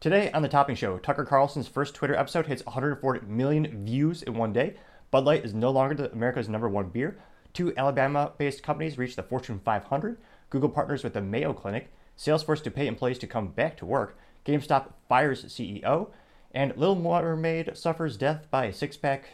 Today 0.00 0.30
on 0.32 0.40
the 0.40 0.48
Topping 0.48 0.76
Show, 0.76 0.96
Tucker 0.96 1.26
Carlson's 1.26 1.68
first 1.68 1.94
Twitter 1.94 2.16
episode 2.16 2.46
hits 2.46 2.64
140 2.64 3.26
million 3.26 3.84
views 3.84 4.22
in 4.22 4.32
one 4.32 4.50
day. 4.50 4.76
Bud 5.10 5.26
Light 5.26 5.44
is 5.44 5.52
no 5.52 5.70
longer 5.70 6.06
America's 6.06 6.48
number 6.48 6.70
one 6.70 6.88
beer. 6.88 7.18
Two 7.52 7.76
Alabama 7.76 8.32
based 8.38 8.62
companies 8.62 8.96
reached 8.96 9.16
the 9.16 9.22
Fortune 9.22 9.60
500. 9.62 10.16
Google 10.48 10.70
partners 10.70 11.04
with 11.04 11.12
the 11.12 11.20
Mayo 11.20 11.52
Clinic. 11.52 11.92
Salesforce 12.16 12.62
to 12.62 12.70
pay 12.70 12.86
employees 12.86 13.18
to 13.18 13.26
come 13.26 13.48
back 13.48 13.76
to 13.76 13.84
work. 13.84 14.16
GameStop 14.46 14.86
fires 15.06 15.44
CEO. 15.44 16.08
And 16.52 16.74
Little 16.78 16.96
Mermaid 16.96 17.76
suffers 17.76 18.16
death 18.16 18.46
by 18.50 18.64
a 18.64 18.72
six 18.72 18.96
pack 18.96 19.28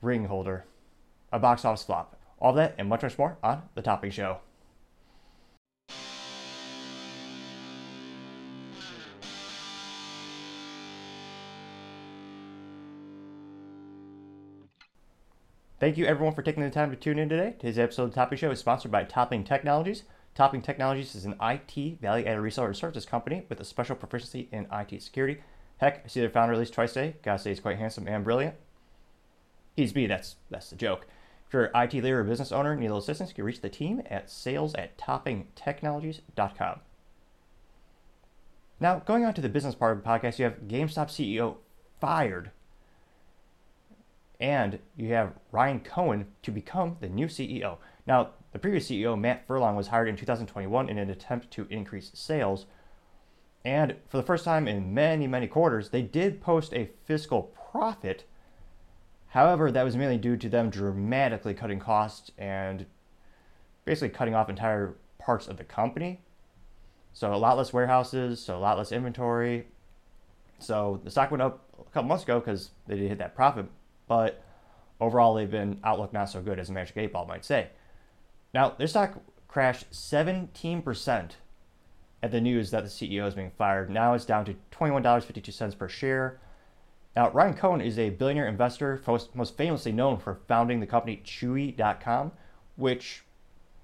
ring 0.00 0.24
holder. 0.24 0.64
A 1.30 1.38
box 1.38 1.62
office 1.62 1.84
flop. 1.84 2.18
All 2.40 2.54
that 2.54 2.74
and 2.78 2.88
much, 2.88 3.02
much 3.02 3.18
more 3.18 3.36
on 3.42 3.64
The 3.74 3.82
Topping 3.82 4.12
Show. 4.12 4.38
Thank 15.84 15.98
you 15.98 16.06
everyone 16.06 16.34
for 16.34 16.40
taking 16.40 16.62
the 16.62 16.70
time 16.70 16.88
to 16.88 16.96
tune 16.96 17.18
in 17.18 17.28
today. 17.28 17.56
Today's 17.58 17.78
episode 17.78 18.04
of 18.04 18.10
the 18.12 18.14
Topping 18.14 18.38
Show 18.38 18.50
is 18.50 18.58
sponsored 18.58 18.90
by 18.90 19.04
Topping 19.04 19.44
Technologies. 19.44 20.04
Topping 20.34 20.62
Technologies 20.62 21.14
is 21.14 21.26
an 21.26 21.36
IT 21.42 22.00
value-added 22.00 22.40
reseller 22.40 22.68
and 22.68 22.74
services 22.74 23.04
company 23.04 23.44
with 23.50 23.60
a 23.60 23.66
special 23.66 23.94
proficiency 23.94 24.48
in 24.50 24.66
IT 24.72 25.02
security. 25.02 25.42
Heck, 25.76 26.02
I 26.02 26.08
see 26.08 26.20
their 26.20 26.30
founder 26.30 26.54
at 26.54 26.58
least 26.58 26.72
twice 26.72 26.92
a 26.92 26.94
day. 26.94 27.16
Gotta 27.22 27.38
say 27.38 27.50
he's 27.50 27.60
quite 27.60 27.76
handsome 27.76 28.08
and 28.08 28.24
brilliant. 28.24 28.54
He's 29.76 29.94
me, 29.94 30.06
that's 30.06 30.36
that's 30.48 30.70
the 30.70 30.76
joke. 30.76 31.06
If 31.46 31.52
you're 31.52 31.64
an 31.64 31.82
IT 31.84 31.92
leader 31.92 32.20
or 32.20 32.24
business 32.24 32.50
owner 32.50 32.74
need 32.74 32.86
a 32.86 32.88
little 32.88 33.00
assistance, 33.00 33.28
you 33.28 33.34
can 33.34 33.44
reach 33.44 33.60
the 33.60 33.68
team 33.68 34.00
at 34.08 34.30
sales 34.30 34.74
at 34.76 34.96
toppingtechnologies.com. 34.96 36.80
Now, 38.80 39.00
going 39.00 39.26
on 39.26 39.34
to 39.34 39.42
the 39.42 39.50
business 39.50 39.74
part 39.74 39.98
of 39.98 40.02
the 40.02 40.08
podcast, 40.08 40.38
you 40.38 40.46
have 40.46 40.62
GameStop 40.66 41.10
CEO 41.10 41.56
fired 42.00 42.52
and 44.40 44.78
you 44.96 45.12
have 45.12 45.34
Ryan 45.52 45.80
Cohen 45.80 46.26
to 46.42 46.50
become 46.50 46.96
the 47.00 47.08
new 47.08 47.26
CEO. 47.26 47.78
Now, 48.06 48.30
the 48.52 48.58
previous 48.58 48.88
CEO, 48.88 49.18
Matt 49.18 49.46
Furlong, 49.46 49.76
was 49.76 49.88
hired 49.88 50.08
in 50.08 50.16
2021 50.16 50.88
in 50.88 50.98
an 50.98 51.10
attempt 51.10 51.50
to 51.52 51.66
increase 51.70 52.10
sales. 52.14 52.66
And 53.64 53.96
for 54.08 54.16
the 54.16 54.22
first 54.22 54.44
time 54.44 54.68
in 54.68 54.92
many, 54.92 55.26
many 55.26 55.46
quarters, 55.46 55.88
they 55.88 56.02
did 56.02 56.40
post 56.40 56.74
a 56.74 56.90
fiscal 57.04 57.54
profit. 57.72 58.24
However, 59.28 59.70
that 59.70 59.84
was 59.84 59.96
mainly 59.96 60.18
due 60.18 60.36
to 60.36 60.48
them 60.48 60.70
dramatically 60.70 61.54
cutting 61.54 61.80
costs 61.80 62.30
and 62.36 62.86
basically 63.84 64.10
cutting 64.10 64.34
off 64.34 64.50
entire 64.50 64.94
parts 65.18 65.48
of 65.48 65.56
the 65.56 65.64
company. 65.64 66.20
So, 67.12 67.32
a 67.32 67.36
lot 67.36 67.56
less 67.56 67.72
warehouses, 67.72 68.40
so 68.40 68.56
a 68.56 68.58
lot 68.58 68.76
less 68.76 68.92
inventory. 68.92 69.68
So, 70.58 71.00
the 71.02 71.10
stock 71.10 71.30
went 71.30 71.42
up 71.42 71.64
a 71.80 71.90
couple 71.90 72.08
months 72.08 72.24
ago 72.24 72.40
because 72.40 72.70
they 72.86 72.96
did 72.96 73.08
hit 73.08 73.18
that 73.18 73.34
profit 73.34 73.66
but 74.06 74.42
overall 75.00 75.34
they've 75.34 75.50
been 75.50 75.80
outlook 75.84 76.12
not 76.12 76.30
so 76.30 76.40
good 76.40 76.58
as 76.58 76.70
a 76.70 76.72
Magic 76.72 76.96
8 76.96 77.12
Ball 77.12 77.26
might 77.26 77.44
say. 77.44 77.68
Now, 78.52 78.70
their 78.70 78.86
stock 78.86 79.20
crashed 79.48 79.90
17% 79.90 81.30
at 82.22 82.30
the 82.30 82.40
news 82.40 82.70
that 82.70 82.84
the 82.84 82.88
CEO 82.88 83.26
is 83.26 83.34
being 83.34 83.50
fired. 83.50 83.90
Now 83.90 84.14
it's 84.14 84.24
down 84.24 84.44
to 84.46 84.56
$21.52 84.72 85.76
per 85.78 85.88
share. 85.88 86.40
Now, 87.14 87.30
Ryan 87.30 87.54
Cohen 87.54 87.80
is 87.80 87.98
a 87.98 88.10
billionaire 88.10 88.48
investor, 88.48 89.00
most, 89.06 89.56
famously 89.56 89.92
known 89.92 90.18
for 90.18 90.40
founding 90.48 90.80
the 90.80 90.86
company 90.86 91.22
Chewy.com, 91.24 92.32
which 92.76 93.24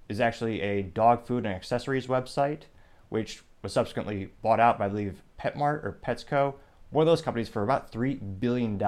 is 0.08 0.20
actually 0.20 0.60
a 0.62 0.82
dog 0.82 1.26
food 1.26 1.46
and 1.46 1.54
accessories 1.54 2.08
website, 2.08 2.62
which 3.08 3.42
was 3.62 3.72
subsequently 3.72 4.30
bought 4.42 4.58
out 4.58 4.78
by, 4.78 4.86
I 4.86 4.88
believe, 4.88 5.22
PetSmart 5.38 5.84
or 5.84 6.00
Petco, 6.04 6.54
one 6.90 7.02
of 7.02 7.06
those 7.06 7.22
companies 7.22 7.48
for 7.48 7.62
about 7.62 7.92
$3 7.92 8.40
billion. 8.40 8.80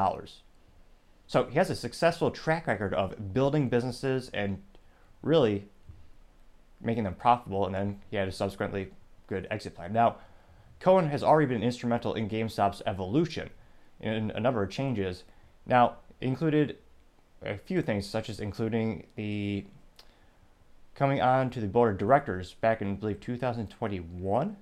So 1.33 1.45
he 1.45 1.55
has 1.55 1.71
a 1.71 1.75
successful 1.75 2.31
track 2.31 2.67
record 2.67 2.93
of 2.93 3.33
building 3.33 3.71
businesses 3.71 4.31
and 4.35 4.63
really 5.23 5.65
making 6.79 7.05
them 7.05 7.15
profitable, 7.15 7.65
and 7.65 7.75
then 7.75 8.01
he 8.11 8.19
had 8.19 8.29
a 8.29 8.33
subsequently 8.33 8.93
good 9.29 9.47
exit 9.51 9.75
plan. 9.75 9.95
Now, 9.95 10.17
Cohen 10.79 11.09
has 11.09 11.23
already 11.23 11.47
been 11.47 11.63
instrumental 11.63 12.13
in 12.13 12.29
GameStop's 12.29 12.83
evolution 12.85 13.49
in 13.99 14.31
a 14.33 14.41
number 14.41 14.63
of 14.63 14.69
changes. 14.69 15.25
Now, 15.65 15.97
included 16.21 16.77
a 17.41 17.57
few 17.57 17.81
things, 17.81 18.07
such 18.07 18.29
as 18.29 18.39
including 18.39 19.07
the 19.17 19.65
coming 20.95 21.23
on 21.23 21.49
to 21.49 21.63
the 21.63 21.67
board 21.67 21.93
of 21.93 21.99
directors 21.99 22.53
back 22.61 22.83
in, 22.83 22.91
I 22.91 22.95
believe, 22.97 23.21
2021. 23.21 24.57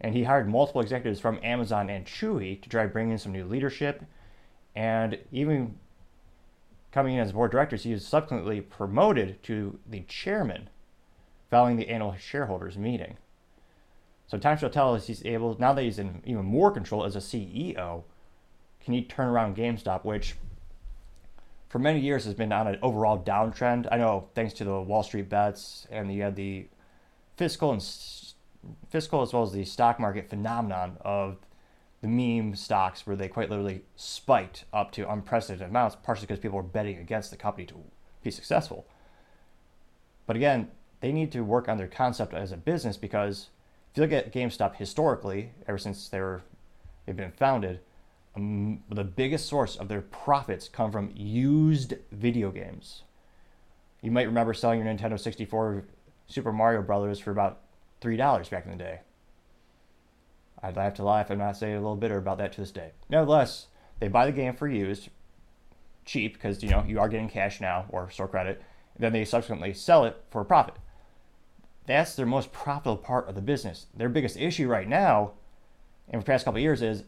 And 0.00 0.14
he 0.14 0.22
hired 0.22 0.48
multiple 0.48 0.82
executives 0.82 1.18
from 1.18 1.40
Amazon 1.42 1.90
and 1.90 2.06
Chewy 2.06 2.62
to 2.62 2.68
try 2.68 2.86
bringing 2.86 3.14
in 3.14 3.18
some 3.18 3.32
new 3.32 3.44
leadership 3.44 4.04
and 4.74 5.18
even 5.30 5.78
coming 6.92 7.14
in 7.14 7.20
as 7.20 7.32
board 7.32 7.50
directors, 7.50 7.82
he 7.82 7.92
was 7.92 8.06
subsequently 8.06 8.60
promoted 8.60 9.42
to 9.44 9.78
the 9.88 10.00
chairman 10.08 10.68
following 11.50 11.76
the 11.76 11.88
annual 11.88 12.14
shareholders 12.18 12.78
meeting. 12.78 13.16
So 14.26 14.38
time 14.38 14.56
shall 14.56 14.70
tell 14.70 14.94
if 14.94 15.06
he's 15.06 15.24
able, 15.24 15.56
now 15.58 15.72
that 15.74 15.82
he's 15.82 15.98
in 15.98 16.22
even 16.24 16.44
more 16.44 16.70
control 16.70 17.04
as 17.04 17.16
a 17.16 17.18
CEO, 17.18 18.04
can 18.82 18.94
he 18.94 19.02
turn 19.02 19.28
around 19.28 19.56
GameStop, 19.56 20.04
which 20.04 20.36
for 21.72 21.78
many 21.78 22.00
years 22.00 22.26
has 22.26 22.34
been 22.34 22.52
on 22.52 22.66
an 22.66 22.78
overall 22.82 23.18
downtrend. 23.18 23.88
I 23.90 23.96
know 23.96 24.28
thanks 24.34 24.52
to 24.54 24.64
the 24.64 24.78
Wall 24.78 25.02
Street 25.02 25.30
bets 25.30 25.86
and 25.90 26.12
you 26.12 26.22
uh, 26.22 26.26
had 26.26 26.36
the 26.36 26.66
fiscal 27.38 27.72
and 27.72 27.82
fiscal 28.90 29.22
as 29.22 29.32
well 29.32 29.42
as 29.42 29.52
the 29.52 29.64
stock 29.64 29.98
market 29.98 30.28
phenomenon 30.28 30.98
of 31.00 31.38
the 32.02 32.08
meme 32.08 32.54
stocks 32.56 33.06
where 33.06 33.16
they 33.16 33.28
quite 33.28 33.48
literally 33.48 33.82
spiked 33.96 34.64
up 34.72 34.90
to 34.92 35.10
unprecedented 35.10 35.68
amounts, 35.68 35.96
partially 36.02 36.26
because 36.26 36.40
people 36.40 36.56
were 36.56 36.62
betting 36.62 36.98
against 36.98 37.30
the 37.30 37.36
company 37.36 37.64
to 37.64 37.76
be 38.22 38.30
successful. 38.30 38.86
But 40.26 40.36
again, 40.36 40.68
they 41.00 41.12
need 41.12 41.32
to 41.32 41.42
work 41.42 41.68
on 41.68 41.78
their 41.78 41.88
concept 41.88 42.34
as 42.34 42.52
a 42.52 42.56
business 42.56 42.96
because 42.96 43.48
if 43.92 43.96
you 43.96 44.02
look 44.02 44.12
at 44.12 44.32
GameStop 44.32 44.76
historically, 44.76 45.52
ever 45.68 45.78
since 45.78 46.08
they 46.08 46.20
were 46.20 46.42
they've 47.06 47.16
been 47.16 47.32
founded, 47.32 47.80
um, 48.34 48.82
the 48.88 49.04
biggest 49.04 49.46
source 49.48 49.76
of 49.76 49.88
their 49.88 50.00
profits 50.00 50.68
come 50.68 50.90
from 50.90 51.12
used 51.14 51.94
video 52.10 52.50
games. 52.50 53.02
You 54.00 54.10
might 54.10 54.26
remember 54.26 54.54
selling 54.54 54.84
your 54.84 54.92
Nintendo 54.92 55.18
64 55.18 55.84
Super 56.26 56.52
Mario 56.52 56.82
Brothers 56.82 57.20
for 57.20 57.30
about 57.30 57.60
three 58.00 58.16
dollars 58.16 58.48
back 58.48 58.64
in 58.64 58.72
the 58.72 58.76
day. 58.76 59.00
I'd 60.62 60.76
have 60.76 60.94
to 60.94 61.04
laugh 61.04 61.30
and 61.30 61.40
not 61.40 61.56
say 61.56 61.72
a 61.72 61.80
little 61.80 61.96
bitter 61.96 62.18
about 62.18 62.38
that 62.38 62.52
to 62.52 62.60
this 62.60 62.70
day. 62.70 62.92
Nevertheless, 63.08 63.66
they 63.98 64.08
buy 64.08 64.26
the 64.26 64.32
game 64.32 64.54
for 64.54 64.68
used, 64.68 65.08
cheap 66.04 66.34
because 66.34 66.62
you 66.62 66.70
know 66.70 66.84
you 66.86 67.00
are 67.00 67.08
getting 67.08 67.28
cash 67.28 67.60
now 67.60 67.86
or 67.88 68.10
store 68.10 68.28
credit. 68.28 68.62
then 68.98 69.12
they 69.12 69.24
subsequently 69.24 69.72
sell 69.72 70.04
it 70.04 70.22
for 70.30 70.42
a 70.42 70.44
profit. 70.44 70.74
That's 71.86 72.14
their 72.14 72.26
most 72.26 72.52
profitable 72.52 72.98
part 72.98 73.28
of 73.28 73.34
the 73.34 73.40
business. 73.40 73.86
Their 73.96 74.08
biggest 74.08 74.36
issue 74.36 74.68
right 74.68 74.88
now, 74.88 75.32
in 76.08 76.20
the 76.20 76.24
past 76.24 76.44
couple 76.44 76.60
years, 76.60 76.82
is 76.82 77.04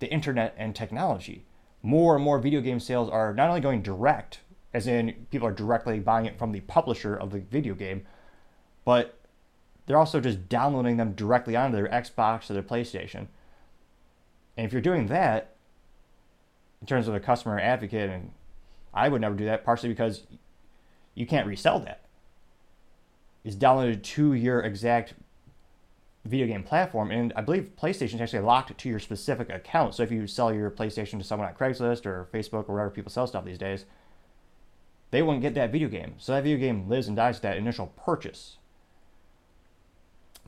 the 0.00 0.10
internet 0.12 0.54
and 0.58 0.74
technology. 0.74 1.46
More 1.82 2.14
and 2.16 2.24
more 2.24 2.38
video 2.38 2.60
game 2.60 2.80
sales 2.80 3.08
are 3.08 3.32
not 3.32 3.48
only 3.48 3.60
going 3.60 3.82
direct, 3.82 4.40
as 4.74 4.86
in 4.86 5.26
people 5.30 5.48
are 5.48 5.52
directly 5.52 5.98
buying 6.00 6.26
it 6.26 6.38
from 6.38 6.52
the 6.52 6.60
publisher 6.60 7.14
of 7.14 7.30
the 7.30 7.40
video 7.40 7.74
game, 7.74 8.06
but 8.84 9.17
they're 9.88 9.96
also 9.96 10.20
just 10.20 10.50
downloading 10.50 10.98
them 10.98 11.14
directly 11.14 11.56
onto 11.56 11.74
their 11.74 11.88
Xbox 11.88 12.50
or 12.50 12.52
their 12.52 12.62
PlayStation. 12.62 13.26
And 14.54 14.66
if 14.66 14.72
you're 14.72 14.82
doing 14.82 15.06
that, 15.06 15.56
in 16.82 16.86
terms 16.86 17.08
of 17.08 17.14
a 17.14 17.20
customer 17.20 17.58
advocate, 17.58 18.10
and 18.10 18.30
I 18.92 19.08
would 19.08 19.22
never 19.22 19.34
do 19.34 19.46
that, 19.46 19.64
partially 19.64 19.88
because 19.88 20.26
you 21.14 21.26
can't 21.26 21.46
resell 21.46 21.80
that. 21.80 22.02
It's 23.44 23.56
downloaded 23.56 24.02
to 24.02 24.34
your 24.34 24.60
exact 24.60 25.14
video 26.26 26.46
game 26.46 26.64
platform, 26.64 27.10
and 27.10 27.32
I 27.34 27.40
believe 27.40 27.70
PlayStation 27.80 28.16
is 28.16 28.20
actually 28.20 28.40
locked 28.40 28.76
to 28.76 28.88
your 28.90 28.98
specific 28.98 29.48
account. 29.48 29.94
So 29.94 30.02
if 30.02 30.12
you 30.12 30.26
sell 30.26 30.52
your 30.52 30.70
PlayStation 30.70 31.16
to 31.16 31.24
someone 31.24 31.48
on 31.48 31.54
Craigslist 31.54 32.04
or 32.04 32.28
Facebook 32.30 32.68
or 32.68 32.74
wherever 32.74 32.90
people 32.90 33.10
sell 33.10 33.26
stuff 33.26 33.46
these 33.46 33.56
days, 33.56 33.86
they 35.12 35.22
wouldn't 35.22 35.40
get 35.40 35.54
that 35.54 35.72
video 35.72 35.88
game. 35.88 36.16
So 36.18 36.32
that 36.32 36.42
video 36.42 36.58
game 36.58 36.90
lives 36.90 37.08
and 37.08 37.16
dies 37.16 37.36
with 37.36 37.42
that 37.42 37.56
initial 37.56 37.86
purchase 38.04 38.58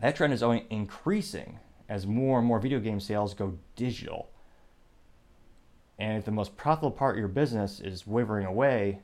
that 0.00 0.17
trend 0.17 0.32
is 0.32 0.43
only 0.43 0.67
increasing 0.70 1.58
as 1.88 2.06
more 2.06 2.38
and 2.38 2.47
more 2.47 2.61
video 2.61 2.81
game 2.81 3.00
sales 3.00 3.35
go 3.35 3.58
digital. 3.76 4.31
And 5.99 6.19
if 6.19 6.25
the 6.25 6.31
most 6.31 6.56
profitable 6.56 6.93
part 6.93 7.17
of 7.17 7.19
your 7.19 7.29
business 7.29 7.81
is 7.81 8.06
wavering 8.06 8.47
away, 8.47 9.00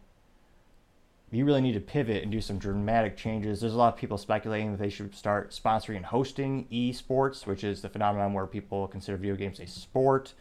you 1.31 1.45
really 1.45 1.61
need 1.61 1.75
to 1.75 1.81
pivot 1.81 2.23
and 2.23 2.33
do 2.33 2.41
some 2.41 2.59
dramatic 2.59 3.17
changes. 3.17 3.61
There's 3.61 3.75
a 3.75 3.79
lot 3.79 3.93
of 3.93 3.99
people 3.99 4.17
speculating 4.17 4.71
that 4.73 4.79
they 4.79 4.89
should 4.89 5.15
start 5.15 5.51
sponsoring 5.51 5.97
and 5.97 6.07
hosting 6.07 6.67
esports, 6.73 7.47
which 7.47 7.65
is 7.65 7.83
the 7.83 7.89
phenomenon 7.89 8.33
where 8.33 8.47
people 8.47 8.87
consider 8.87 9.19
video 9.19 9.35
games 9.35 9.61
a 9.61 9.67
sport, 9.67 10.33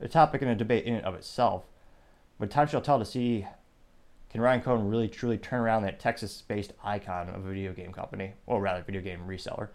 a 0.00 0.08
topic 0.08 0.42
and 0.42 0.50
a 0.50 0.56
debate 0.56 0.86
in 0.86 0.94
and 0.94 1.04
of 1.04 1.14
itself. 1.14 1.64
But 2.38 2.50
time 2.50 2.66
shall 2.66 2.80
tell 2.80 2.98
to 2.98 3.04
see 3.04 3.46
can 4.30 4.40
Ryan 4.40 4.62
Cohen 4.62 4.88
really 4.88 5.08
truly 5.08 5.38
turn 5.38 5.60
around 5.60 5.82
that 5.82 5.98
Texas 5.98 6.42
based 6.42 6.72
icon 6.84 7.28
of 7.28 7.44
a 7.44 7.48
video 7.48 7.72
game 7.72 7.92
company, 7.92 8.32
or 8.46 8.60
rather, 8.60 8.82
video 8.82 9.02
game 9.02 9.20
reseller. 9.26 9.68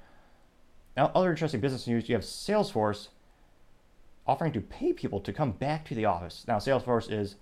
Now, 0.95 1.12
other 1.13 1.31
interesting 1.31 1.59
business 1.59 1.88
news 1.88 2.07
you 2.07 2.15
have 2.15 2.24
Salesforce 2.24 3.09
offering 4.27 4.53
to 4.53 4.62
pay 4.62 4.94
people 4.94 5.19
to 5.19 5.33
come 5.33 5.51
back 5.51 5.86
to 5.86 5.95
the 5.95 6.06
office. 6.06 6.45
Now, 6.47 6.57
Salesforce 6.57 7.12
is 7.12 7.36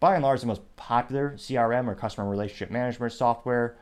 by 0.00 0.14
and 0.14 0.22
large 0.22 0.40
the 0.40 0.46
most 0.46 0.62
popular 0.76 1.32
CRM 1.36 1.88
or 1.88 1.94
customer 1.94 2.28
relationship 2.28 2.70
management 2.70 3.12
software. 3.12 3.76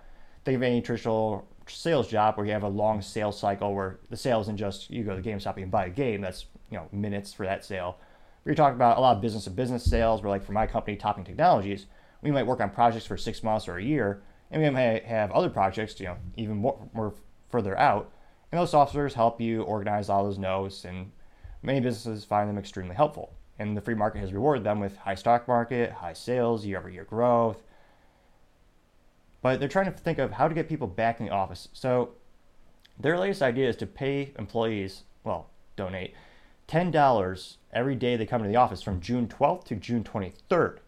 Think 0.45 0.57
of 0.57 0.63
any 0.63 0.81
traditional 0.81 1.47
sales 1.69 2.09
job 2.09 2.37
where 2.37 2.47
you 2.47 2.53
have 2.53 2.63
a 2.63 2.69
long 2.69 3.03
sales 3.03 3.39
cycle 3.39 3.75
where 3.75 3.99
the 4.11 4.17
sale 4.17 4.41
isn't 4.41 4.57
just 4.57 4.91
you 4.91 5.05
go 5.05 5.15
to 5.15 5.23
the 5.23 5.29
GameStop 5.29 5.61
and 5.63 5.71
buy 5.71 5.87
a 5.87 5.91
game. 5.91 6.21
That's 6.21 6.47
you 6.71 6.79
know 6.79 6.89
minutes 6.93 7.33
for 7.33 7.47
that 7.47 7.65
sale. 7.65 7.99
We're 8.45 8.55
talking 8.55 8.75
about 8.75 8.99
a 8.99 9.01
lot 9.01 9.17
of 9.17 9.23
business 9.23 9.45
to 9.45 9.51
business 9.51 9.85
sales. 9.85 10.23
Where 10.23 10.31
like 10.31 10.45
for 10.45 10.53
my 10.53 10.67
company, 10.67 10.97
Topping 10.97 11.25
Technologies, 11.25 11.87
we 12.23 12.31
might 12.31 12.47
work 12.47 12.61
on 12.61 12.71
projects 12.71 13.07
for 13.07 13.17
six 13.17 13.43
months 13.43 13.69
or 13.69 13.77
a 13.77 13.83
year, 13.83 14.23
and 14.51 14.63
we 14.63 14.71
might 14.71 15.05
have 15.05 15.31
other 15.31 15.51
projects, 15.51 15.99
you 16.01 16.07
know, 16.07 16.17
even 16.37 16.57
more, 16.57 16.89
more 16.93 17.15
further 17.51 17.79
out. 17.79 18.11
And 18.53 18.61
those 18.61 18.73
softwares 18.73 19.15
help 19.15 19.41
you 19.41 19.63
organize 19.63 20.11
all 20.11 20.25
those 20.25 20.39
notes, 20.39 20.85
and 20.85 21.11
many 21.63 21.81
businesses 21.81 22.25
find 22.25 22.49
them 22.49 22.59
extremely 22.59 22.95
helpful. 22.95 23.33
And 23.59 23.75
the 23.75 23.81
free 23.81 23.95
market 23.95 24.19
has 24.19 24.33
rewarded 24.33 24.63
them 24.63 24.79
with 24.79 24.97
high 24.97 25.15
stock 25.15 25.49
market, 25.49 25.91
high 25.91 26.13
sales, 26.13 26.67
year 26.67 26.79
over 26.79 26.91
year 26.91 27.05
growth. 27.05 27.63
But 29.41 29.59
they're 29.59 29.69
trying 29.69 29.87
to 29.87 29.93
think 29.93 30.19
of 30.19 30.33
how 30.33 30.49
to 30.49 30.55
get 30.55 30.69
people 30.69 30.87
back 30.87 31.19
in 31.19 31.27
the 31.27 31.33
office. 31.33 31.69
So 31.73 32.11
their 33.01 33.19
latest 33.19 33.41
idea 33.41 33.69
is 33.71 33.77
to 33.77 33.87
pay 33.87 34.33
employees, 34.39 35.05
well, 35.25 35.49
donate 35.75 36.15
$10 36.69 37.57
every 37.73 37.95
day 37.95 38.17
they 38.17 38.27
come 38.27 38.43
to 38.43 38.49
the 38.49 38.57
office 38.57 38.83
from 38.83 39.01
June 39.01 39.29
12th 39.29 39.65
to 39.65 39.77
June 39.77 40.05
23rd. 40.05 40.79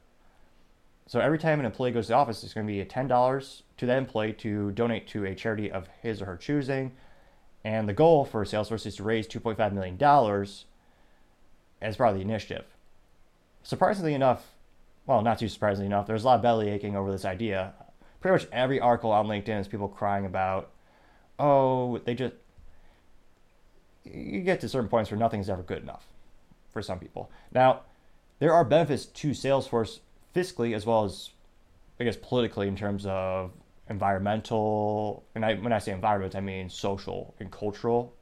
So 1.06 1.20
every 1.20 1.38
time 1.38 1.60
an 1.60 1.66
employee 1.66 1.92
goes 1.92 2.06
to 2.06 2.12
the 2.12 2.16
office, 2.16 2.44
it's 2.44 2.54
going 2.54 2.66
to 2.66 2.72
be 2.72 2.80
a 2.80 2.86
$10 2.86 3.62
to 3.76 3.86
that 3.86 3.98
employee 3.98 4.32
to 4.34 4.70
donate 4.72 5.06
to 5.08 5.24
a 5.24 5.34
charity 5.34 5.70
of 5.70 5.88
his 6.02 6.22
or 6.22 6.26
her 6.26 6.36
choosing. 6.36 6.92
And 7.64 7.88
the 7.88 7.94
goal 7.94 8.24
for 8.24 8.44
Salesforce 8.44 8.86
is 8.86 8.96
to 8.96 9.02
raise 9.02 9.26
$2.5 9.26 9.72
million 9.72 10.46
as 11.80 11.96
part 11.96 12.10
of 12.10 12.16
the 12.16 12.22
initiative. 12.22 12.66
Surprisingly 13.62 14.12
enough, 14.12 14.52
well, 15.06 15.22
not 15.22 15.38
too 15.38 15.48
surprisingly 15.48 15.86
enough, 15.86 16.06
there's 16.06 16.24
a 16.24 16.26
lot 16.26 16.36
of 16.36 16.42
belly 16.42 16.68
aching 16.68 16.94
over 16.94 17.10
this 17.10 17.24
idea. 17.24 17.72
Pretty 18.20 18.34
much 18.34 18.52
every 18.52 18.80
article 18.80 19.10
on 19.10 19.26
LinkedIn 19.26 19.60
is 19.60 19.68
people 19.68 19.88
crying 19.88 20.26
about, 20.26 20.70
oh, 21.38 21.98
they 22.04 22.14
just, 22.14 22.34
you 24.04 24.42
get 24.42 24.60
to 24.60 24.68
certain 24.68 24.88
points 24.88 25.10
where 25.10 25.18
nothing's 25.18 25.48
ever 25.48 25.62
good 25.62 25.82
enough 25.82 26.06
for 26.70 26.82
some 26.82 26.98
people. 26.98 27.30
Now, 27.52 27.80
there 28.38 28.52
are 28.52 28.64
benefits 28.64 29.06
to 29.06 29.30
Salesforce 29.30 30.00
fiscally 30.34 30.74
as 30.74 30.84
well 30.84 31.04
as, 31.04 31.30
I 31.98 32.04
guess, 32.04 32.16
politically 32.16 32.68
in 32.68 32.76
terms 32.76 33.06
of 33.06 33.52
environmental, 33.88 35.24
and 35.34 35.44
I, 35.44 35.54
when 35.54 35.72
I 35.72 35.78
say 35.78 35.92
environment, 35.92 36.34
I 36.34 36.40
mean 36.40 36.70
social 36.70 37.34
and 37.38 37.50
cultural. 37.50 38.14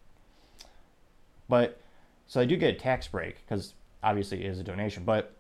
But 1.49 1.81
so 2.26 2.41
I 2.41 2.44
do 2.44 2.56
get 2.56 2.75
a 2.75 2.79
tax 2.79 3.09
break 3.09 3.37
because 3.44 3.75
obviously 4.03 4.44
it 4.44 4.47
is 4.47 4.59
a 4.59 4.64
donation, 4.64 5.05
but 5.05 5.35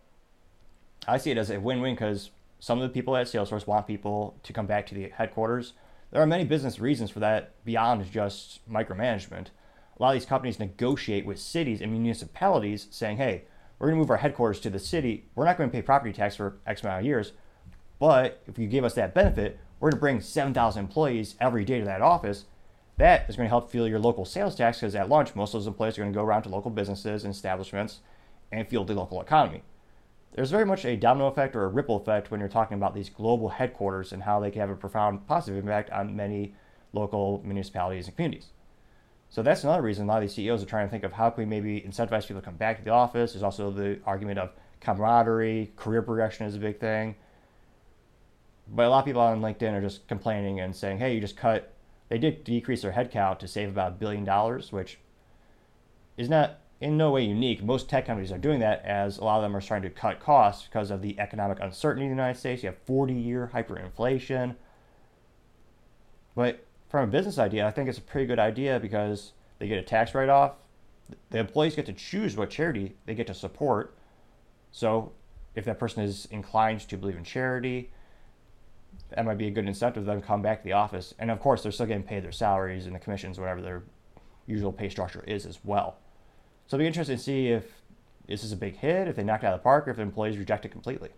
I 1.08 1.18
see 1.18 1.30
it 1.30 1.38
as 1.38 1.50
a 1.50 1.58
win-win 1.58 1.94
because 1.94 2.30
some 2.60 2.80
of 2.80 2.82
the 2.82 2.94
people 2.94 3.16
at 3.16 3.26
Salesforce 3.26 3.66
want 3.66 3.86
people 3.86 4.36
to 4.44 4.52
come 4.52 4.66
back 4.66 4.86
to 4.86 4.94
the 4.94 5.08
headquarters. 5.08 5.72
There 6.12 6.22
are 6.22 6.26
many 6.26 6.44
business 6.44 6.78
reasons 6.78 7.10
for 7.10 7.20
that 7.20 7.52
beyond 7.64 8.10
just 8.10 8.60
micromanagement. 8.70 9.46
A 9.98 10.02
lot 10.02 10.10
of 10.10 10.20
these 10.20 10.28
companies 10.28 10.60
negotiate 10.60 11.26
with 11.26 11.40
cities 11.40 11.80
and 11.80 11.90
municipalities 11.90 12.86
saying, 12.90 13.16
hey, 13.16 13.44
we're 13.78 13.88
going 13.88 13.96
to 13.96 14.00
move 14.00 14.10
our 14.10 14.18
headquarters 14.18 14.60
to 14.60 14.70
the 14.70 14.78
city. 14.78 15.24
We're 15.34 15.44
not 15.44 15.58
going 15.58 15.68
to 15.68 15.74
pay 15.74 15.82
property 15.82 16.12
tax 16.12 16.36
for 16.36 16.58
X 16.66 16.82
amount 16.82 17.00
of 17.00 17.06
years. 17.06 17.32
But 17.98 18.42
if 18.46 18.58
you 18.58 18.68
give 18.68 18.84
us 18.84 18.94
that 18.94 19.14
benefit, 19.14 19.58
we're 19.82 19.90
going 19.90 19.98
to 19.98 20.00
bring 20.00 20.20
7,000 20.20 20.78
employees 20.78 21.34
every 21.40 21.64
day 21.64 21.80
to 21.80 21.84
that 21.84 22.02
office. 22.02 22.44
That 22.98 23.28
is 23.28 23.34
going 23.34 23.46
to 23.46 23.50
help 23.50 23.68
fuel 23.68 23.88
your 23.88 23.98
local 23.98 24.24
sales 24.24 24.54
tax 24.54 24.78
because 24.78 24.94
at 24.94 25.08
lunch, 25.08 25.34
most 25.34 25.54
of 25.54 25.60
those 25.60 25.66
employees 25.66 25.98
are 25.98 26.02
going 26.02 26.12
to 26.12 26.16
go 26.16 26.24
around 26.24 26.44
to 26.44 26.50
local 26.50 26.70
businesses 26.70 27.24
and 27.24 27.34
establishments 27.34 27.98
and 28.52 28.68
fuel 28.68 28.84
the 28.84 28.94
local 28.94 29.20
economy. 29.20 29.62
There's 30.34 30.52
very 30.52 30.64
much 30.64 30.84
a 30.84 30.96
domino 30.96 31.26
effect 31.26 31.56
or 31.56 31.64
a 31.64 31.68
ripple 31.68 31.96
effect 31.96 32.30
when 32.30 32.38
you're 32.38 32.48
talking 32.48 32.76
about 32.76 32.94
these 32.94 33.10
global 33.10 33.48
headquarters 33.48 34.12
and 34.12 34.22
how 34.22 34.38
they 34.38 34.52
can 34.52 34.60
have 34.60 34.70
a 34.70 34.76
profound 34.76 35.26
positive 35.26 35.58
impact 35.58 35.90
on 35.90 36.14
many 36.14 36.54
local 36.92 37.42
municipalities 37.44 38.06
and 38.06 38.14
communities. 38.14 38.50
So 39.30 39.42
that's 39.42 39.64
another 39.64 39.82
reason 39.82 40.04
a 40.04 40.08
lot 40.08 40.22
of 40.22 40.28
these 40.28 40.34
CEOs 40.34 40.62
are 40.62 40.66
trying 40.66 40.86
to 40.86 40.92
think 40.92 41.02
of 41.02 41.14
how 41.14 41.28
can 41.30 41.42
we 41.42 41.46
maybe 41.50 41.80
incentivize 41.80 42.28
people 42.28 42.40
to 42.40 42.44
come 42.44 42.54
back 42.54 42.78
to 42.78 42.84
the 42.84 42.90
office. 42.90 43.32
There's 43.32 43.42
also 43.42 43.72
the 43.72 43.98
argument 44.06 44.38
of 44.38 44.52
camaraderie, 44.78 45.72
career 45.74 46.02
progression 46.02 46.46
is 46.46 46.54
a 46.54 46.60
big 46.60 46.78
thing. 46.78 47.16
But 48.68 48.86
a 48.86 48.90
lot 48.90 49.00
of 49.00 49.04
people 49.04 49.20
on 49.20 49.40
LinkedIn 49.40 49.72
are 49.72 49.80
just 49.80 50.06
complaining 50.08 50.60
and 50.60 50.74
saying, 50.74 50.98
hey, 50.98 51.14
you 51.14 51.20
just 51.20 51.36
cut, 51.36 51.74
they 52.08 52.18
did 52.18 52.44
decrease 52.44 52.82
their 52.82 52.92
headcount 52.92 53.38
to 53.40 53.48
save 53.48 53.68
about 53.68 53.92
a 53.92 53.94
billion 53.94 54.24
dollars, 54.24 54.72
which 54.72 54.98
is 56.16 56.28
not 56.28 56.58
in 56.80 56.96
no 56.96 57.12
way 57.12 57.24
unique. 57.24 57.62
Most 57.62 57.88
tech 57.88 58.06
companies 58.06 58.32
are 58.32 58.38
doing 58.38 58.60
that 58.60 58.84
as 58.84 59.18
a 59.18 59.24
lot 59.24 59.36
of 59.36 59.42
them 59.42 59.56
are 59.56 59.60
trying 59.60 59.82
to 59.82 59.90
cut 59.90 60.20
costs 60.20 60.66
because 60.66 60.90
of 60.90 61.00
the 61.00 61.18
economic 61.18 61.58
uncertainty 61.60 62.06
in 62.06 62.10
the 62.10 62.16
United 62.16 62.38
States. 62.38 62.62
You 62.62 62.68
have 62.70 62.78
40 62.78 63.14
year 63.14 63.50
hyperinflation. 63.54 64.56
But 66.34 66.66
from 66.88 67.08
a 67.08 67.12
business 67.12 67.38
idea, 67.38 67.66
I 67.66 67.70
think 67.70 67.88
it's 67.88 67.98
a 67.98 68.02
pretty 68.02 68.26
good 68.26 68.38
idea 68.38 68.80
because 68.80 69.32
they 69.58 69.68
get 69.68 69.78
a 69.78 69.82
tax 69.82 70.14
write 70.14 70.28
off. 70.28 70.54
The 71.30 71.38
employees 71.38 71.76
get 71.76 71.86
to 71.86 71.92
choose 71.92 72.36
what 72.36 72.50
charity 72.50 72.96
they 73.06 73.14
get 73.14 73.26
to 73.28 73.34
support. 73.34 73.96
So 74.72 75.12
if 75.54 75.64
that 75.66 75.78
person 75.78 76.02
is 76.02 76.26
inclined 76.30 76.80
to 76.80 76.96
believe 76.96 77.16
in 77.16 77.24
charity, 77.24 77.90
that 79.14 79.24
might 79.24 79.38
be 79.38 79.46
a 79.46 79.50
good 79.50 79.66
incentive 79.66 80.04
for 80.04 80.10
them 80.10 80.20
to 80.20 80.26
come 80.26 80.42
back 80.42 80.58
to 80.58 80.64
the 80.64 80.72
office. 80.72 81.14
And 81.18 81.30
of 81.30 81.40
course, 81.40 81.62
they're 81.62 81.72
still 81.72 81.86
getting 81.86 82.02
paid 82.02 82.24
their 82.24 82.32
salaries 82.32 82.86
and 82.86 82.94
the 82.94 82.98
commissions, 82.98 83.38
whatever 83.38 83.60
their 83.60 83.82
usual 84.46 84.72
pay 84.72 84.88
structure 84.88 85.24
is 85.26 85.46
as 85.46 85.58
well. 85.64 85.98
So 86.66 86.76
it'll 86.76 86.84
be 86.84 86.86
interesting 86.86 87.16
to 87.16 87.22
see 87.22 87.48
if 87.48 87.82
this 88.26 88.44
is 88.44 88.52
a 88.52 88.56
big 88.56 88.76
hit, 88.76 89.08
if 89.08 89.16
they 89.16 89.24
knock 89.24 89.42
it 89.42 89.46
out 89.46 89.54
of 89.54 89.60
the 89.60 89.64
park, 89.64 89.86
or 89.86 89.90
if 89.90 89.96
the 89.96 90.02
employees 90.02 90.38
reject 90.38 90.64
it 90.64 90.70
completely. 90.70 91.10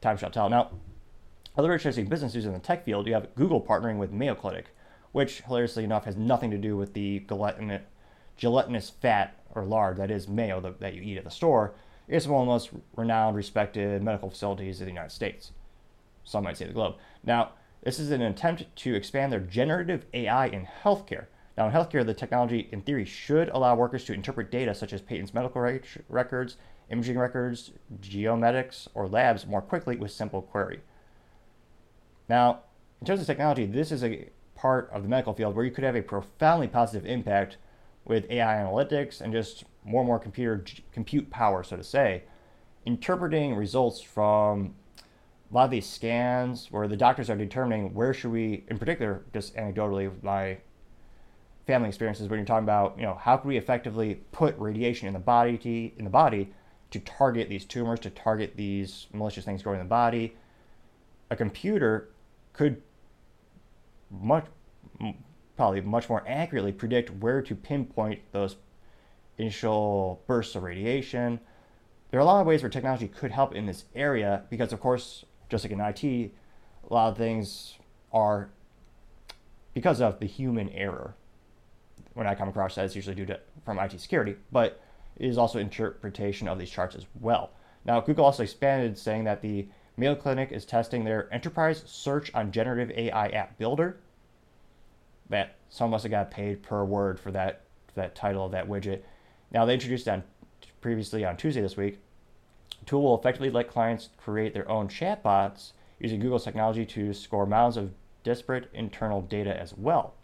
Time 0.00 0.16
shall 0.16 0.30
tell. 0.30 0.48
Now, 0.48 0.70
other 1.56 1.72
interesting 1.72 2.06
business 2.06 2.34
news 2.34 2.46
in 2.46 2.52
the 2.52 2.58
tech 2.58 2.84
field, 2.84 3.06
you 3.06 3.14
have 3.14 3.34
Google 3.34 3.60
partnering 3.60 3.98
with 3.98 4.10
Mayo 4.10 4.34
Clinic, 4.34 4.66
which 5.12 5.42
hilariously 5.42 5.84
enough 5.84 6.06
has 6.06 6.16
nothing 6.16 6.50
to 6.50 6.58
do 6.58 6.76
with 6.76 6.94
the 6.94 7.20
gelatinous 8.36 8.90
fat 8.90 9.36
or 9.54 9.64
lard 9.64 9.98
that 9.98 10.10
is 10.10 10.26
mayo 10.26 10.60
that 10.80 10.94
you 10.94 11.02
eat 11.02 11.18
at 11.18 11.24
the 11.24 11.30
store. 11.30 11.74
It's 12.08 12.26
one 12.26 12.40
of 12.40 12.46
the 12.46 12.52
most 12.52 12.70
renowned, 12.96 13.36
respected 13.36 14.02
medical 14.02 14.30
facilities 14.30 14.80
in 14.80 14.86
the 14.86 14.92
United 14.92 15.12
States. 15.12 15.52
Some 16.24 16.44
might 16.44 16.56
say 16.56 16.66
the 16.66 16.72
globe. 16.72 16.96
Now, 17.24 17.52
this 17.82 17.98
is 17.98 18.10
an 18.10 18.22
attempt 18.22 18.64
to 18.76 18.94
expand 18.94 19.32
their 19.32 19.40
generative 19.40 20.06
AI 20.14 20.46
in 20.46 20.68
healthcare. 20.84 21.26
Now, 21.58 21.66
in 21.66 21.72
healthcare, 21.72 22.06
the 22.06 22.14
technology, 22.14 22.68
in 22.72 22.80
theory, 22.82 23.04
should 23.04 23.48
allow 23.50 23.74
workers 23.74 24.04
to 24.04 24.14
interpret 24.14 24.50
data 24.50 24.74
such 24.74 24.92
as 24.92 25.02
patients' 25.02 25.34
medical 25.34 25.60
records, 26.08 26.56
imaging 26.90 27.18
records, 27.18 27.72
genomics, 28.00 28.88
or 28.94 29.08
labs 29.08 29.46
more 29.46 29.60
quickly 29.60 29.96
with 29.96 30.10
simple 30.10 30.42
query. 30.42 30.80
Now, 32.28 32.60
in 33.00 33.06
terms 33.06 33.20
of 33.20 33.26
technology, 33.26 33.66
this 33.66 33.90
is 33.90 34.04
a 34.04 34.28
part 34.54 34.88
of 34.92 35.02
the 35.02 35.08
medical 35.08 35.34
field 35.34 35.56
where 35.56 35.64
you 35.64 35.72
could 35.72 35.84
have 35.84 35.96
a 35.96 36.02
profoundly 36.02 36.68
positive 36.68 37.04
impact 37.04 37.56
with 38.04 38.30
AI 38.30 38.54
analytics 38.54 39.20
and 39.20 39.32
just 39.32 39.64
more 39.84 40.02
and 40.02 40.06
more 40.06 40.18
computer 40.18 40.64
compute 40.92 41.30
power, 41.30 41.62
so 41.62 41.76
to 41.76 41.84
say, 41.84 42.22
interpreting 42.86 43.54
results 43.54 44.00
from 44.00 44.74
a 45.52 45.54
lot 45.54 45.64
of 45.64 45.70
these 45.70 45.86
scans 45.86 46.68
where 46.70 46.88
the 46.88 46.96
doctors 46.96 47.28
are 47.28 47.36
determining 47.36 47.92
where 47.92 48.14
should 48.14 48.32
we, 48.32 48.64
in 48.68 48.78
particular, 48.78 49.22
just 49.34 49.54
anecdotally, 49.54 50.10
my 50.22 50.56
family 51.66 51.88
experiences 51.88 52.28
when 52.28 52.38
you're 52.38 52.46
talking 52.46 52.64
about, 52.64 52.96
you 52.96 53.04
know, 53.04 53.14
how 53.14 53.36
can 53.36 53.48
we 53.48 53.58
effectively 53.58 54.14
put 54.32 54.58
radiation 54.58 55.08
in 55.08 55.12
the 55.12 55.20
body 55.20 55.58
to, 55.58 55.98
in 55.98 56.04
the 56.04 56.10
body 56.10 56.52
to 56.90 57.00
target 57.00 57.50
these 57.50 57.66
tumors, 57.66 58.00
to 58.00 58.10
target 58.10 58.54
these 58.56 59.08
malicious 59.12 59.44
things 59.44 59.62
growing 59.62 59.80
in 59.80 59.86
the 59.86 59.90
body. 59.90 60.34
A 61.30 61.36
computer 61.36 62.10
could 62.52 62.82
much 64.10 64.46
probably 65.56 65.80
much 65.82 66.08
more 66.08 66.24
accurately 66.26 66.72
predict 66.72 67.10
where 67.10 67.42
to 67.42 67.54
pinpoint 67.54 68.20
those 68.32 68.56
initial 69.36 70.22
bursts 70.26 70.54
of 70.54 70.62
radiation. 70.62 71.40
There 72.10 72.18
are 72.18 72.22
a 72.22 72.26
lot 72.26 72.40
of 72.40 72.46
ways 72.46 72.62
where 72.62 72.70
technology 72.70 73.08
could 73.08 73.30
help 73.30 73.54
in 73.54 73.66
this 73.66 73.84
area 73.94 74.44
because, 74.50 74.72
of 74.72 74.80
course, 74.80 75.24
just 75.52 75.64
like 75.64 75.72
in 75.72 75.80
IT, 75.80 76.02
a 76.02 76.30
lot 76.92 77.10
of 77.10 77.18
things 77.18 77.74
are 78.10 78.48
because 79.74 80.00
of 80.00 80.18
the 80.18 80.26
human 80.26 80.70
error. 80.70 81.14
When 82.14 82.26
I 82.26 82.34
come 82.34 82.48
across 82.48 82.74
that, 82.74 82.86
it's 82.86 82.96
usually 82.96 83.14
due 83.14 83.26
to 83.26 83.38
from 83.64 83.78
IT 83.78 84.00
security, 84.00 84.36
but 84.50 84.80
it 85.16 85.26
is 85.26 85.36
also 85.36 85.58
interpretation 85.58 86.48
of 86.48 86.58
these 86.58 86.70
charts 86.70 86.96
as 86.96 87.04
well. 87.20 87.50
Now, 87.84 88.00
Google 88.00 88.24
also 88.24 88.42
expanded 88.42 88.96
saying 88.96 89.24
that 89.24 89.42
the 89.42 89.68
Mayo 89.98 90.14
Clinic 90.14 90.52
is 90.52 90.64
testing 90.64 91.04
their 91.04 91.32
enterprise 91.32 91.82
search 91.86 92.32
on 92.34 92.50
generative 92.50 92.90
AI 92.96 93.28
app 93.28 93.58
builder. 93.58 93.98
That 95.28 95.56
some 95.68 95.90
must 95.90 96.04
have 96.04 96.10
got 96.10 96.30
paid 96.30 96.62
per 96.62 96.82
word 96.82 97.20
for 97.20 97.30
that 97.30 97.62
that 97.94 98.14
title 98.14 98.46
of 98.46 98.52
that 98.52 98.66
widget. 98.66 99.02
Now 99.50 99.66
they 99.66 99.74
introduced 99.74 100.06
that 100.06 100.24
previously 100.80 101.26
on 101.26 101.36
Tuesday 101.36 101.60
this 101.60 101.76
week. 101.76 102.00
The 102.82 102.86
tool 102.86 103.02
will 103.02 103.18
effectively 103.18 103.50
let 103.50 103.68
clients 103.68 104.08
create 104.16 104.54
their 104.54 104.68
own 104.68 104.88
chatbots 104.88 105.70
using 106.00 106.18
Google's 106.18 106.42
technology 106.42 106.84
to 106.86 107.14
score 107.14 107.46
mounds 107.46 107.76
of 107.76 107.92
disparate 108.24 108.68
internal 108.74 109.22
data 109.22 109.56
as 109.56 109.72
well. 109.76 110.14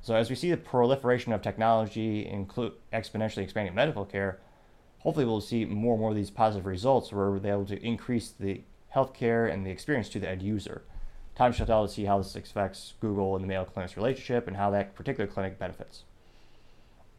So 0.00 0.14
as 0.14 0.30
we 0.30 0.36
see 0.36 0.50
the 0.50 0.56
proliferation 0.56 1.32
of 1.32 1.42
technology 1.42 2.24
include 2.24 2.74
exponentially 2.92 3.42
expanding 3.42 3.74
medical 3.74 4.04
care, 4.04 4.38
hopefully 5.00 5.26
we'll 5.26 5.40
see 5.40 5.64
more 5.64 5.94
and 5.94 6.00
more 6.00 6.10
of 6.10 6.16
these 6.16 6.30
positive 6.30 6.66
results 6.66 7.12
where 7.12 7.32
we're 7.32 7.44
able 7.44 7.66
to 7.66 7.84
increase 7.84 8.30
the 8.30 8.62
healthcare 8.94 9.52
and 9.52 9.66
the 9.66 9.70
experience 9.70 10.08
to 10.10 10.20
the 10.20 10.28
end 10.28 10.42
user. 10.42 10.84
Time 11.34 11.52
shall 11.52 11.66
tell 11.66 11.84
to 11.84 11.92
see 11.92 12.04
how 12.04 12.18
this 12.18 12.36
affects 12.36 12.94
Google 13.00 13.34
and 13.34 13.42
the 13.42 13.48
Mayo 13.48 13.64
Clinic's 13.64 13.96
relationship 13.96 14.46
and 14.46 14.56
how 14.56 14.70
that 14.70 14.94
particular 14.94 15.26
clinic 15.26 15.58
benefits. 15.58 16.04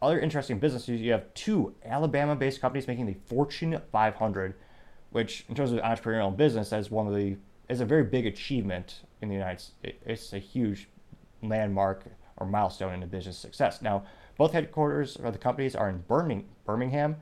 Other 0.00 0.20
interesting 0.20 0.58
businesses, 0.58 1.00
you 1.00 1.12
have 1.12 1.32
two 1.34 1.74
Alabama 1.84 2.36
based 2.36 2.60
companies 2.60 2.86
making 2.86 3.06
the 3.06 3.16
Fortune 3.26 3.80
500, 3.90 4.54
which, 5.10 5.44
in 5.48 5.54
terms 5.54 5.72
of 5.72 5.80
entrepreneurial 5.80 6.36
business, 6.36 6.72
is 6.72 6.90
one 6.90 7.06
of 7.06 7.14
the 7.14 7.36
is 7.68 7.80
a 7.80 7.84
very 7.84 8.04
big 8.04 8.24
achievement 8.24 9.02
in 9.20 9.28
the 9.28 9.34
United 9.34 9.60
States. 9.60 9.98
It's 10.06 10.32
a 10.32 10.38
huge 10.38 10.88
landmark 11.42 12.04
or 12.38 12.46
milestone 12.46 12.94
in 12.94 13.02
a 13.02 13.06
business 13.06 13.36
success. 13.36 13.82
Now, 13.82 14.04
both 14.36 14.52
headquarters 14.52 15.16
of 15.16 15.32
the 15.32 15.38
companies 15.38 15.74
are 15.74 15.88
in 15.88 16.04
Birmingham. 16.64 17.16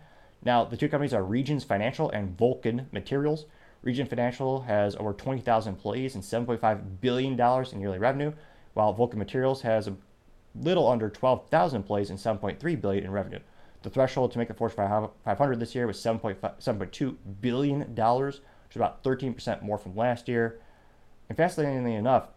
Now, 0.45 0.65
the 0.65 0.77
two 0.77 0.89
companies 0.89 1.15
are 1.15 1.25
Regions 1.25 1.65
Financial 1.65 2.11
and 2.11 2.37
Vulcan 2.39 2.87
Materials. 2.93 3.47
Region 3.83 4.07
Financial 4.07 4.63
has 4.63 4.95
over 4.97 5.13
20,000 5.13 5.73
employees 5.73 6.15
and 6.15 6.23
$7.5 6.23 7.01
billion 7.01 7.41
in 7.73 7.81
yearly 7.81 7.99
revenue, 7.99 8.33
while 8.75 8.93
Vulcan 8.93 9.19
Materials 9.19 9.63
has 9.63 9.89
a 9.89 9.97
little 10.61 10.89
under 10.89 11.09
12,000 11.11 11.77
employees 11.77 12.11
and 12.11 12.19
7.3 12.19 12.81
billion 12.81 13.05
in 13.05 13.11
revenue. 13.11 13.41
The 13.83 13.91
threshold 13.91 14.33
to 14.33 14.39
make 14.39 14.49
the 14.49 14.55
Fortune 14.55 15.09
500 15.25 15.61
this 15.61 15.75
year 15.75 15.87
was 15.87 15.99
7.2 15.99 17.17
billion 17.41 17.95
dollars, 17.95 18.41
which 18.65 18.73
is 18.73 18.77
about 18.77 19.05
13% 19.05 19.63
more 19.63 19.79
from 19.79 19.95
last 19.95 20.29
year. 20.29 20.59
And 21.29 21.37
fascinatingly 21.37 21.95
enough, 21.95 22.29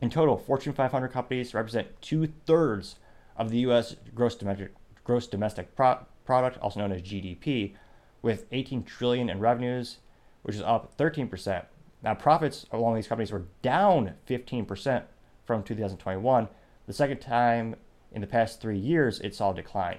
in 0.00 0.10
total, 0.10 0.36
Fortune 0.36 0.72
500 0.72 1.08
companies 1.08 1.54
represent 1.54 1.88
two 2.00 2.28
thirds 2.46 2.96
of 3.36 3.50
the 3.50 3.58
U.S. 3.60 3.96
gross 4.14 4.34
domestic 4.34 4.72
gross 5.04 5.26
domestic 5.26 5.74
pro- 5.74 6.06
product, 6.24 6.58
also 6.58 6.80
known 6.80 6.92
as 6.92 7.02
GDP, 7.02 7.74
with 8.22 8.46
18 8.52 8.84
trillion 8.84 9.28
in 9.28 9.40
revenues, 9.40 9.98
which 10.42 10.54
is 10.54 10.62
up 10.62 10.96
13%. 10.96 11.64
Now, 12.02 12.14
profits 12.14 12.66
along 12.70 12.94
these 12.94 13.08
companies 13.08 13.32
were 13.32 13.46
down 13.62 14.14
15% 14.28 15.02
from 15.44 15.62
2021, 15.62 16.48
the 16.90 16.94
second 16.94 17.20
time 17.20 17.76
in 18.10 18.20
the 18.20 18.26
past 18.26 18.60
three 18.60 18.76
years 18.76 19.20
it 19.20 19.32
saw 19.32 19.52
a 19.52 19.54
decline, 19.54 19.98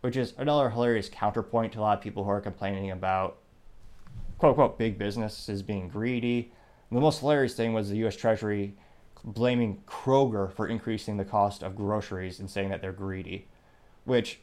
which 0.00 0.16
is 0.16 0.32
another 0.38 0.70
hilarious 0.70 1.10
counterpoint 1.10 1.74
to 1.74 1.78
a 1.78 1.82
lot 1.82 1.98
of 1.98 2.02
people 2.02 2.24
who 2.24 2.30
are 2.30 2.40
complaining 2.40 2.90
about 2.90 3.36
quote 4.38 4.52
unquote 4.52 4.78
big 4.78 4.96
businesses 4.96 5.62
being 5.62 5.86
greedy. 5.86 6.50
The 6.90 7.02
most 7.02 7.20
hilarious 7.20 7.54
thing 7.54 7.74
was 7.74 7.90
the 7.90 7.98
US 8.06 8.16
Treasury 8.16 8.76
blaming 9.22 9.82
Kroger 9.86 10.50
for 10.50 10.66
increasing 10.66 11.18
the 11.18 11.24
cost 11.26 11.62
of 11.62 11.76
groceries 11.76 12.40
and 12.40 12.48
saying 12.48 12.70
that 12.70 12.80
they're 12.80 12.90
greedy, 12.90 13.46
which, 14.06 14.40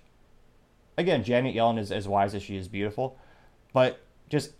again, 0.95 1.23
Janet 1.23 1.55
Yellen 1.55 1.79
is 1.79 1.91
as 1.91 2.07
wise 2.07 2.35
as 2.35 2.43
she 2.43 2.55
is 2.55 2.67
beautiful, 2.67 3.17
but 3.73 3.99
just 4.29 4.51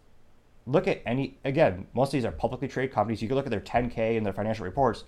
look 0.65 0.87
at 0.87 1.03
any, 1.05 1.37
again, 1.45 1.85
most 1.93 2.07
of 2.07 2.13
these 2.13 2.25
are 2.25 2.31
publicly 2.31 2.67
traded 2.67 2.91
companies. 2.91 3.21
You 3.21 3.27
can 3.27 3.37
look 3.37 3.45
at 3.45 3.51
their 3.51 3.59
10K 3.59 4.17
and 4.17 4.25
their 4.25 4.33
financial 4.33 4.65
reports 4.65 5.03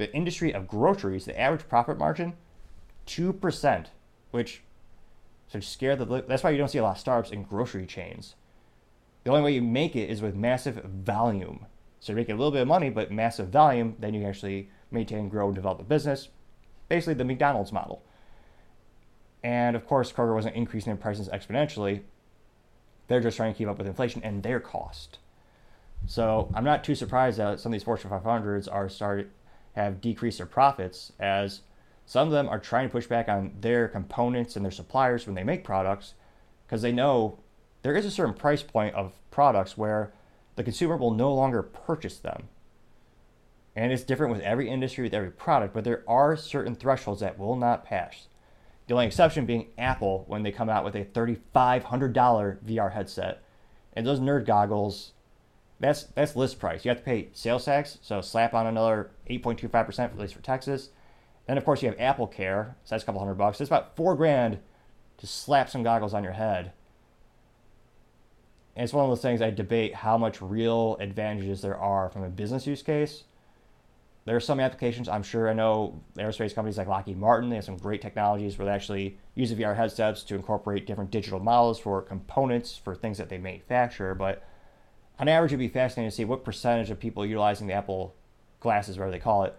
the 0.00 0.12
industry 0.14 0.52
of 0.52 0.66
groceries, 0.66 1.26
the 1.26 1.38
average 1.38 1.68
profit 1.68 1.98
margin, 1.98 2.32
2%, 3.06 3.86
which 4.30 4.62
should 5.52 5.62
scare 5.62 5.94
the. 5.94 6.24
That's 6.26 6.42
why 6.42 6.50
you 6.50 6.58
don't 6.58 6.68
see 6.68 6.78
a 6.78 6.82
lot 6.82 6.96
of 6.96 6.98
startups 6.98 7.30
in 7.30 7.42
grocery 7.42 7.86
chains. 7.86 8.34
The 9.24 9.30
only 9.30 9.42
way 9.42 9.52
you 9.52 9.62
make 9.62 9.94
it 9.94 10.08
is 10.08 10.22
with 10.22 10.34
massive 10.34 10.82
volume. 10.84 11.66
So 12.00 12.12
you 12.12 12.16
make 12.16 12.30
a 12.30 12.34
little 12.34 12.50
bit 12.50 12.62
of 12.62 12.68
money, 12.68 12.88
but 12.88 13.12
massive 13.12 13.48
volume, 13.48 13.94
then 13.98 14.14
you 14.14 14.26
actually 14.26 14.70
maintain, 14.90 15.28
grow, 15.28 15.46
and 15.46 15.54
develop 15.54 15.80
a 15.80 15.84
business. 15.84 16.28
Basically, 16.88 17.14
the 17.14 17.24
McDonald's 17.24 17.70
model. 17.70 18.02
And 19.44 19.76
of 19.76 19.86
course, 19.86 20.10
Kroger 20.10 20.34
wasn't 20.34 20.56
increasing 20.56 20.92
their 20.94 21.00
prices 21.00 21.28
exponentially. 21.28 22.00
They're 23.08 23.20
just 23.20 23.36
trying 23.36 23.52
to 23.52 23.58
keep 23.58 23.68
up 23.68 23.76
with 23.76 23.86
inflation 23.86 24.22
and 24.24 24.42
their 24.42 24.60
cost. 24.60 25.18
So 26.06 26.50
I'm 26.54 26.64
not 26.64 26.84
too 26.84 26.94
surprised 26.94 27.38
that 27.38 27.60
some 27.60 27.70
of 27.70 27.74
these 27.74 27.82
Fortune 27.82 28.10
500s 28.10 28.72
are 28.72 28.88
started 28.88 29.30
have 29.74 30.00
decreased 30.00 30.38
their 30.38 30.46
profits 30.46 31.12
as 31.18 31.60
some 32.06 32.26
of 32.26 32.32
them 32.32 32.48
are 32.48 32.58
trying 32.58 32.88
to 32.88 32.92
push 32.92 33.06
back 33.06 33.28
on 33.28 33.52
their 33.60 33.86
components 33.86 34.56
and 34.56 34.64
their 34.64 34.72
suppliers 34.72 35.26
when 35.26 35.36
they 35.36 35.44
make 35.44 35.62
products 35.62 36.14
because 36.66 36.82
they 36.82 36.92
know 36.92 37.38
there 37.82 37.94
is 37.94 38.04
a 38.04 38.10
certain 38.10 38.34
price 38.34 38.62
point 38.62 38.94
of 38.94 39.12
products 39.30 39.78
where 39.78 40.12
the 40.56 40.64
consumer 40.64 40.96
will 40.96 41.12
no 41.12 41.32
longer 41.32 41.62
purchase 41.62 42.18
them. 42.18 42.48
And 43.76 43.92
it's 43.92 44.02
different 44.02 44.32
with 44.32 44.42
every 44.42 44.68
industry, 44.68 45.04
with 45.04 45.14
every 45.14 45.30
product, 45.30 45.72
but 45.72 45.84
there 45.84 46.02
are 46.08 46.36
certain 46.36 46.74
thresholds 46.74 47.20
that 47.20 47.38
will 47.38 47.56
not 47.56 47.84
pass. 47.84 48.26
The 48.86 48.94
only 48.94 49.06
exception 49.06 49.46
being 49.46 49.68
Apple 49.78 50.24
when 50.26 50.42
they 50.42 50.50
come 50.50 50.68
out 50.68 50.84
with 50.84 50.96
a 50.96 51.04
$3,500 51.04 52.58
VR 52.64 52.92
headset. 52.92 53.42
And 53.92 54.04
those 54.04 54.18
nerd 54.18 54.46
goggles 54.46 55.12
that's 55.80 56.04
that's 56.14 56.36
list 56.36 56.58
price. 56.58 56.84
You 56.84 56.90
have 56.90 56.98
to 56.98 57.04
pay 57.04 57.30
sales 57.32 57.64
tax, 57.64 57.98
so 58.02 58.20
slap 58.20 58.54
on 58.54 58.66
another 58.66 59.10
8.25% 59.28 59.70
for 59.70 60.02
at 60.02 60.18
least 60.18 60.34
for 60.34 60.42
Texas. 60.42 60.90
Then 61.46 61.58
of 61.58 61.64
course 61.64 61.82
you 61.82 61.88
have 61.88 61.98
Apple 61.98 62.26
Care, 62.26 62.76
so 62.84 62.94
that's 62.94 63.02
a 63.02 63.06
couple 63.06 63.20
hundred 63.20 63.34
bucks. 63.34 63.60
It's 63.60 63.70
about 63.70 63.96
four 63.96 64.14
grand 64.14 64.58
to 65.16 65.26
slap 65.26 65.70
some 65.70 65.82
goggles 65.82 66.14
on 66.14 66.22
your 66.22 66.34
head. 66.34 66.72
And 68.76 68.84
it's 68.84 68.92
one 68.92 69.04
of 69.04 69.10
those 69.10 69.22
things 69.22 69.42
I 69.42 69.50
debate 69.50 69.94
how 69.96 70.16
much 70.16 70.40
real 70.40 70.96
advantages 71.00 71.60
there 71.60 71.76
are 71.76 72.08
from 72.08 72.22
a 72.22 72.28
business 72.28 72.66
use 72.66 72.82
case. 72.82 73.24
There 74.26 74.36
are 74.36 74.40
some 74.40 74.60
applications 74.60 75.08
I'm 75.08 75.22
sure 75.22 75.48
I 75.48 75.54
know 75.54 76.00
aerospace 76.16 76.54
companies 76.54 76.78
like 76.78 76.86
Lockheed 76.86 77.16
Martin, 77.16 77.48
they 77.48 77.56
have 77.56 77.64
some 77.64 77.78
great 77.78 78.02
technologies 78.02 78.58
where 78.58 78.66
they 78.66 78.72
actually 78.72 79.18
use 79.34 79.50
the 79.50 79.56
VR 79.56 79.74
headsets 79.74 80.22
to 80.24 80.34
incorporate 80.34 80.86
different 80.86 81.10
digital 81.10 81.40
models 81.40 81.78
for 81.78 82.02
components 82.02 82.76
for 82.76 82.94
things 82.94 83.16
that 83.18 83.30
they 83.30 83.38
manufacture, 83.38 84.14
but 84.14 84.44
on 85.20 85.28
average, 85.28 85.52
it'd 85.52 85.58
be 85.58 85.68
fascinating 85.68 86.10
to 86.10 86.16
see 86.16 86.24
what 86.24 86.44
percentage 86.44 86.90
of 86.90 86.98
people 86.98 87.26
utilizing 87.26 87.66
the 87.66 87.74
Apple 87.74 88.14
glasses, 88.58 88.96
whatever 88.96 89.12
they 89.12 89.18
call 89.18 89.44
it, 89.44 89.54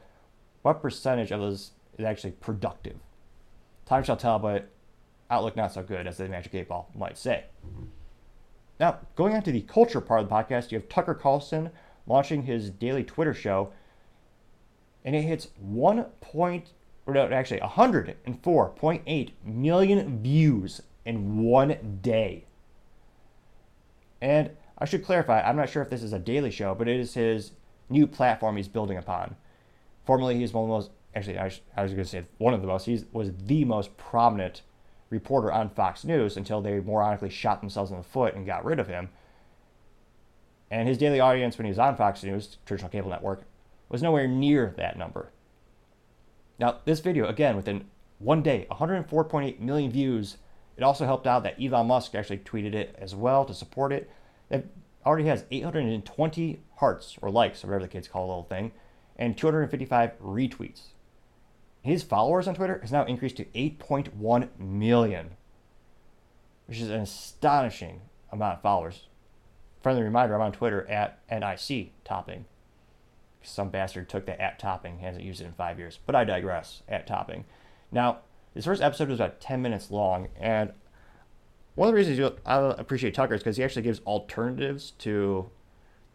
what 0.63 0.81
percentage 0.81 1.31
of 1.31 1.39
those 1.39 1.71
is 1.99 2.05
actually 2.05 2.31
productive. 2.31 2.97
Time 3.85 4.03
shall 4.03 4.17
tell, 4.17 4.39
but 4.39 4.69
outlook 5.29 5.55
not 5.55 5.71
so 5.71 5.83
good, 5.83 6.07
as 6.07 6.17
the 6.17 6.27
Magic 6.27 6.55
8 6.55 6.67
Ball 6.67 6.89
might 6.95 7.15
say. 7.17 7.45
Now, 8.79 8.97
going 9.15 9.35
on 9.35 9.43
to 9.43 9.51
the 9.51 9.61
culture 9.61 10.01
part 10.01 10.21
of 10.21 10.29
the 10.29 10.33
podcast, 10.33 10.71
you 10.71 10.79
have 10.79 10.89
Tucker 10.89 11.13
Carlson 11.13 11.69
launching 12.07 12.43
his 12.43 12.71
daily 12.71 13.03
Twitter 13.03 13.33
show, 13.33 13.71
and 15.05 15.15
it 15.15 15.21
hits 15.21 15.49
1. 15.59 16.05
Point, 16.21 16.71
or 17.05 17.13
no, 17.13 17.27
actually 17.27 17.59
104.8 17.59 19.29
million 19.45 20.23
views 20.23 20.81
in 21.05 21.43
one 21.43 21.99
day. 22.01 22.45
And 24.19 24.51
I 24.81 24.85
should 24.85 25.05
clarify, 25.05 25.41
I'm 25.41 25.55
not 25.55 25.69
sure 25.69 25.83
if 25.83 25.91
this 25.91 26.01
is 26.01 26.11
a 26.11 26.17
daily 26.17 26.49
show, 26.49 26.73
but 26.73 26.87
it 26.87 26.99
is 26.99 27.13
his 27.13 27.51
new 27.87 28.07
platform 28.07 28.57
he's 28.57 28.67
building 28.67 28.97
upon. 28.97 29.35
Formerly, 30.05 30.39
he's 30.39 30.53
one 30.53 30.63
of 30.63 30.69
the 30.69 30.73
most, 30.73 30.91
actually, 31.15 31.37
I, 31.37 31.51
I 31.77 31.83
was 31.83 31.91
going 31.91 32.03
to 32.03 32.09
say 32.09 32.23
one 32.39 32.55
of 32.55 32.61
the 32.61 32.67
most, 32.67 32.87
he 32.87 33.05
was 33.11 33.31
the 33.45 33.63
most 33.63 33.95
prominent 33.95 34.63
reporter 35.11 35.51
on 35.51 35.69
Fox 35.69 36.03
News 36.03 36.35
until 36.35 36.61
they 36.61 36.79
moronically 36.79 37.29
shot 37.29 37.61
themselves 37.61 37.91
in 37.91 37.97
the 37.97 38.03
foot 38.03 38.33
and 38.33 38.43
got 38.43 38.65
rid 38.65 38.79
of 38.79 38.87
him. 38.87 39.09
And 40.71 40.87
his 40.87 40.97
daily 40.97 41.19
audience 41.19 41.59
when 41.59 41.65
he 41.65 41.71
was 41.71 41.77
on 41.77 41.95
Fox 41.95 42.23
News, 42.23 42.57
traditional 42.65 42.89
cable 42.89 43.11
network, 43.11 43.43
was 43.87 44.01
nowhere 44.01 44.27
near 44.27 44.73
that 44.77 44.97
number. 44.97 45.31
Now, 46.57 46.79
this 46.85 47.01
video, 47.01 47.27
again, 47.27 47.55
within 47.55 47.85
one 48.17 48.41
day, 48.41 48.65
104.8 48.71 49.59
million 49.59 49.91
views. 49.91 50.37
It 50.75 50.83
also 50.83 51.05
helped 51.05 51.27
out 51.27 51.43
that 51.43 51.61
Elon 51.61 51.87
Musk 51.87 52.15
actually 52.15 52.39
tweeted 52.39 52.73
it 52.73 52.95
as 52.97 53.13
well 53.13 53.45
to 53.45 53.53
support 53.53 53.91
it. 53.91 54.09
It 54.51 54.67
already 55.05 55.27
has 55.27 55.45
820 55.49 56.59
hearts 56.77 57.17
or 57.21 57.31
likes, 57.31 57.63
or 57.63 57.67
whatever 57.67 57.85
the 57.85 57.89
kids 57.89 58.07
call 58.07 58.23
the 58.23 58.27
little 58.27 58.43
thing, 58.43 58.71
and 59.15 59.37
255 59.37 60.19
retweets. 60.21 60.81
His 61.81 62.03
followers 62.03 62.47
on 62.47 62.55
Twitter 62.55 62.79
has 62.79 62.91
now 62.91 63.05
increased 63.05 63.37
to 63.37 63.45
8.1 63.45 64.49
million, 64.59 65.31
which 66.67 66.79
is 66.79 66.89
an 66.89 67.01
astonishing 67.01 68.01
amount 68.31 68.57
of 68.57 68.61
followers. 68.61 69.07
Friendly 69.81 70.03
reminder, 70.03 70.35
I'm 70.35 70.41
on 70.41 70.51
Twitter 70.51 70.87
at 70.87 71.19
NIC 71.31 71.91
Topping. 72.03 72.45
Some 73.41 73.69
bastard 73.69 74.09
took 74.09 74.27
the 74.27 74.39
at 74.39 74.59
Topping, 74.59 74.99
hasn't 74.99 75.23
used 75.23 75.41
it 75.41 75.45
in 75.45 75.53
five 75.53 75.79
years. 75.79 75.97
But 76.05 76.15
I 76.15 76.23
digress, 76.23 76.83
at 76.87 77.07
Topping. 77.07 77.45
Now, 77.91 78.19
this 78.53 78.65
first 78.65 78.81
episode 78.81 79.09
was 79.09 79.19
about 79.19 79.41
10 79.41 79.61
minutes 79.61 79.89
long, 79.89 80.27
and 80.39 80.73
one 81.75 81.87
of 81.87 81.93
the 81.93 81.97
reasons 81.97 82.17
you, 82.17 82.35
I 82.45 82.57
appreciate 82.77 83.13
Tucker 83.13 83.33
is 83.33 83.41
because 83.41 83.57
he 83.57 83.63
actually 83.63 83.83
gives 83.83 84.01
alternatives 84.01 84.91
to 84.99 85.49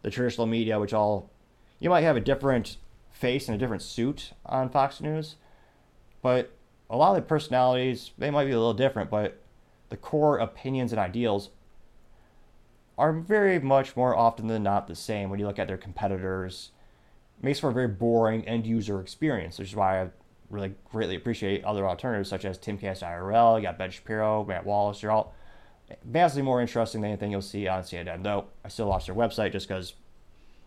the 0.03 0.11
traditional 0.11 0.47
media, 0.47 0.79
which 0.79 0.93
all 0.93 1.31
you 1.79 1.89
might 1.89 2.01
have 2.01 2.15
a 2.15 2.21
different 2.21 2.77
face 3.11 3.47
and 3.47 3.55
a 3.55 3.57
different 3.57 3.81
suit 3.81 4.33
on 4.45 4.69
Fox 4.69 5.01
News, 5.01 5.35
but 6.21 6.51
a 6.89 6.95
lot 6.95 7.09
of 7.09 7.15
the 7.15 7.21
personalities 7.27 8.11
they 8.17 8.29
might 8.29 8.45
be 8.45 8.51
a 8.51 8.57
little 8.57 8.73
different, 8.73 9.09
but 9.09 9.41
the 9.89 9.97
core 9.97 10.37
opinions 10.37 10.91
and 10.91 10.99
ideals 10.99 11.49
are 12.97 13.13
very 13.13 13.59
much 13.59 13.95
more 13.95 14.15
often 14.15 14.47
than 14.47 14.63
not 14.63 14.87
the 14.87 14.95
same 14.95 15.29
when 15.29 15.39
you 15.39 15.45
look 15.45 15.59
at 15.59 15.67
their 15.67 15.77
competitors. 15.77 16.71
It 17.39 17.43
makes 17.43 17.59
for 17.59 17.69
a 17.69 17.73
very 17.73 17.87
boring 17.87 18.47
end 18.47 18.65
user 18.65 18.99
experience, 18.99 19.59
which 19.59 19.69
is 19.69 19.75
why 19.75 20.01
I 20.01 20.09
really 20.49 20.73
greatly 20.91 21.15
appreciate 21.15 21.63
other 21.63 21.87
alternatives 21.87 22.29
such 22.29 22.45
as 22.45 22.57
Timcast 22.57 23.03
IRL, 23.03 23.57
you 23.57 23.63
got 23.63 23.77
Ben 23.77 23.91
Shapiro, 23.91 24.45
Matt 24.45 24.65
Walsh. 24.65 25.01
They're 25.01 25.11
all 25.11 25.33
vastly 26.03 26.41
more 26.41 26.61
interesting 26.61 27.01
than 27.01 27.11
anything 27.11 27.31
you'll 27.31 27.41
see 27.41 27.67
on 27.67 27.83
CNN. 27.83 28.23
Though 28.23 28.45
I 28.63 28.69
still 28.69 28.87
lost 28.87 29.07
their 29.07 29.15
website 29.15 29.51
just 29.51 29.67
because, 29.67 29.93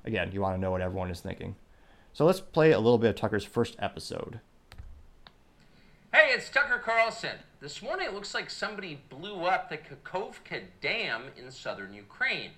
again, 0.04 0.30
you 0.32 0.40
want 0.40 0.56
to 0.56 0.60
know 0.60 0.70
what 0.70 0.80
everyone 0.80 1.10
is 1.10 1.20
thinking. 1.20 1.56
So 2.12 2.24
let's 2.24 2.40
play 2.40 2.72
a 2.72 2.78
little 2.78 2.98
bit 2.98 3.10
of 3.10 3.16
Tucker's 3.16 3.44
first 3.44 3.76
episode. 3.78 4.40
Hey, 6.12 6.32
it's 6.34 6.50
Tucker 6.50 6.82
Carlson. 6.84 7.36
This 7.60 7.82
morning 7.82 8.08
it 8.08 8.14
looks 8.14 8.34
like 8.34 8.50
somebody 8.50 9.00
blew 9.10 9.44
up 9.44 9.68
the 9.68 9.78
Kakhovka 9.78 10.62
Dam 10.80 11.24
in 11.36 11.50
southern 11.52 11.94
Ukraine. 11.94 12.50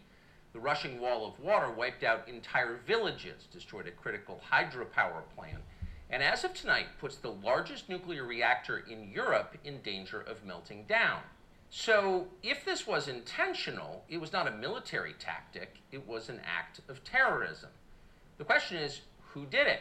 The 0.54 0.60
rushing 0.60 1.00
wall 1.00 1.26
of 1.26 1.38
water 1.38 1.70
wiped 1.70 2.04
out 2.04 2.28
entire 2.28 2.78
villages, 2.86 3.46
destroyed 3.52 3.86
a 3.86 3.90
critical 3.90 4.40
hydropower 4.50 5.22
plant, 5.34 5.58
and 6.08 6.22
as 6.22 6.44
of 6.44 6.54
tonight 6.54 6.86
puts 6.98 7.16
the 7.16 7.32
largest 7.32 7.88
nuclear 7.88 8.24
reactor 8.24 8.78
in 8.78 9.10
Europe 9.10 9.56
in 9.64 9.80
danger 9.82 10.20
of 10.20 10.44
melting 10.44 10.84
down. 10.88 11.20
So, 11.74 12.26
if 12.42 12.66
this 12.66 12.86
was 12.86 13.08
intentional, 13.08 14.04
it 14.06 14.20
was 14.20 14.30
not 14.30 14.46
a 14.46 14.50
military 14.50 15.14
tactic, 15.14 15.78
it 15.90 16.06
was 16.06 16.28
an 16.28 16.42
act 16.44 16.82
of 16.86 17.02
terrorism. 17.02 17.70
The 18.36 18.44
question 18.44 18.76
is, 18.76 19.00
who 19.28 19.46
did 19.46 19.66
it? 19.66 19.80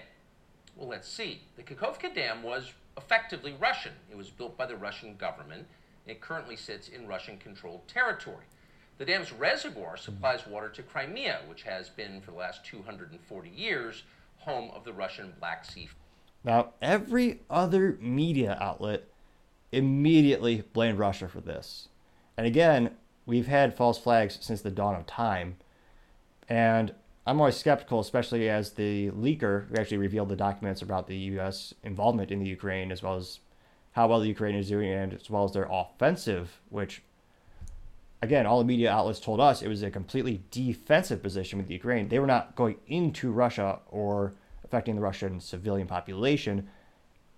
Well, 0.78 0.88
let's 0.88 1.10
see. 1.10 1.42
The 1.58 1.64
Kakhovka 1.64 2.16
Dam 2.16 2.44
was 2.44 2.72
effectively 2.96 3.58
Russian. 3.60 3.92
It 4.10 4.16
was 4.16 4.30
built 4.30 4.58
by 4.58 4.68
the 4.68 4.78
Russian 4.78 5.18
government. 5.18 5.68
It 6.08 6.22
currently 6.22 6.56
sits 6.56 6.88
in 6.88 7.08
Russian 7.08 7.38
controlled 7.38 7.86
territory. 7.90 8.46
The 8.98 9.04
dam's 9.04 9.34
reservoir 9.34 9.98
supplies 9.98 10.48
water 10.48 10.70
to 10.70 10.84
Crimea, 10.84 11.42
which 11.50 11.64
has 11.64 11.90
been, 11.90 12.22
for 12.22 12.32
the 12.32 12.38
last 12.38 12.66
240 12.66 13.50
years, 13.50 14.04
home 14.38 14.72
of 14.74 14.86
the 14.86 14.94
Russian 14.94 15.34
Black 15.42 15.66
Sea. 15.66 15.90
Now, 16.46 16.72
every 16.82 17.42
other 17.50 17.98
media 18.00 18.58
outlet 18.62 19.11
immediately 19.72 20.64
blamed 20.74 21.00
Russia 21.00 21.28
for 21.28 21.42
this. 21.42 21.88
And 22.38 22.48
again, 22.48 22.92
we've 23.26 23.48
had 23.48 23.76
false 23.76 23.98
flags 23.98 24.38
since 24.42 24.62
the 24.62 24.72
dawn 24.72 24.96
of 24.96 25.06
time. 25.06 25.58
And 26.50 26.94
I'm 27.26 27.40
always 27.40 27.56
skeptical, 27.56 28.00
especially 28.00 28.50
as 28.50 28.72
the 28.72 29.12
leaker 29.12 29.68
who 29.68 29.76
actually 29.78 29.98
revealed 29.98 30.30
the 30.30 30.36
documents 30.36 30.82
about 30.82 31.08
the 31.08 31.16
U.S. 31.16 31.74
involvement 31.84 32.32
in 32.32 32.40
the 32.40 32.50
Ukraine, 32.50 32.92
as 32.92 33.04
well 33.04 33.16
as 33.16 33.40
how 33.92 34.08
well 34.08 34.20
the 34.20 34.28
Ukraine 34.28 34.56
is 34.56 34.70
doing, 34.70 34.90
and 34.90 35.14
as 35.14 35.30
well 35.30 35.44
as 35.44 35.52
their 35.52 35.68
offensive, 35.70 36.60
which 36.70 37.02
again, 38.22 38.46
all 38.46 38.60
the 38.60 38.66
media 38.66 38.92
outlets 38.92 39.20
told 39.20 39.40
us 39.40 39.62
it 39.62 39.68
was 39.68 39.84
a 39.84 39.92
completely 39.92 40.42
defensive 40.52 41.24
position 41.24 41.58
with 41.58 41.68
the 41.68 41.74
Ukraine. 41.74 42.08
They 42.08 42.20
were 42.20 42.28
not 42.28 42.56
going 42.56 42.78
into 42.88 43.32
Russia 43.32 43.80
or 43.90 44.34
affecting 44.64 44.96
the 44.96 45.02
Russian 45.02 45.40
civilian 45.40 45.88
population. 45.88 46.70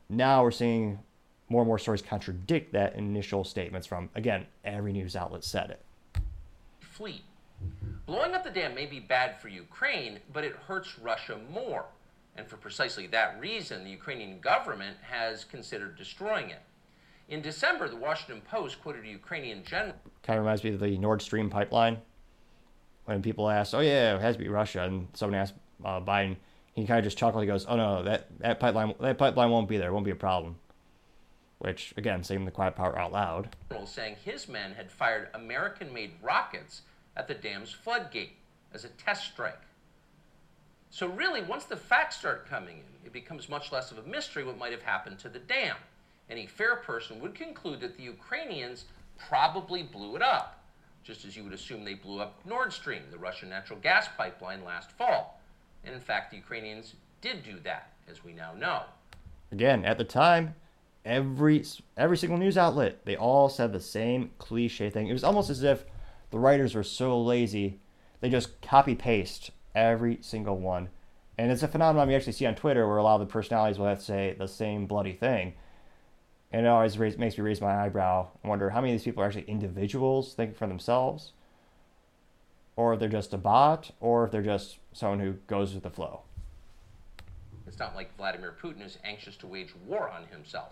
Now 0.09 0.43
we're 0.43 0.51
seeing 0.51 0.99
more 1.50 1.62
and 1.62 1.67
more 1.67 1.79
stories 1.79 2.01
contradict 2.01 2.73
that 2.73 2.95
initial 2.95 3.43
statements 3.43 3.88
from, 3.88 4.09
again, 4.15 4.45
every 4.63 4.93
news 4.93 5.15
outlet 5.15 5.43
said 5.43 5.69
it. 5.69 5.81
Fleet. 6.79 7.21
Blowing 8.05 8.33
up 8.35 8.43
the 8.43 8.50
dam 8.50 8.75
may 8.75 8.85
be 8.85 9.00
bad 9.00 9.39
for 9.39 9.47
Ukraine, 9.47 10.19
but 10.31 10.43
it 10.43 10.55
hurts 10.67 11.00
Russia 11.00 11.39
more. 11.51 11.85
And 12.35 12.47
for 12.47 12.57
precisely 12.57 13.07
that 13.07 13.39
reason, 13.39 13.83
the 13.83 13.91
Ukrainian 13.91 14.39
government 14.39 14.97
has 15.01 15.43
considered 15.43 15.95
destroying 15.95 16.50
it. 16.50 16.62
In 17.29 17.41
December, 17.41 17.88
the 17.88 17.95
Washington 17.95 18.41
Post 18.41 18.81
quoted 18.81 19.05
a 19.05 19.07
Ukrainian 19.07 19.63
general. 19.63 19.95
Kind 20.23 20.39
of 20.39 20.45
reminds 20.45 20.63
me 20.63 20.71
of 20.71 20.79
the 20.79 20.97
Nord 20.97 21.21
Stream 21.21 21.50
pipeline. 21.50 22.00
When 23.05 23.21
people 23.21 23.50
ask, 23.50 23.73
"Oh 23.73 23.79
yeah, 23.79 24.15
it 24.15 24.21
has 24.21 24.35
to 24.35 24.41
be 24.41 24.50
Russia," 24.50 24.83
and 24.83 25.07
someone 25.13 25.39
asked 25.39 25.53
uh, 25.83 26.00
Biden, 26.00 26.38
he 26.73 26.85
kind 26.85 27.00
of 27.00 27.03
just 27.05 27.17
chuckled. 27.17 27.43
He 27.43 27.47
goes, 27.47 27.65
"Oh 27.65 27.75
no, 27.75 28.03
that 28.03 28.27
that 28.39 28.59
pipeline 28.59 28.93
that 29.00 29.17
pipeline 29.17 29.50
won't 29.50 29.67
be 29.67 29.77
there. 29.77 29.89
It 29.89 29.93
won't 29.93 30.05
be 30.05 30.12
a 30.12 30.15
problem." 30.15 30.55
Which 31.60 31.93
again, 31.98 32.24
saying 32.24 32.45
the 32.45 32.51
quiet 32.51 32.75
part 32.75 32.98
out 32.98 33.12
loud. 33.12 33.55
Saying 33.85 34.16
his 34.24 34.48
men 34.48 34.74
had 34.74 34.92
fired 34.92 35.29
American-made 35.33 36.13
rockets 36.22 36.81
at 37.16 37.27
the 37.27 37.33
dam's 37.33 37.72
floodgate 37.72 38.33
as 38.74 38.83
a 38.83 38.89
test 38.89 39.25
strike. 39.25 39.61
So 40.89 41.07
really, 41.07 41.42
once 41.42 41.66
the 41.66 41.77
facts 41.77 42.18
start 42.18 42.50
coming 42.50 42.77
in, 42.77 43.05
it 43.05 43.13
becomes 43.13 43.50
much 43.50 43.72
less 43.72 43.92
of 43.92 43.98
a 43.98 44.03
mystery 44.03 44.44
what 44.44 44.57
might 44.57 44.72
have 44.72 44.83
happened 44.83 45.20
to 45.20 45.29
the 45.29 45.39
dam 45.39 45.75
any 46.29 46.48
fair 46.48 46.77
person 46.77 47.20
would 47.20 47.35
conclude 47.35 47.79
that 47.81 47.98
the 47.98 48.03
Ukrainians 48.03 48.85
probably 49.18 49.83
blew 49.83 50.16
it 50.16 50.22
up, 50.22 50.63
just 51.03 51.25
as 51.25 51.35
you 51.35 51.44
would 51.44 51.53
assume 51.53 51.83
they 51.83 51.94
blew 51.94 52.20
up 52.20 52.39
Nord 52.46 52.72
Stream, 52.74 53.03
the 53.11 53.18
Russian 53.18 53.50
natural 53.50 53.79
gas 53.79 54.07
pipeline, 54.18 54.63
last 54.63 54.92
fall. 54.92 55.42
And 55.83 55.94
in 55.94 56.01
fact, 56.01 56.31
the 56.31 56.37
Ukrainians 56.37 56.96
did 57.22 57.44
do 57.44 57.59
that, 57.63 57.92
as 58.09 58.24
we 58.24 58.33
now 58.33 58.53
know. 58.53 58.83
Again, 59.51 59.85
at 59.85 59.98
the 59.98 60.03
time, 60.03 60.55
every 61.05 61.66
every 61.98 62.18
single 62.18 62.37
news 62.37 62.57
outlet 62.57 63.05
they 63.05 63.16
all 63.16 63.50
said 63.50 63.74
the 63.74 63.79
same 63.79 64.31
cliche 64.37 64.89
thing. 64.89 65.07
It 65.07 65.13
was 65.13 65.24
almost 65.24 65.50
as 65.50 65.63
if 65.63 65.85
the 66.31 66.39
writers 66.39 66.75
were 66.75 66.83
so 66.83 67.22
lazy 67.22 67.79
they 68.24 68.29
just 68.29 68.61
copy 68.61 68.96
paste 68.96 69.51
every 69.75 70.18
single 70.22 70.57
one. 70.57 70.87
And 71.37 71.51
it's 71.51 71.61
a 71.61 71.68
phenomenon 71.68 72.07
we 72.07 72.16
actually 72.16 72.31
see 72.31 72.46
on 72.46 72.55
Twitter 72.55 72.87
where 72.87 72.98
a 72.98 73.03
lot 73.03 73.20
of 73.20 73.27
the 73.27 73.31
personalities 73.31 73.77
will 73.77 73.87
have 73.87 74.00
to 74.00 74.05
say 74.05 74.35
the 74.39 74.48
same 74.48 74.85
bloody 74.85 75.11
thing. 75.11 75.55
And 76.50 76.66
it 76.66 76.70
always 76.70 76.98
raise, 76.98 77.18
makes 77.18 77.37
me 77.37 77.44
raise 77.44 77.59
my 77.59 77.83
eyebrow 77.83 78.27
and 78.42 78.50
wonder 78.50 78.70
how 78.70 78.79
many 78.79 78.94
of 78.94 79.00
these 79.00 79.03
people 79.03 79.24
are 79.24 79.25
actually 79.25 79.44
individuals 79.44 80.35
thinking 80.35 80.55
for 80.55 80.68
themselves, 80.68 81.33
or 82.77 82.94
if 82.94 83.00
they're 83.01 83.09
just 83.09 83.33
a 83.33 83.37
bot, 83.37 83.92
or 84.00 84.24
if 84.24 84.31
they're 84.31 84.42
just 84.42 84.77
someone 84.94 85.20
who 85.20 85.33
goes 85.48 85.74
with 85.74 85.83
the 85.83 85.89
flow. 85.89 86.22
It's 87.68 87.79
not 87.79 87.94
like 87.94 88.16
Vladimir 88.16 88.55
Putin 88.61 88.85
is 88.85 89.00
anxious 89.03 89.35
to 89.37 89.48
wage 89.48 89.74
war 89.85 90.09
on 90.09 90.27
himself. 90.27 90.72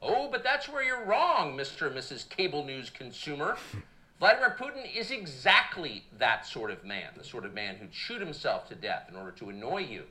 Oh, 0.00 0.28
but 0.30 0.44
that's 0.44 0.68
where 0.68 0.82
you're 0.82 1.04
wrong, 1.04 1.56
Mr. 1.56 1.86
and 1.88 1.96
Mrs. 1.96 2.28
Cable 2.28 2.64
News 2.64 2.90
consumer. 2.90 3.56
Vladimir 4.18 4.56
Putin 4.58 4.96
is 4.96 5.10
exactly 5.10 6.04
that 6.18 6.44
sort 6.44 6.70
of 6.70 6.84
man, 6.84 7.10
the 7.16 7.22
sort 7.22 7.44
of 7.44 7.54
man 7.54 7.76
who'd 7.76 7.94
shoot 7.94 8.20
himself 8.20 8.68
to 8.68 8.74
death 8.74 9.06
in 9.08 9.16
order 9.16 9.30
to 9.32 9.48
annoy 9.48 9.78
you. 9.78 10.04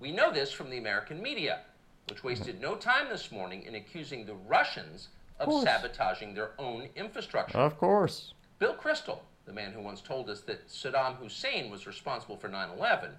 We 0.00 0.12
know 0.12 0.32
this 0.32 0.50
from 0.50 0.70
the 0.70 0.78
American 0.78 1.22
media 1.22 1.60
which 2.08 2.24
wasted 2.24 2.60
no 2.60 2.74
time 2.74 3.08
this 3.08 3.30
morning 3.30 3.64
in 3.64 3.74
accusing 3.74 4.24
the 4.24 4.34
Russians 4.34 5.08
of, 5.38 5.48
of 5.48 5.62
sabotaging 5.62 6.34
their 6.34 6.50
own 6.58 6.88
infrastructure. 6.96 7.58
Of 7.58 7.78
course. 7.78 8.32
Bill 8.58 8.74
Kristol, 8.74 9.20
the 9.44 9.52
man 9.52 9.72
who 9.72 9.80
once 9.80 10.00
told 10.00 10.30
us 10.30 10.40
that 10.42 10.68
Saddam 10.68 11.16
Hussein 11.16 11.70
was 11.70 11.86
responsible 11.86 12.36
for 12.36 12.48
9 12.48 12.70
11, 12.76 13.10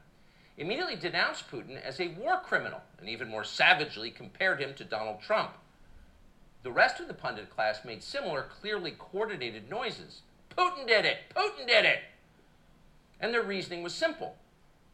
immediately 0.58 0.96
denounced 0.96 1.50
Putin 1.50 1.82
as 1.82 2.00
a 2.00 2.10
war 2.10 2.42
criminal 2.44 2.82
and 3.00 3.08
even 3.08 3.30
more 3.30 3.44
savagely 3.44 4.12
compared 4.12 4.60
him 4.60 4.74
to 4.76 4.84
Donald 4.84 5.22
Trump. 5.22 5.52
The 6.64 6.72
rest 6.72 7.00
of 7.00 7.08
the 7.08 7.14
pundit 7.14 7.50
class 7.50 7.86
made 7.86 8.04
similar, 8.04 8.44
clearly 8.44 8.96
coordinated 8.98 9.70
noises. 9.70 10.22
Putin 10.50 10.88
did 10.88 11.06
it! 11.06 11.18
Putin 11.34 11.68
did 11.68 11.86
it! 11.86 12.00
And 13.20 13.34
their 13.34 13.44
reasoning 13.44 13.84
was 13.84 13.94
simple 13.94 14.36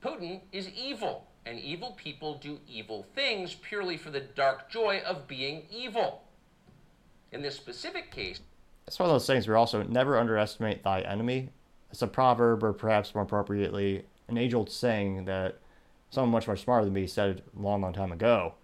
Putin 0.04 0.42
is 0.52 0.70
evil 0.70 1.28
and 1.46 1.60
evil 1.60 1.92
people 1.92 2.36
do 2.36 2.60
evil 2.68 3.04
things 3.16 3.56
purely 3.56 3.98
for 3.98 4.10
the 4.10 4.20
dark 4.20 4.70
joy 4.70 5.02
of 5.06 5.28
being 5.28 5.64
evil. 5.72 6.24
In 7.32 7.42
this 7.42 7.56
specific 7.56 8.12
case, 8.12 8.40
it's 8.88 9.00
one 9.00 9.10
of 9.10 9.14
those 9.14 9.28
things 9.28 9.48
where 9.48 9.58
also 9.58 9.84
never 9.84 10.18
underestimate 10.18 10.84
thy 10.84 11.02
enemy. 11.02 11.50
It's 11.92 12.02
a 12.02 12.08
proverb, 12.08 12.64
or 12.64 12.74
perhaps 12.74 13.14
more 13.16 13.24
appropriately, 13.24 14.06
an 14.28 14.38
age 14.38 14.54
old 14.54 14.70
saying 14.70 15.26
that 15.26 15.60
someone 16.10 16.32
much 16.32 16.48
more 16.48 16.56
smarter 16.56 16.86
than 16.86 16.94
me 16.94 17.08
said 17.08 17.42
a 17.58 17.62
long, 17.62 17.82
long 17.82 17.94
time 17.94 18.12
ago. 18.12 18.56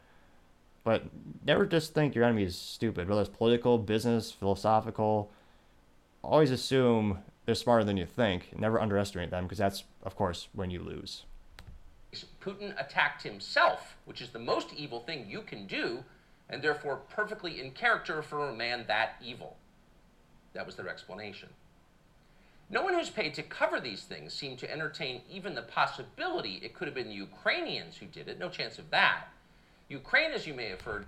But 0.83 1.03
never 1.45 1.65
just 1.65 1.93
think 1.93 2.15
your 2.15 2.23
enemy 2.23 2.43
is 2.43 2.57
stupid, 2.57 3.07
whether 3.07 3.21
it's 3.21 3.29
political, 3.29 3.77
business, 3.77 4.31
philosophical. 4.31 5.31
Always 6.23 6.51
assume 6.51 7.19
they're 7.45 7.55
smarter 7.55 7.83
than 7.83 7.97
you 7.97 8.05
think. 8.05 8.57
Never 8.57 8.81
underestimate 8.81 9.29
them 9.29 9.45
because 9.45 9.59
that's, 9.59 9.83
of 10.03 10.15
course, 10.15 10.47
when 10.53 10.71
you 10.71 10.81
lose. 10.81 11.23
Putin 12.41 12.73
attacked 12.83 13.23
himself, 13.23 13.95
which 14.05 14.21
is 14.21 14.29
the 14.29 14.39
most 14.39 14.73
evil 14.75 15.01
thing 15.01 15.29
you 15.29 15.41
can 15.41 15.67
do, 15.67 16.03
and 16.49 16.61
therefore 16.61 16.97
perfectly 17.09 17.61
in 17.61 17.71
character 17.71 18.21
for 18.21 18.49
a 18.49 18.53
man 18.53 18.85
that 18.87 19.15
evil. 19.23 19.57
That 20.53 20.65
was 20.65 20.75
their 20.75 20.89
explanation. 20.89 21.49
No 22.69 22.83
one 22.83 22.93
who's 22.93 23.09
paid 23.09 23.33
to 23.35 23.43
cover 23.43 23.79
these 23.79 24.03
things 24.03 24.33
seemed 24.33 24.59
to 24.59 24.71
entertain 24.71 25.21
even 25.29 25.55
the 25.55 25.61
possibility 25.61 26.59
it 26.63 26.73
could 26.73 26.87
have 26.87 26.95
been 26.95 27.09
the 27.09 27.15
Ukrainians 27.15 27.97
who 27.97 28.05
did 28.05 28.27
it. 28.27 28.39
No 28.39 28.49
chance 28.49 28.79
of 28.79 28.89
that. 28.91 29.25
Ukraine, 29.91 30.31
as 30.31 30.47
you 30.47 30.53
may 30.53 30.69
have 30.69 30.81
heard. 30.81 31.05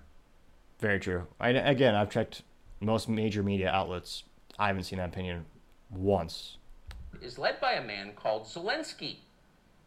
Very 0.80 1.00
true. 1.00 1.26
I, 1.40 1.50
again, 1.50 1.96
I've 1.96 2.10
checked 2.10 2.42
most 2.82 3.08
major 3.08 3.42
media 3.42 3.70
outlets. 3.70 4.24
I 4.60 4.68
haven't 4.68 4.84
seen 4.84 5.00
that 5.00 5.10
opinion 5.10 5.46
once. 5.90 6.58
Is 7.22 7.40
led 7.40 7.62
by 7.62 7.74
a 7.74 7.84
man 7.84 8.12
called 8.16 8.44
Zelensky. 8.44 9.18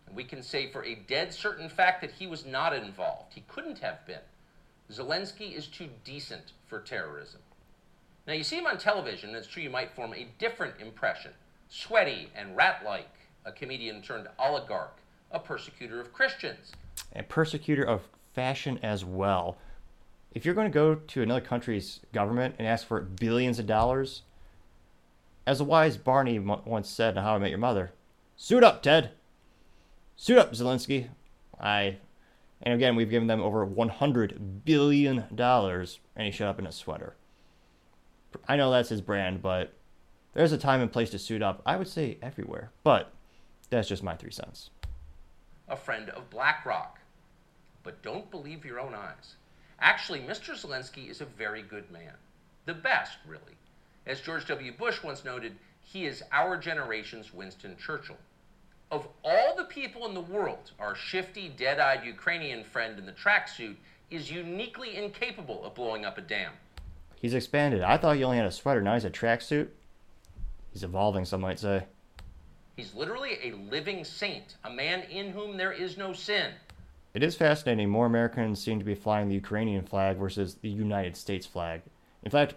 And 0.07 0.17
we 0.17 0.25
can 0.25 0.43
say 0.43 0.71
for 0.71 0.83
a 0.85 0.95
dead 0.95 1.35
certain 1.35 1.69
fact 1.69 2.01
that 2.01 2.13
he 2.13 2.27
was 2.27 2.47
not 2.47 2.73
involved. 2.73 3.35
He 3.35 3.45
couldn't 3.49 3.81
have 3.81 4.07
been. 4.07 4.21
Zelensky 4.91 5.55
is 5.55 5.67
too 5.67 5.89
decent 6.05 6.53
for 6.67 6.81
terrorism. 6.81 7.41
Now, 8.27 8.33
you 8.33 8.45
see 8.45 8.57
him 8.57 8.67
on 8.67 8.79
television, 8.79 9.31
and 9.31 9.39
it's 9.39 9.47
true 9.47 9.63
you 9.63 9.71
might 9.71 9.95
form 9.95 10.15
a 10.15 10.27
different 10.39 10.81
impression. 10.81 11.33
Sweaty 11.69 12.31
and 12.35 12.57
rat 12.57 12.83
like, 12.85 13.11
a 13.45 13.53
comedian 13.53 14.01
turned 14.01 14.29
oligarch, 14.39 14.97
a 15.33 15.39
persecutor 15.39 16.01
of 16.01 16.13
Christians. 16.13 16.73
A 17.15 17.23
persecutor 17.23 17.85
of 17.85 18.03
fashion 18.37 18.79
as 18.83 19.03
well. 19.05 19.57
if 20.33 20.45
you're 20.45 20.55
going 20.55 20.71
to 20.71 20.75
go 20.75 20.95
to 20.95 21.23
another 21.23 21.41
country's 21.41 22.01
government 22.13 22.55
and 22.59 22.69
ask 22.69 22.87
for 22.87 23.01
billions 23.01 23.59
of 23.59 23.67
dollars, 23.67 24.21
as 25.47 25.59
a 25.61 25.65
wise 25.65 25.97
Barney 25.97 26.39
once 26.39 26.91
said 26.91 27.17
in 27.17 27.23
How 27.23 27.35
I 27.35 27.39
Met 27.39 27.49
Your 27.49 27.59
Mother, 27.59 27.93
suit 28.37 28.63
up, 28.63 28.83
Ted. 28.83 29.13
Suit 30.15 30.37
up, 30.37 30.53
Zelensky. 30.53 31.09
I, 31.59 31.97
and 32.61 32.75
again, 32.75 32.95
we've 32.97 33.09
given 33.09 33.29
them 33.29 33.41
over 33.41 33.65
100 33.65 34.65
billion 34.67 35.25
dollars, 35.35 36.01
and 36.15 36.27
he 36.27 36.31
showed 36.31 36.51
up 36.51 36.59
in 36.59 36.67
a 36.67 36.73
sweater. 36.73 37.15
I 38.47 38.57
know 38.57 38.71
that's 38.71 38.91
his 38.91 39.01
brand, 39.01 39.41
but 39.41 39.73
there's 40.35 40.53
a 40.53 40.59
time 40.59 40.83
and 40.83 40.93
place 40.93 41.09
to 41.11 41.19
suit 41.19 41.41
up. 41.41 41.63
I 41.65 41.77
would 41.77 41.89
say 41.89 42.19
everywhere, 42.21 42.71
but 42.85 43.11
that's 43.71 43.89
just 43.89 44.03
my 44.03 44.15
three 44.15 44.31
cents. 44.31 44.69
A 45.67 45.77
friend 45.77 46.11
of 46.11 46.29
BlackRock. 46.29 47.01
But 47.87 48.03
don't 48.03 48.29
believe 48.33 48.65
your 48.65 48.81
own 48.81 48.95
eyes. 48.95 49.37
Actually, 49.79 50.19
Mr. 50.19 50.61
Zelensky 50.61 51.09
is 51.09 51.21
a 51.21 51.25
very 51.25 51.63
good 51.63 51.89
man. 51.93 52.15
The 52.65 52.75
best, 52.75 53.19
really. 53.25 53.57
As 54.07 54.21
George 54.21 54.45
W. 54.49 54.73
Bush 54.77 55.05
once 55.05 55.25
noted, 55.25 55.55
he 55.83 56.05
is 56.05 56.25
our 56.33 56.57
generation's 56.57 57.33
Winston 57.33 57.77
Churchill. 57.79 58.17
Of 58.91 59.07
all 59.23 59.55
the 59.57 59.67
people 59.67 60.05
in 60.09 60.15
the 60.15 60.21
world, 60.21 60.73
our 60.81 60.97
shifty, 60.97 61.49
dead 61.49 61.79
eyed 61.79 62.05
Ukrainian 62.05 62.65
friend 62.65 62.99
in 62.99 63.07
the 63.07 63.13
tracksuit 63.13 63.77
is 64.11 64.33
uniquely 64.33 64.97
incapable 64.97 65.65
of 65.65 65.77
blowing 65.77 66.05
up 66.05 66.19
a 66.19 66.23
dam. 66.23 66.55
He's 67.15 67.35
expanded. 67.35 67.83
I 67.83 67.99
thought 67.99 68.17
he 68.17 68.25
only 68.25 68.39
had 68.39 68.47
a 68.47 68.53
sweater. 68.53 68.83
Now 68.83 68.95
he's 68.95 69.05
a 69.05 69.11
tracksuit. 69.11 69.69
He's 70.73 70.83
evolving, 70.83 71.25
some 71.25 71.41
might 71.41 71.61
say. 71.61 71.85
He's 72.75 72.95
literally 72.95 73.39
a 73.45 73.53
living 73.71 74.03
saint, 74.03 74.57
a 74.65 74.71
man 74.71 75.03
in 75.03 75.31
whom 75.31 75.57
there 75.57 75.73
is 75.73 75.97
no 75.97 76.13
sin. 76.13 76.53
It 77.17 77.23
is 77.23 77.35
fascinating. 77.35 77.89
More 77.89 78.05
Americans 78.05 78.63
seem 78.63 78.79
to 78.79 78.85
be 78.85 78.95
flying 78.95 79.29
the 79.31 79.35
Ukrainian 79.37 79.87
flag 79.87 80.19
versus 80.19 80.57
the 80.57 80.69
United 80.69 81.17
States 81.17 81.47
flag. 81.47 81.81
In 82.23 82.31
fact, 82.31 82.57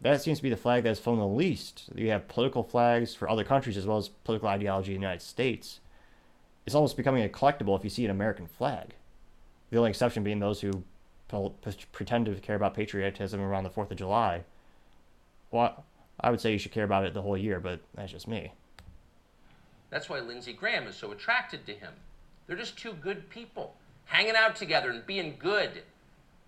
that 0.00 0.22
seems 0.22 0.38
to 0.38 0.42
be 0.42 0.48
the 0.48 0.56
flag 0.56 0.84
that's 0.84 0.98
flown 0.98 1.18
the 1.18 1.26
least. 1.26 1.90
You 1.94 2.08
have 2.12 2.28
political 2.28 2.62
flags 2.62 3.14
for 3.14 3.28
other 3.28 3.44
countries 3.44 3.76
as 3.76 3.84
well 3.84 3.98
as 3.98 4.08
political 4.08 4.48
ideology 4.48 4.94
in 4.94 5.02
the 5.02 5.04
United 5.04 5.20
States. 5.20 5.80
It's 6.64 6.74
almost 6.74 6.96
becoming 6.96 7.22
a 7.24 7.28
collectible 7.28 7.76
if 7.76 7.84
you 7.84 7.90
see 7.90 8.06
an 8.06 8.10
American 8.10 8.46
flag. 8.46 8.94
The 9.70 9.76
only 9.76 9.90
exception 9.90 10.24
being 10.24 10.38
those 10.38 10.62
who 10.62 10.82
pretend 11.92 12.24
to 12.24 12.34
care 12.36 12.56
about 12.56 12.72
patriotism 12.72 13.38
around 13.38 13.64
the 13.64 13.70
4th 13.70 13.90
of 13.90 13.98
July. 13.98 14.44
Well, 15.50 15.84
I 16.18 16.30
would 16.30 16.40
say 16.40 16.52
you 16.52 16.58
should 16.58 16.72
care 16.72 16.84
about 16.84 17.04
it 17.04 17.12
the 17.12 17.20
whole 17.20 17.36
year, 17.36 17.60
but 17.60 17.80
that's 17.94 18.12
just 18.12 18.26
me. 18.26 18.52
That's 19.90 20.08
why 20.08 20.20
Lindsey 20.20 20.54
Graham 20.54 20.86
is 20.86 20.96
so 20.96 21.12
attracted 21.12 21.66
to 21.66 21.74
him. 21.74 21.92
They're 22.46 22.56
just 22.56 22.78
two 22.78 22.92
good 22.92 23.28
people, 23.30 23.74
hanging 24.04 24.36
out 24.36 24.56
together 24.56 24.90
and 24.90 25.06
being 25.06 25.36
good. 25.38 25.82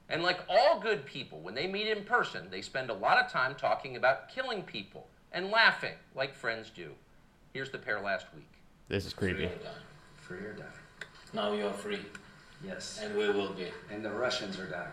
And 0.09 0.23
like 0.23 0.41
all 0.49 0.81
good 0.81 1.07
people, 1.07 1.41
when 1.41 1.55
they 1.55 1.67
meet 1.67 1.89
in 1.89 2.05
person, 2.05 2.49
they 2.51 2.61
spend 2.61 2.91
a 2.91 2.95
lot 2.95 3.19
of 3.19 3.31
time 3.31 3.55
talking 3.55 3.97
about 3.97 4.29
killing 4.29 4.63
people 4.63 5.07
and 5.33 5.51
laughing 5.51 5.95
like 6.15 6.35
friends 6.35 6.71
do. 6.75 6.91
Here's 7.53 7.71
the 7.71 7.79
pair 7.79 8.01
last 8.01 8.27
week. 8.35 8.51
This 8.89 9.07
is 9.07 9.15
creepy. 9.15 9.47
Free 9.47 9.47
or 9.47 9.59
die. 9.59 9.71
Free 10.17 10.39
or 10.39 10.53
die. 10.53 10.65
Now 11.33 11.53
you 11.53 11.67
are 11.67 11.73
free. 11.73 12.01
Yes. 12.65 13.01
And 13.03 13.17
we 13.17 13.31
will 13.31 13.53
be. 13.53 13.69
And 13.91 14.05
the 14.05 14.11
Russians 14.11 14.59
are 14.59 14.67
dying. 14.67 14.89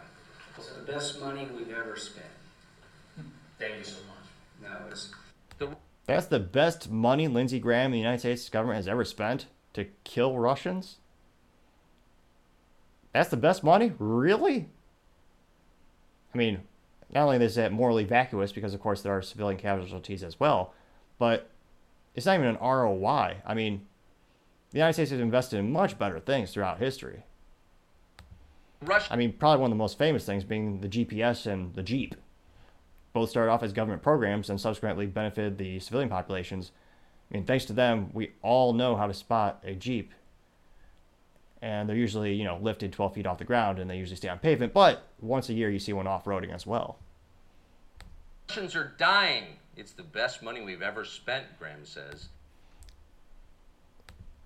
It's 0.57 0.69
the 0.69 0.83
best 0.83 1.19
money 1.19 1.47
we've 1.55 1.71
ever 1.71 1.95
spent. 1.95 2.25
Thank 3.59 3.77
you 3.77 3.83
so 3.83 3.97
much. 4.07 4.69
No, 4.71 4.87
it's. 4.89 5.13
The... 5.57 5.69
That's 6.05 6.27
the 6.27 6.39
best 6.39 6.89
money 6.89 7.27
Lindsey 7.27 7.59
Graham 7.59 7.85
and 7.85 7.93
the 7.93 7.99
United 7.99 8.19
States 8.19 8.49
government 8.49 8.77
has 8.77 8.87
ever 8.87 9.05
spent 9.05 9.45
to 9.73 9.85
kill 10.03 10.37
Russians? 10.37 10.97
That's 13.13 13.29
the 13.29 13.37
best 13.37 13.63
money? 13.63 13.93
Really? 13.97 14.69
I 16.33 16.37
mean, 16.37 16.61
not 17.13 17.23
only 17.23 17.43
is 17.43 17.55
that 17.55 17.71
morally 17.71 18.05
vacuous, 18.05 18.51
because 18.51 18.73
of 18.73 18.79
course 18.79 19.01
there 19.01 19.15
are 19.15 19.21
civilian 19.21 19.59
casualties 19.59 20.23
as 20.23 20.39
well, 20.39 20.73
but 21.19 21.49
it's 22.15 22.25
not 22.25 22.35
even 22.35 22.47
an 22.47 22.57
ROI. 22.61 23.37
I 23.45 23.53
mean, 23.53 23.85
the 24.71 24.77
United 24.77 24.93
States 24.93 25.11
has 25.11 25.19
invested 25.19 25.59
in 25.59 25.71
much 25.71 25.99
better 25.99 26.19
things 26.19 26.51
throughout 26.51 26.79
history. 26.79 27.23
Russia. 28.81 29.13
I 29.13 29.15
mean, 29.17 29.33
probably 29.33 29.61
one 29.61 29.71
of 29.71 29.77
the 29.77 29.81
most 29.81 29.97
famous 29.97 30.25
things 30.25 30.43
being 30.43 30.79
the 30.81 30.87
GPS 30.87 31.45
and 31.45 31.73
the 31.75 31.83
Jeep. 31.83 32.15
Both 33.13 33.29
started 33.29 33.51
off 33.51 33.61
as 33.61 33.73
government 33.73 34.01
programs 34.01 34.49
and 34.49 34.59
subsequently 34.59 35.05
benefited 35.05 35.57
the 35.57 35.79
civilian 35.79 36.09
populations. 36.09 36.71
I 37.31 37.35
mean, 37.35 37.45
thanks 37.45 37.65
to 37.65 37.73
them, 37.73 38.09
we 38.13 38.31
all 38.41 38.73
know 38.73 38.95
how 38.95 39.07
to 39.07 39.13
spot 39.13 39.63
a 39.63 39.73
Jeep. 39.73 40.13
And 41.61 41.87
they're 41.87 41.95
usually 41.95 42.33
you 42.33 42.43
know 42.43 42.57
lifted 42.57 42.91
12 42.91 43.13
feet 43.13 43.27
off 43.27 43.37
the 43.37 43.45
ground 43.45 43.79
and 43.79 43.89
they 43.89 43.97
usually 43.97 44.15
stay 44.15 44.27
on 44.27 44.39
pavement 44.39 44.73
but 44.73 45.07
once 45.19 45.47
a 45.47 45.53
year 45.53 45.69
you 45.69 45.77
see 45.77 45.93
one 45.93 46.07
off-roading 46.07 46.53
as 46.53 46.65
well. 46.65 46.97
Russians 48.49 48.75
are 48.75 48.93
dying. 48.97 49.43
It's 49.77 49.91
the 49.91 50.03
best 50.03 50.41
money 50.41 50.61
we've 50.61 50.81
ever 50.81 51.05
spent 51.05 51.45
graham 51.59 51.85
says. 51.85 52.29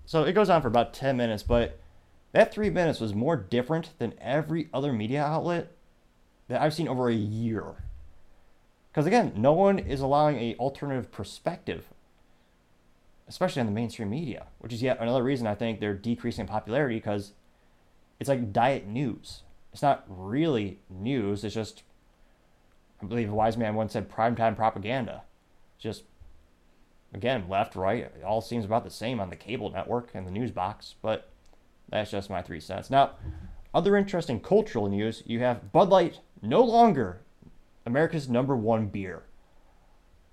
So 0.04 0.24
it 0.24 0.34
goes 0.34 0.50
on 0.50 0.60
for 0.60 0.68
about 0.68 0.92
10 0.92 1.16
minutes 1.16 1.42
but 1.42 1.78
that 2.32 2.52
three 2.52 2.68
minutes 2.68 3.00
was 3.00 3.14
more 3.14 3.36
different 3.36 3.98
than 3.98 4.12
every 4.20 4.68
other 4.74 4.92
media 4.92 5.24
outlet 5.24 5.72
that 6.48 6.60
i've 6.60 6.74
seen 6.74 6.86
over 6.86 7.08
a 7.08 7.14
year. 7.14 7.76
Because 8.92 9.06
again 9.06 9.32
no 9.34 9.54
one 9.54 9.78
is 9.78 10.02
allowing 10.02 10.36
a 10.36 10.54
alternative 10.56 11.10
perspective 11.10 11.86
especially 13.28 13.60
on 13.60 13.66
the 13.66 13.72
mainstream 13.72 14.10
media, 14.10 14.46
which 14.58 14.72
is 14.72 14.82
yet 14.82 14.98
another 15.00 15.22
reason 15.22 15.46
I 15.46 15.54
think 15.54 15.80
they're 15.80 15.94
decreasing 15.94 16.42
in 16.42 16.48
popularity 16.48 16.96
because 16.96 17.32
it's 18.20 18.28
like 18.28 18.52
diet 18.52 18.86
news. 18.86 19.42
It's 19.72 19.82
not 19.82 20.04
really 20.08 20.78
news. 20.88 21.44
It's 21.44 21.54
just, 21.54 21.82
I 23.02 23.06
believe 23.06 23.30
a 23.30 23.34
wise 23.34 23.56
man 23.56 23.74
once 23.74 23.92
said, 23.92 24.10
primetime 24.10 24.56
propaganda. 24.56 25.22
Just, 25.78 26.04
again, 27.12 27.48
left, 27.48 27.76
right, 27.76 28.04
it 28.04 28.24
all 28.24 28.40
seems 28.40 28.64
about 28.64 28.84
the 28.84 28.90
same 28.90 29.20
on 29.20 29.28
the 29.28 29.36
cable 29.36 29.70
network 29.70 30.10
and 30.14 30.26
the 30.26 30.30
news 30.30 30.50
box, 30.50 30.94
but 31.02 31.28
that's 31.88 32.10
just 32.10 32.30
my 32.30 32.42
three 32.42 32.60
cents. 32.60 32.90
Now, 32.90 33.12
other 33.74 33.96
interesting 33.96 34.40
cultural 34.40 34.88
news 34.88 35.22
you 35.26 35.40
have 35.40 35.72
Bud 35.72 35.90
Light 35.90 36.20
no 36.40 36.62
longer 36.62 37.20
America's 37.84 38.28
number 38.28 38.56
one 38.56 38.86
beer 38.86 39.24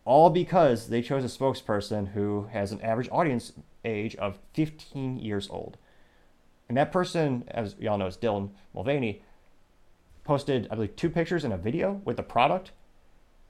all 0.05 0.29
because 0.29 0.89
they 0.89 1.01
chose 1.01 1.23
a 1.23 1.27
spokesperson 1.27 2.13
who 2.13 2.47
has 2.51 2.71
an 2.71 2.81
average 2.81 3.09
audience 3.11 3.53
age 3.85 4.15
of 4.15 4.39
15 4.53 5.17
years 5.19 5.49
old. 5.49 5.77
And 6.67 6.77
that 6.77 6.91
person, 6.91 7.43
as 7.47 7.75
y'all 7.79 7.97
know, 7.97 8.07
is 8.07 8.17
Dylan 8.17 8.49
Mulvaney, 8.73 9.21
posted, 10.23 10.67
I 10.71 10.75
believe, 10.75 10.95
two 10.95 11.09
pictures 11.09 11.43
and 11.43 11.53
a 11.53 11.57
video 11.57 12.01
with 12.05 12.17
the 12.17 12.23
product. 12.23 12.71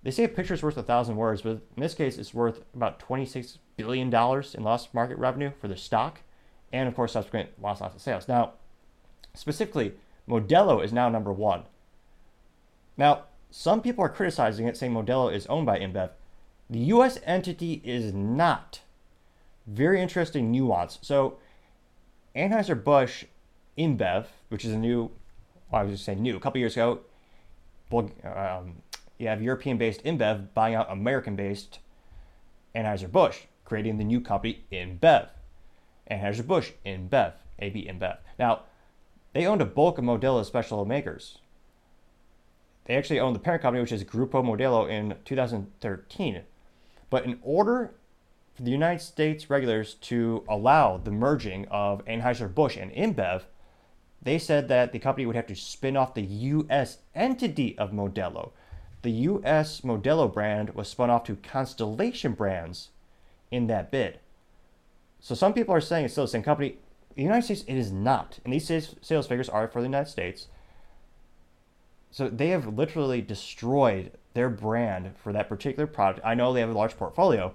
They 0.03 0.11
say 0.11 0.25
a 0.25 0.29
picture 0.29 0.53
is 0.53 0.63
worth 0.63 0.77
a 0.77 0.83
thousand 0.83 1.15
words, 1.15 1.41
but 1.41 1.61
in 1.75 1.81
this 1.81 1.93
case, 1.93 2.17
it's 2.17 2.33
worth 2.33 2.61
about 2.73 2.99
$26 2.99 3.57
billion 3.77 4.07
in 4.07 4.63
lost 4.63 4.93
market 4.93 5.17
revenue 5.17 5.51
for 5.59 5.67
the 5.67 5.77
stock 5.77 6.21
and, 6.71 6.87
of 6.87 6.95
course, 6.95 7.13
subsequent 7.13 7.61
loss 7.61 7.81
of 7.81 8.01
sales. 8.01 8.27
Now, 8.27 8.53
specifically, 9.33 9.93
Modelo 10.27 10.83
is 10.83 10.91
now 10.91 11.09
number 11.09 11.31
one. 11.31 11.63
Now, 12.97 13.23
some 13.51 13.81
people 13.81 14.03
are 14.03 14.09
criticizing 14.09 14.67
it, 14.67 14.75
saying 14.75 14.93
Modelo 14.93 15.33
is 15.33 15.45
owned 15.47 15.65
by 15.65 15.79
InBev. 15.79 16.09
The 16.73 16.79
US 16.79 17.19
entity 17.23 17.83
is 17.83 18.15
not. 18.15 18.81
Very 19.67 20.01
interesting 20.01 20.49
nuance. 20.49 20.97
So, 21.03 21.37
Anheuser-Busch 22.35 23.25
InBev, 23.77 24.25
which 24.49 24.65
is 24.65 24.71
a 24.71 24.77
new, 24.79 25.11
well, 25.69 25.81
I 25.81 25.83
was 25.83 25.91
just 25.93 26.03
saying 26.03 26.23
new, 26.23 26.35
a 26.35 26.39
couple 26.39 26.57
years 26.57 26.73
ago, 26.73 27.01
um, 27.91 28.77
you 29.19 29.27
have 29.27 29.39
European-based 29.43 30.03
InBev 30.03 30.47
buying 30.55 30.73
out 30.73 30.91
American-based 30.91 31.77
Anheuser-Busch, 32.75 33.41
creating 33.65 33.99
the 33.99 34.03
new 34.03 34.19
company 34.19 34.63
InBev. 34.71 35.29
Anheuser-Busch 36.09 36.71
InBev, 36.83 37.33
AB 37.59 37.87
InBev. 37.87 38.17
Now, 38.39 38.63
they 39.33 39.45
owned 39.45 39.61
a 39.61 39.65
bulk 39.65 39.99
of 39.99 40.05
Modelo 40.05 40.41
Especial 40.41 40.85
makers. 40.85 41.37
They 42.85 42.95
actually 42.95 43.19
owned 43.19 43.35
the 43.35 43.39
parent 43.39 43.61
company, 43.61 43.79
which 43.79 43.91
is 43.91 44.03
Grupo 44.03 44.43
Modelo, 44.43 44.89
in 44.89 45.17
2013. 45.23 46.41
But 47.13 47.25
in 47.25 47.37
order 47.43 47.93
for 48.55 48.63
the 48.63 48.71
United 48.71 49.03
States 49.03 49.47
regulators 49.47 49.93
to 50.09 50.43
allow 50.49 50.97
the 50.97 51.11
merging 51.11 51.67
of 51.67 52.03
Anheuser-Busch 52.05 52.75
and 52.75 52.91
InBev, 52.91 53.43
they 54.23 54.39
said 54.39 54.67
that 54.69 54.91
the 54.91 54.97
company 54.97 55.27
would 55.27 55.35
have 55.35 55.45
to 55.45 55.55
spin 55.55 55.95
off 55.95 56.15
the 56.15 56.23
U.S. 56.23 56.97
entity 57.13 57.77
of 57.77 57.91
Modelo. 57.91 58.49
The 59.03 59.11
U.S. 59.11 59.81
Modelo 59.81 60.33
brand 60.33 60.73
was 60.73 60.87
spun 60.87 61.11
off 61.11 61.23
to 61.25 61.35
Constellation 61.35 62.31
Brands 62.33 62.89
in 63.51 63.67
that 63.67 63.91
bid. 63.91 64.17
So 65.19 65.35
some 65.35 65.53
people 65.53 65.75
are 65.75 65.81
saying 65.81 66.05
it's 66.05 66.15
still 66.15 66.23
the 66.23 66.29
same 66.29 66.41
company. 66.41 66.77
The 67.15 67.21
United 67.21 67.43
States, 67.43 67.63
it 67.67 67.77
is 67.77 67.91
not. 67.91 68.39
And 68.43 68.51
these 68.51 68.65
sales 69.03 69.27
figures 69.27 69.49
are 69.49 69.67
for 69.67 69.81
the 69.81 69.87
United 69.87 70.09
States. 70.09 70.47
So 72.13 72.29
they 72.29 72.49
have 72.49 72.77
literally 72.77 73.21
destroyed 73.21 74.11
their 74.33 74.49
brand 74.49 75.17
for 75.17 75.33
that 75.33 75.49
particular 75.49 75.87
product. 75.87 76.25
I 76.25 76.35
know 76.35 76.53
they 76.53 76.61
have 76.61 76.69
a 76.69 76.73
large 76.73 76.95
portfolio. 76.95 77.53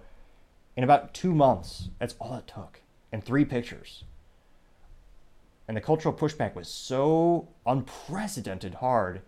In 0.77 0.85
about 0.85 1.15
two 1.15 1.33
months, 1.33 1.89
that's 1.99 2.15
all 2.21 2.35
it 2.35 2.47
took, 2.47 2.83
and 3.11 3.25
three 3.25 3.45
pictures. 3.47 4.05
And 5.67 5.77
the 5.77 5.81
cultural 5.81 6.15
pushback 6.15 6.55
was 6.55 6.69
so 6.69 7.49
unprecedented 7.67 8.75
hard 8.75 9.23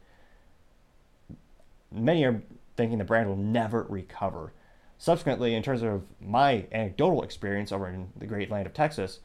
many 1.92 2.24
are 2.24 2.42
thinking 2.76 2.98
the 2.98 3.04
brand 3.04 3.28
will 3.28 3.36
never 3.36 3.82
recover. 3.88 4.52
Subsequently, 4.98 5.54
in 5.54 5.62
terms 5.62 5.82
of 5.82 6.02
my 6.20 6.66
anecdotal 6.72 7.22
experience 7.22 7.72
over 7.72 7.88
in 7.88 8.08
the 8.16 8.26
great 8.26 8.50
land 8.50 8.66
of 8.66 8.74
Texas, 8.74 9.20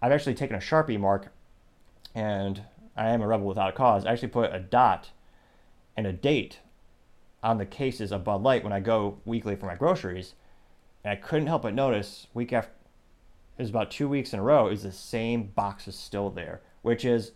I've 0.00 0.12
actually 0.12 0.34
taken 0.34 0.56
a 0.56 0.60
Sharpie 0.60 1.00
mark, 1.00 1.32
and 2.14 2.62
I 2.96 3.08
am 3.10 3.22
a 3.22 3.26
rebel 3.26 3.46
without 3.46 3.70
a 3.70 3.76
cause. 3.76 4.04
I 4.04 4.12
actually 4.12 4.28
put 4.28 4.54
a 4.54 4.60
dot 4.60 5.10
and 5.96 6.06
a 6.06 6.12
date 6.12 6.60
on 7.42 7.58
the 7.58 7.66
cases 7.66 8.12
of 8.12 8.24
Bud 8.24 8.42
Light 8.42 8.64
when 8.64 8.72
I 8.72 8.80
go 8.80 9.18
weekly 9.24 9.56
for 9.56 9.66
my 9.66 9.74
groceries, 9.74 10.34
and 11.04 11.12
I 11.12 11.16
couldn't 11.16 11.46
help 11.46 11.62
but 11.62 11.74
notice 11.74 12.26
week 12.34 12.52
after 12.52 12.72
it 13.58 13.62
was 13.62 13.70
about 13.70 13.90
two 13.90 14.08
weeks 14.08 14.32
in 14.34 14.38
a 14.38 14.42
row 14.42 14.68
is 14.68 14.82
the 14.82 14.92
same 14.92 15.44
box 15.44 15.88
is 15.88 15.96
still 15.96 16.28
there, 16.28 16.60
which 16.82 17.04
is 17.04 17.32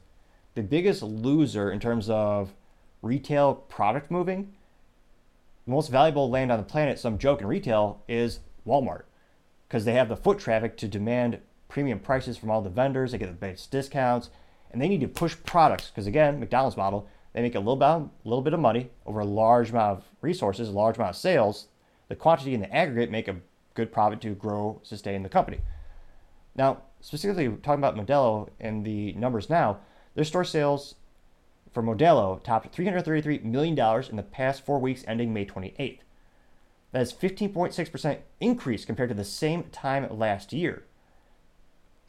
the 0.54 0.62
biggest 0.62 1.02
loser 1.02 1.70
in 1.70 1.80
terms 1.80 2.10
of 2.10 2.52
retail 3.00 3.54
product 3.54 4.10
moving. 4.10 4.52
The 5.64 5.70
most 5.70 5.88
valuable 5.88 6.28
land 6.28 6.52
on 6.52 6.58
the 6.58 6.64
planet, 6.64 6.98
some 6.98 7.16
joke 7.16 7.40
in 7.40 7.46
retail, 7.46 8.02
is 8.06 8.40
Walmart 8.66 9.04
because 9.66 9.84
they 9.84 9.94
have 9.94 10.08
the 10.08 10.16
foot 10.16 10.38
traffic 10.38 10.76
to 10.78 10.88
demand 10.88 11.38
premium 11.68 12.00
prices 12.00 12.36
from 12.36 12.50
all 12.50 12.60
the 12.60 12.68
vendors. 12.68 13.12
They 13.12 13.18
get 13.18 13.28
the 13.28 13.32
best 13.32 13.70
discounts, 13.70 14.28
and 14.70 14.82
they 14.82 14.88
need 14.88 15.00
to 15.00 15.08
push 15.08 15.36
products 15.46 15.88
because 15.88 16.06
again, 16.06 16.38
McDonald's 16.38 16.76
model, 16.76 17.08
they 17.32 17.42
make 17.42 17.54
a 17.54 17.60
little 17.60 17.76
bit, 17.76 18.10
little 18.24 18.42
bit 18.42 18.54
of 18.54 18.60
money 18.60 18.90
over 19.06 19.20
a 19.20 19.24
large 19.24 19.70
amount 19.70 19.98
of 19.98 20.04
resources, 20.20 20.68
a 20.68 20.72
large 20.72 20.96
amount 20.96 21.10
of 21.10 21.16
sales. 21.16 21.68
The 22.08 22.16
quantity 22.16 22.54
and 22.54 22.62
the 22.62 22.74
aggregate 22.74 23.10
make 23.10 23.28
a 23.28 23.36
good 23.74 23.92
profit 23.92 24.20
to 24.22 24.34
grow, 24.34 24.80
sustain 24.82 25.22
the 25.22 25.28
company. 25.28 25.60
Now, 26.56 26.82
specifically 27.00 27.48
talking 27.62 27.82
about 27.82 27.96
Modelo 27.96 28.48
and 28.58 28.84
the 28.84 29.12
numbers 29.12 29.48
now, 29.48 29.78
their 30.14 30.24
store 30.24 30.44
sales 30.44 30.96
for 31.72 31.82
Modelo 31.82 32.42
topped 32.42 32.76
$333 32.76 33.44
million 33.44 33.78
in 34.10 34.16
the 34.16 34.22
past 34.22 34.66
four 34.66 34.80
weeks 34.80 35.04
ending 35.06 35.32
May 35.32 35.46
28th. 35.46 36.00
That 36.92 37.02
is 37.02 37.12
15.6% 37.12 38.18
increase 38.40 38.84
compared 38.84 39.10
to 39.10 39.14
the 39.14 39.24
same 39.24 39.64
time 39.70 40.08
last 40.18 40.52
year. 40.52 40.82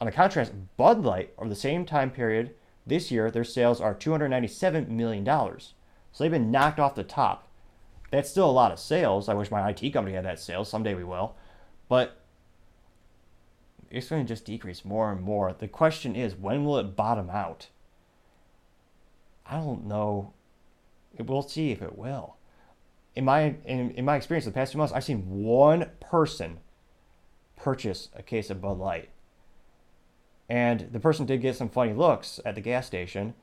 On 0.00 0.06
the 0.06 0.12
contrast, 0.12 0.52
Bud 0.76 1.04
Light, 1.04 1.32
over 1.38 1.48
the 1.48 1.54
same 1.54 1.86
time 1.86 2.10
period 2.10 2.54
this 2.86 3.10
year, 3.10 3.30
their 3.30 3.44
sales 3.44 3.80
are 3.80 3.94
$297 3.94 4.88
million. 4.88 5.24
So 5.24 5.64
they've 6.18 6.30
been 6.30 6.50
knocked 6.50 6.80
off 6.80 6.94
the 6.94 7.04
top. 7.04 7.48
That's 8.10 8.28
still 8.28 8.48
a 8.48 8.52
lot 8.52 8.72
of 8.72 8.78
sales. 8.78 9.28
I 9.28 9.34
wish 9.34 9.50
my 9.50 9.68
IT 9.70 9.90
company 9.92 10.14
had 10.14 10.24
that 10.24 10.40
sales. 10.40 10.68
Someday 10.68 10.94
we 10.94 11.04
will. 11.04 11.34
But 11.88 12.20
it's 13.90 14.08
going 14.08 14.24
to 14.24 14.28
just 14.28 14.44
decrease 14.44 14.84
more 14.84 15.12
and 15.12 15.20
more. 15.20 15.52
The 15.52 15.68
question 15.68 16.16
is, 16.16 16.34
when 16.34 16.64
will 16.64 16.78
it 16.78 16.96
bottom 16.96 17.30
out? 17.30 17.68
I 19.46 19.56
don't 19.56 19.86
know. 19.86 20.32
We'll 21.18 21.42
see 21.42 21.70
if 21.70 21.82
it 21.82 21.96
will. 21.96 22.36
In 23.14 23.26
my 23.26 23.56
in, 23.66 23.90
in 23.90 24.04
my 24.04 24.16
experience, 24.16 24.46
the 24.46 24.52
past 24.52 24.72
two 24.72 24.78
months, 24.78 24.94
I've 24.94 25.04
seen 25.04 25.28
one 25.28 25.90
person 26.00 26.60
purchase 27.56 28.08
a 28.14 28.22
case 28.22 28.48
of 28.48 28.62
Bud 28.62 28.78
Light, 28.78 29.10
and 30.48 30.88
the 30.92 31.00
person 31.00 31.26
did 31.26 31.40
get 31.40 31.56
some 31.56 31.68
funny 31.68 31.92
looks 31.92 32.40
at 32.44 32.54
the 32.54 32.60
gas 32.60 32.86
station, 32.86 33.34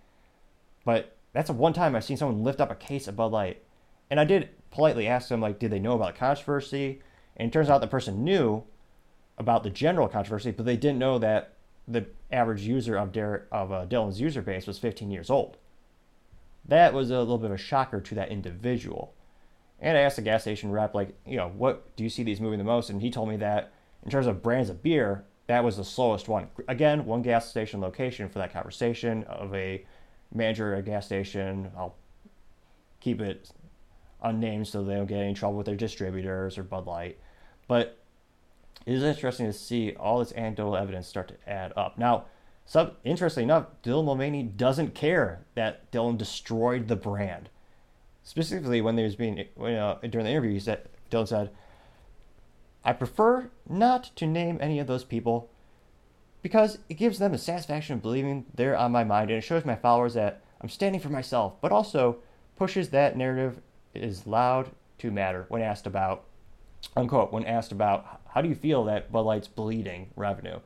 but 0.85 1.15
that's 1.33 1.47
the 1.47 1.53
one 1.53 1.73
time 1.73 1.95
I've 1.95 2.03
seen 2.03 2.17
someone 2.17 2.43
lift 2.43 2.59
up 2.59 2.71
a 2.71 2.75
case 2.75 3.07
of 3.07 3.15
Bud 3.15 3.31
Light, 3.31 3.63
and 4.09 4.19
I 4.19 4.25
did 4.25 4.49
politely 4.71 5.07
ask 5.07 5.29
them 5.29 5.41
like, 5.41 5.59
did 5.59 5.71
they 5.71 5.79
know 5.79 5.93
about 5.93 6.13
the 6.13 6.19
controversy? 6.19 7.01
And 7.37 7.49
it 7.49 7.53
turns 7.53 7.69
out 7.69 7.81
the 7.81 7.87
person 7.87 8.23
knew 8.23 8.63
about 9.37 9.63
the 9.63 9.69
general 9.69 10.07
controversy, 10.07 10.51
but 10.51 10.65
they 10.65 10.77
didn't 10.77 10.99
know 10.99 11.17
that 11.19 11.53
the 11.87 12.05
average 12.31 12.61
user 12.61 12.97
of, 12.97 13.11
Der- 13.11 13.47
of 13.51 13.71
uh, 13.71 13.85
Dylan's 13.85 14.21
user 14.21 14.41
base 14.41 14.67
was 14.67 14.77
15 14.77 15.09
years 15.09 15.29
old. 15.29 15.57
That 16.65 16.93
was 16.93 17.09
a 17.09 17.19
little 17.19 17.37
bit 17.37 17.49
of 17.49 17.55
a 17.55 17.57
shocker 17.57 18.01
to 18.01 18.15
that 18.15 18.29
individual. 18.29 19.13
And 19.79 19.97
I 19.97 20.01
asked 20.01 20.17
the 20.17 20.21
gas 20.21 20.41
station 20.43 20.71
rep, 20.71 20.93
like, 20.93 21.17
you 21.25 21.37
know, 21.37 21.47
what 21.49 21.95
do 21.95 22.03
you 22.03 22.09
see 22.09 22.23
these 22.23 22.41
moving 22.41 22.59
the 22.59 22.65
most? 22.65 22.89
And 22.89 23.01
he 23.01 23.09
told 23.09 23.29
me 23.29 23.37
that 23.37 23.71
in 24.03 24.11
terms 24.11 24.27
of 24.27 24.43
brands 24.43 24.69
of 24.69 24.83
beer, 24.83 25.23
that 25.49 25.63
was 25.63 25.77
the 25.77 25.83
slowest 25.83 26.27
one. 26.27 26.47
Again, 26.67 27.05
one 27.05 27.23
gas 27.23 27.49
station 27.49 27.81
location 27.81 28.29
for 28.29 28.37
that 28.37 28.53
conversation 28.53 29.23
of 29.23 29.51
a 29.55 29.83
manager 30.31 30.75
at 30.75 30.79
a 30.79 30.83
gas 30.83 31.07
station. 31.07 31.71
I'll 31.75 31.95
keep 32.99 33.19
it 33.19 33.49
unnamed 34.21 34.67
so 34.67 34.83
they 34.83 34.93
don't 34.93 35.07
get 35.07 35.17
any 35.17 35.33
trouble 35.33 35.57
with 35.57 35.65
their 35.65 35.75
distributors 35.75 36.59
or 36.59 36.63
Bud 36.63 36.85
Light. 36.85 37.17
But 37.67 37.97
it 38.85 38.93
is 38.93 39.01
interesting 39.01 39.47
to 39.47 39.53
see 39.53 39.95
all 39.95 40.19
this 40.19 40.33
anecdotal 40.33 40.77
evidence 40.77 41.07
start 41.07 41.29
to 41.29 41.49
add 41.49 41.73
up. 41.75 41.97
Now, 41.97 42.25
so, 42.67 42.93
interestingly 43.03 43.45
enough, 43.45 43.65
Dylan 43.81 44.05
Mulvaney 44.05 44.43
doesn't 44.43 44.93
care 44.93 45.45
that 45.55 45.91
Dylan 45.91 46.19
destroyed 46.19 46.87
the 46.87 46.95
brand. 46.95 47.49
Specifically, 48.21 48.81
when 48.81 48.95
he 48.99 49.03
was 49.03 49.15
being 49.15 49.39
you 49.39 49.45
uh, 49.59 49.69
know, 49.69 49.99
during 50.07 50.25
the 50.25 50.31
interview, 50.31 50.51
he 50.51 50.59
said 50.59 50.87
Dylan 51.09 51.27
said, 51.27 51.49
"I 52.89 52.93
prefer 52.93 53.51
not 53.69 54.05
to 54.15 54.25
name 54.25 54.57
any 54.59 54.79
of 54.79 54.87
those 54.87 55.03
people 55.03 55.47
because 56.41 56.79
it 56.89 56.95
gives 56.95 57.19
them 57.19 57.31
the 57.31 57.37
satisfaction 57.37 57.93
of 57.93 58.01
believing 58.01 58.47
they're 58.55 58.75
on 58.75 58.91
my 58.91 59.03
mind, 59.03 59.29
and 59.29 59.37
it 59.37 59.41
shows 59.41 59.63
my 59.63 59.75
followers 59.75 60.15
that 60.15 60.41
I'm 60.59 60.69
standing 60.69 60.99
for 60.99 61.09
myself, 61.09 61.53
but 61.61 61.71
also 61.71 62.17
pushes 62.55 62.89
that 62.89 63.15
narrative 63.15 63.61
is 63.93 64.25
loud 64.25 64.71
to 64.97 65.11
matter 65.11 65.45
when 65.49 65.61
asked 65.61 65.85
about." 65.85 66.23
Unquote. 66.97 67.31
When 67.31 67.45
asked 67.45 67.71
about 67.71 68.21
how 68.29 68.41
do 68.41 68.49
you 68.49 68.55
feel 68.55 68.83
that 68.85 69.11
Bud 69.11 69.21
Light's 69.21 69.47
bleeding 69.47 70.09
revenue, 70.15 70.59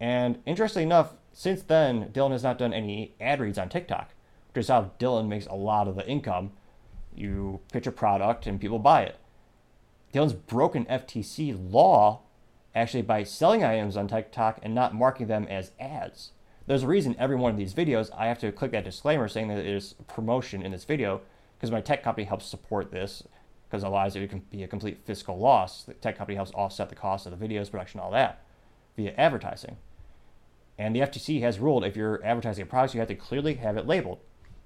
and 0.00 0.40
interestingly 0.46 0.84
enough, 0.84 1.12
since 1.34 1.60
then, 1.60 2.08
Dylan 2.12 2.32
has 2.32 2.44
not 2.44 2.56
done 2.56 2.72
any 2.72 3.14
ad 3.20 3.40
reads 3.40 3.58
on 3.58 3.68
TikTok, 3.68 4.14
which 4.54 4.62
is 4.62 4.68
how 4.68 4.92
Dylan 4.98 5.28
makes 5.28 5.44
a 5.48 5.54
lot 5.54 5.86
of 5.86 5.96
the 5.96 6.08
income. 6.08 6.52
You 7.14 7.60
pitch 7.72 7.86
a 7.86 7.92
product 7.92 8.46
and 8.46 8.58
people 8.58 8.78
buy 8.78 9.02
it. 9.02 9.18
Dylan's 10.12 10.32
broken 10.32 10.84
FTC 10.86 11.56
law 11.72 12.20
actually 12.74 13.02
by 13.02 13.24
selling 13.24 13.64
items 13.64 13.96
on 13.96 14.08
TikTok 14.08 14.60
and 14.62 14.74
not 14.74 14.94
marking 14.94 15.26
them 15.26 15.46
as 15.48 15.72
ads. 15.80 16.32
There's 16.66 16.82
a 16.82 16.86
reason 16.86 17.16
every 17.18 17.36
one 17.36 17.50
of 17.50 17.56
these 17.56 17.74
videos 17.74 18.10
I 18.16 18.26
have 18.26 18.38
to 18.40 18.52
click 18.52 18.72
that 18.72 18.84
disclaimer 18.84 19.28
saying 19.28 19.48
that 19.48 19.58
it 19.58 19.66
is 19.66 19.94
promotion 20.06 20.62
in 20.62 20.72
this 20.72 20.84
video 20.84 21.22
because 21.56 21.70
my 21.70 21.80
tech 21.80 22.02
company 22.02 22.26
helps 22.26 22.46
support 22.46 22.90
this 22.90 23.22
because 23.68 23.84
otherwise 23.84 24.16
it 24.16 24.30
can 24.30 24.40
be 24.50 24.62
a 24.62 24.68
complete 24.68 24.98
fiscal 25.04 25.38
loss. 25.38 25.82
The 25.82 25.94
tech 25.94 26.16
company 26.16 26.36
helps 26.36 26.52
offset 26.52 26.88
the 26.88 26.94
cost 26.94 27.26
of 27.26 27.38
the 27.38 27.48
videos, 27.48 27.70
production, 27.70 28.00
all 28.00 28.10
that 28.12 28.42
via 28.96 29.14
advertising. 29.16 29.76
And 30.78 30.94
the 30.94 31.00
FTC 31.00 31.40
has 31.40 31.58
ruled 31.58 31.84
if 31.84 31.96
you're 31.96 32.24
advertising 32.24 32.62
a 32.62 32.66
product, 32.66 32.94
you 32.94 33.00
have 33.00 33.08
to 33.08 33.14
clearly 33.14 33.54
have 33.54 33.76
it 33.76 33.86
labeled. 33.86 34.20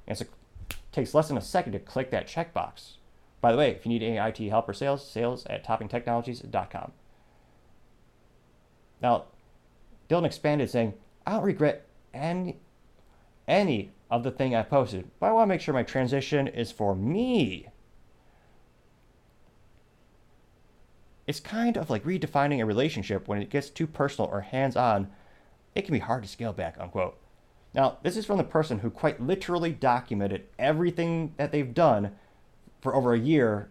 And 0.07 0.18
so 0.18 0.24
it 0.24 0.76
takes 0.92 1.14
less 1.14 1.28
than 1.28 1.38
a 1.38 1.42
second 1.42 1.72
to 1.72 1.78
click 1.78 2.11
that 2.11 2.28
checkbox. 2.28 2.96
By 3.42 3.52
the 3.52 3.59
way, 3.59 3.72
if 3.72 3.85
you 3.85 3.90
need 3.90 4.02
any 4.02 4.16
IT 4.16 4.48
help 4.48 4.68
or 4.68 4.72
sales, 4.72 5.07
sales 5.07 5.44
at 5.46 5.66
toppingtechnologies.com. 5.66 6.92
Now, 9.02 9.24
Dylan 10.09 10.24
expanded 10.24 10.70
saying, 10.70 10.94
I 11.26 11.33
don't 11.33 11.42
regret 11.42 11.87
any, 12.14 12.57
any 13.46 13.90
of 14.11 14.22
the 14.22 14.31
thing 14.31 14.55
I 14.55 14.62
posted, 14.62 15.11
but 15.18 15.26
I 15.26 15.33
want 15.33 15.48
to 15.48 15.48
make 15.48 15.61
sure 15.61 15.74
my 15.74 15.83
transition 15.83 16.46
is 16.46 16.72
for 16.72 16.94
me. 16.94 17.66
It's 21.26 21.40
kind 21.40 21.76
of 21.76 21.90
like 21.90 22.05
redefining 22.05 22.61
a 22.61 22.66
relationship 22.66 23.26
when 23.26 23.42
it 23.42 23.50
gets 23.50 23.70
too 23.70 23.87
personal 23.87 24.31
or 24.31 24.40
hands 24.40 24.76
on 24.76 25.09
it 25.74 25.83
can 25.83 25.92
be 25.92 26.00
hard 26.00 26.22
to 26.22 26.28
scale 26.28 26.52
back, 26.52 26.76
unquote. 26.78 27.16
Now, 27.74 27.98
this 28.02 28.16
is 28.16 28.26
from 28.26 28.37
the 28.37 28.44
person 28.44 28.81
who 28.81 28.90
quite 28.90 29.20
literally 29.20 29.72
documented 29.72 30.44
everything 30.59 31.33
that 31.38 31.52
they've 31.52 31.72
done 31.72 32.12
for 32.82 32.94
over 32.94 33.14
a 33.14 33.18
year 33.18 33.70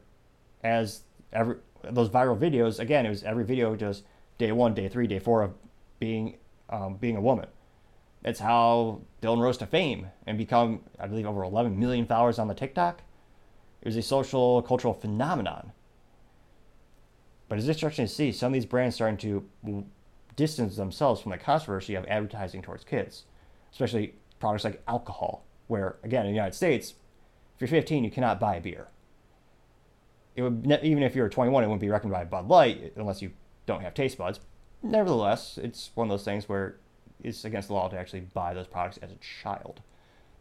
as 0.63 1.01
every 1.31 1.57
those 1.83 2.09
viral 2.09 2.37
videos. 2.37 2.79
Again, 2.79 3.05
it 3.05 3.09
was 3.09 3.23
every 3.23 3.43
video 3.43 3.75
just 3.75 4.03
day 4.37 4.51
one, 4.51 4.73
day 4.73 4.87
three, 4.87 5.05
day 5.05 5.19
four 5.19 5.43
of 5.43 5.53
being 5.99 6.37
um, 6.69 6.95
being 6.95 7.17
a 7.17 7.21
woman. 7.21 7.47
That's 8.23 8.39
how 8.39 9.01
Dylan 9.21 9.41
rose 9.41 9.57
to 9.57 9.65
fame 9.65 10.07
and 10.25 10.37
become, 10.37 10.81
I 10.99 11.07
believe, 11.07 11.25
over 11.25 11.43
11 11.43 11.77
million 11.79 12.05
followers 12.05 12.39
on 12.39 12.47
the 12.47 12.53
TikTok. 12.53 13.01
It 13.81 13.87
was 13.87 13.97
a 13.97 14.01
social 14.01 14.61
cultural 14.61 14.93
phenomenon. 14.93 15.71
But 17.49 17.57
it's 17.57 17.67
interesting 17.67 18.05
to 18.05 18.11
see 18.11 18.31
some 18.31 18.47
of 18.47 18.53
these 18.53 18.65
brands 18.65 18.95
starting 18.95 19.17
to 19.17 19.85
distance 20.35 20.75
themselves 20.75 21.19
from 21.19 21.31
the 21.31 21.37
controversy 21.37 21.95
of 21.95 22.05
advertising 22.05 22.61
towards 22.61 22.83
kids, 22.83 23.23
especially 23.71 24.13
products 24.39 24.63
like 24.63 24.81
alcohol, 24.87 25.43
where, 25.67 25.97
again, 26.03 26.21
in 26.21 26.31
the 26.31 26.35
United 26.35 26.55
States, 26.55 26.93
if 27.55 27.61
you're 27.61 27.67
15, 27.67 28.03
you 28.03 28.11
cannot 28.11 28.39
buy 28.39 28.59
beer. 28.59 28.87
It 30.35 30.41
would 30.43 30.79
even 30.83 31.03
if 31.03 31.15
you 31.15 31.21
were 31.21 31.29
21, 31.29 31.63
it 31.63 31.67
wouldn't 31.67 31.81
be 31.81 31.89
recommended 31.89 32.29
by 32.29 32.41
Bud 32.41 32.47
Light 32.47 32.93
unless 32.95 33.21
you 33.21 33.31
don't 33.65 33.81
have 33.81 33.93
taste 33.93 34.17
buds. 34.17 34.39
Nevertheless, 34.81 35.59
it's 35.61 35.91
one 35.93 36.07
of 36.07 36.11
those 36.11 36.23
things 36.23 36.47
where 36.47 36.77
it's 37.23 37.45
against 37.45 37.67
the 37.67 37.73
law 37.73 37.87
to 37.87 37.97
actually 37.97 38.21
buy 38.21 38.53
those 38.53 38.67
products 38.67 38.97
as 39.01 39.11
a 39.11 39.15
child. 39.15 39.81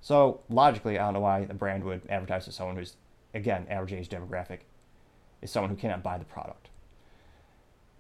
So 0.00 0.40
logically, 0.48 0.98
I 0.98 1.04
don't 1.04 1.14
know 1.14 1.20
why 1.20 1.40
a 1.40 1.54
brand 1.54 1.84
would 1.84 2.02
advertise 2.08 2.46
to 2.46 2.52
someone 2.52 2.76
who's, 2.76 2.96
again, 3.34 3.66
average 3.68 3.92
age 3.92 4.08
demographic 4.08 4.60
is 5.42 5.50
someone 5.50 5.70
who 5.70 5.76
cannot 5.76 6.02
buy 6.02 6.16
the 6.16 6.24
product. 6.24 6.68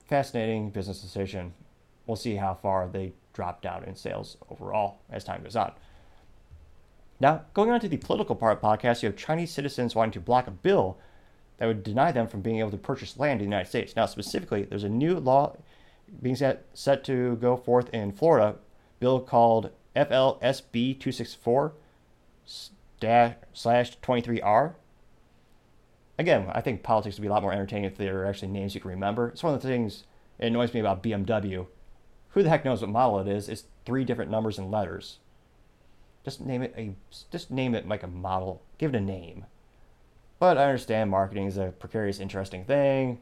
Fascinating 0.06 0.70
business 0.70 1.00
decision 1.02 1.52
we'll 2.10 2.16
see 2.16 2.34
how 2.34 2.52
far 2.52 2.88
they 2.88 3.12
drop 3.32 3.62
down 3.62 3.84
in 3.84 3.94
sales 3.94 4.36
overall 4.50 4.98
as 5.10 5.22
time 5.22 5.44
goes 5.44 5.54
on. 5.54 5.72
Now, 7.20 7.42
going 7.54 7.70
on 7.70 7.78
to 7.80 7.88
the 7.88 7.98
political 7.98 8.34
part 8.34 8.58
of 8.58 8.62
podcast, 8.62 9.02
you 9.02 9.08
have 9.08 9.16
Chinese 9.16 9.52
citizens 9.52 9.94
wanting 9.94 10.12
to 10.12 10.20
block 10.20 10.48
a 10.48 10.50
bill 10.50 10.98
that 11.60 11.66
would 11.66 11.84
deny 11.84 12.10
them 12.10 12.26
from 12.26 12.40
being 12.40 12.58
able 12.58 12.70
to 12.70 12.78
purchase 12.78 13.18
land 13.18 13.32
in 13.32 13.38
the 13.38 13.44
United 13.44 13.68
States. 13.68 13.94
Now, 13.94 14.06
specifically, 14.06 14.62
there's 14.62 14.82
a 14.82 14.88
new 14.88 15.20
law 15.20 15.56
being 16.22 16.34
set, 16.34 16.64
set 16.72 17.04
to 17.04 17.36
go 17.36 17.54
forth 17.54 17.90
in 17.90 18.12
Florida, 18.12 18.56
bill 18.98 19.20
called 19.20 19.70
FLSB 19.94 20.98
264 20.98 21.74
slash 22.46 23.98
23R. 24.00 24.74
Again, 26.18 26.50
I 26.50 26.62
think 26.62 26.82
politics 26.82 27.16
would 27.16 27.22
be 27.22 27.28
a 27.28 27.30
lot 27.30 27.42
more 27.42 27.52
entertaining 27.52 27.84
if 27.84 27.98
there 27.98 28.22
are 28.22 28.26
actually 28.26 28.48
names 28.48 28.74
you 28.74 28.80
can 28.80 28.90
remember. 28.90 29.28
It's 29.28 29.42
one 29.42 29.52
of 29.52 29.60
the 29.60 29.68
things 29.68 30.04
that 30.38 30.46
annoys 30.46 30.72
me 30.72 30.80
about 30.80 31.02
BMW. 31.02 31.66
Who 32.30 32.42
the 32.42 32.48
heck 32.48 32.64
knows 32.64 32.80
what 32.80 32.88
model 32.88 33.20
it 33.20 33.28
is? 33.28 33.50
It's 33.50 33.64
three 33.84 34.04
different 34.04 34.30
numbers 34.30 34.58
and 34.58 34.70
letters. 34.70 35.18
Just 36.24 36.40
name 36.40 36.62
it 36.62 36.74
a 36.76 36.94
just 37.30 37.50
name 37.50 37.74
it 37.74 37.86
like 37.86 38.02
a 38.02 38.06
model. 38.06 38.62
Give 38.78 38.94
it 38.94 38.98
a 38.98 39.00
name. 39.00 39.44
But 40.40 40.56
I 40.58 40.64
understand 40.64 41.10
marketing 41.10 41.46
is 41.46 41.58
a 41.58 41.66
precarious, 41.78 42.18
interesting 42.18 42.64
thing, 42.64 43.20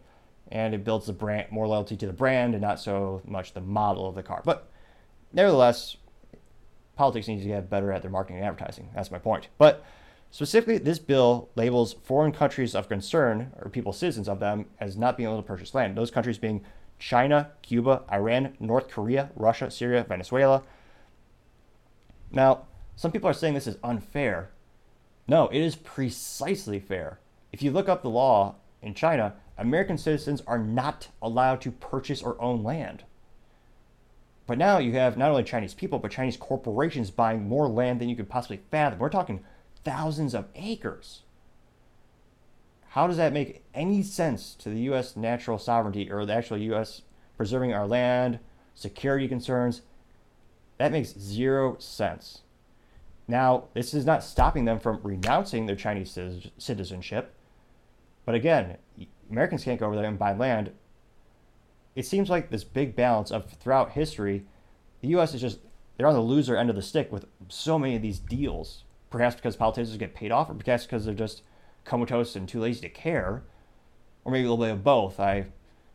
and 0.50 0.72
it 0.72 0.84
builds 0.84 1.06
the 1.06 1.12
brand 1.12 1.50
more 1.50 1.66
loyalty 1.66 1.96
to 1.96 2.06
the 2.06 2.12
brand 2.12 2.54
and 2.54 2.62
not 2.62 2.80
so 2.80 3.20
much 3.26 3.52
the 3.52 3.60
model 3.60 4.08
of 4.08 4.14
the 4.14 4.22
car. 4.22 4.40
But 4.44 4.70
nevertheless, 5.32 5.96
politics 6.96 7.28
needs 7.28 7.42
to 7.42 7.48
get 7.48 7.68
better 7.68 7.92
at 7.92 8.02
their 8.02 8.10
marketing 8.10 8.36
and 8.36 8.46
advertising. 8.46 8.90
That's 8.94 9.10
my 9.10 9.18
point. 9.18 9.48
But 9.58 9.84
specifically, 10.30 10.78
this 10.78 11.00
bill 11.00 11.50
labels 11.56 11.96
foreign 12.04 12.30
countries 12.30 12.76
of 12.76 12.88
concern, 12.88 13.52
or 13.60 13.68
people 13.68 13.92
citizens 13.92 14.28
of 14.28 14.38
them, 14.38 14.66
as 14.78 14.96
not 14.96 15.16
being 15.16 15.28
able 15.28 15.42
to 15.42 15.46
purchase 15.46 15.74
land. 15.74 15.96
Those 15.96 16.12
countries 16.12 16.38
being 16.38 16.64
China, 17.00 17.50
Cuba, 17.62 18.04
Iran, 18.12 18.54
North 18.60 18.88
Korea, 18.88 19.30
Russia, 19.34 19.72
Syria, 19.72 20.06
Venezuela. 20.08 20.62
Now, 22.30 22.66
some 22.94 23.10
people 23.10 23.28
are 23.28 23.34
saying 23.34 23.54
this 23.54 23.66
is 23.66 23.76
unfair. 23.82 24.50
No, 25.28 25.48
it 25.48 25.60
is 25.60 25.76
precisely 25.76 26.80
fair. 26.80 27.20
If 27.52 27.62
you 27.62 27.70
look 27.70 27.88
up 27.88 28.02
the 28.02 28.08
law 28.08 28.54
in 28.80 28.94
China, 28.94 29.34
American 29.58 29.98
citizens 29.98 30.42
are 30.46 30.58
not 30.58 31.08
allowed 31.20 31.60
to 31.60 31.70
purchase 31.70 32.22
or 32.22 32.40
own 32.40 32.62
land. 32.62 33.04
But 34.46 34.56
now 34.56 34.78
you 34.78 34.92
have 34.92 35.18
not 35.18 35.30
only 35.30 35.44
Chinese 35.44 35.74
people, 35.74 35.98
but 35.98 36.10
Chinese 36.10 36.38
corporations 36.38 37.10
buying 37.10 37.46
more 37.46 37.68
land 37.68 38.00
than 38.00 38.08
you 38.08 38.16
could 38.16 38.30
possibly 38.30 38.60
fathom. 38.70 38.98
We're 38.98 39.10
talking 39.10 39.44
thousands 39.84 40.34
of 40.34 40.46
acres. 40.54 41.22
How 42.92 43.06
does 43.06 43.18
that 43.18 43.34
make 43.34 43.62
any 43.74 44.02
sense 44.02 44.54
to 44.54 44.70
the 44.70 44.80
U.S. 44.80 45.14
natural 45.14 45.58
sovereignty 45.58 46.10
or 46.10 46.24
the 46.24 46.32
actual 46.32 46.56
U.S. 46.56 47.02
preserving 47.36 47.74
our 47.74 47.86
land, 47.86 48.38
security 48.74 49.28
concerns? 49.28 49.82
That 50.78 50.92
makes 50.92 51.18
zero 51.18 51.76
sense. 51.78 52.40
Now, 53.28 53.64
this 53.74 53.92
is 53.92 54.06
not 54.06 54.24
stopping 54.24 54.64
them 54.64 54.80
from 54.80 55.00
renouncing 55.02 55.66
their 55.66 55.76
Chinese 55.76 56.18
citizenship. 56.56 57.34
But 58.24 58.34
again, 58.34 58.78
Americans 59.30 59.64
can't 59.64 59.78
go 59.78 59.86
over 59.86 59.96
there 59.96 60.06
and 60.06 60.18
buy 60.18 60.32
land. 60.32 60.72
It 61.94 62.06
seems 62.06 62.30
like 62.30 62.50
this 62.50 62.64
big 62.64 62.96
balance 62.96 63.30
of 63.30 63.50
throughout 63.50 63.92
history, 63.92 64.46
the 65.02 65.08
U.S. 65.08 65.34
is 65.34 65.42
just, 65.42 65.58
they're 65.96 66.06
on 66.06 66.14
the 66.14 66.20
loser 66.20 66.56
end 66.56 66.70
of 66.70 66.76
the 66.76 66.82
stick 66.82 67.12
with 67.12 67.26
so 67.48 67.78
many 67.78 67.96
of 67.96 68.02
these 68.02 68.18
deals. 68.18 68.84
Perhaps 69.10 69.36
because 69.36 69.56
politicians 69.56 69.96
get 69.96 70.14
paid 70.14 70.30
off, 70.32 70.50
or 70.50 70.54
perhaps 70.54 70.84
because 70.84 71.04
they're 71.04 71.14
just 71.14 71.42
comatose 71.84 72.36
and 72.36 72.48
too 72.48 72.60
lazy 72.60 72.82
to 72.82 72.88
care, 72.88 73.42
or 74.24 74.32
maybe 74.32 74.46
a 74.46 74.50
little 74.50 74.64
bit 74.64 74.72
of 74.72 74.84
both. 74.84 75.20
I 75.20 75.46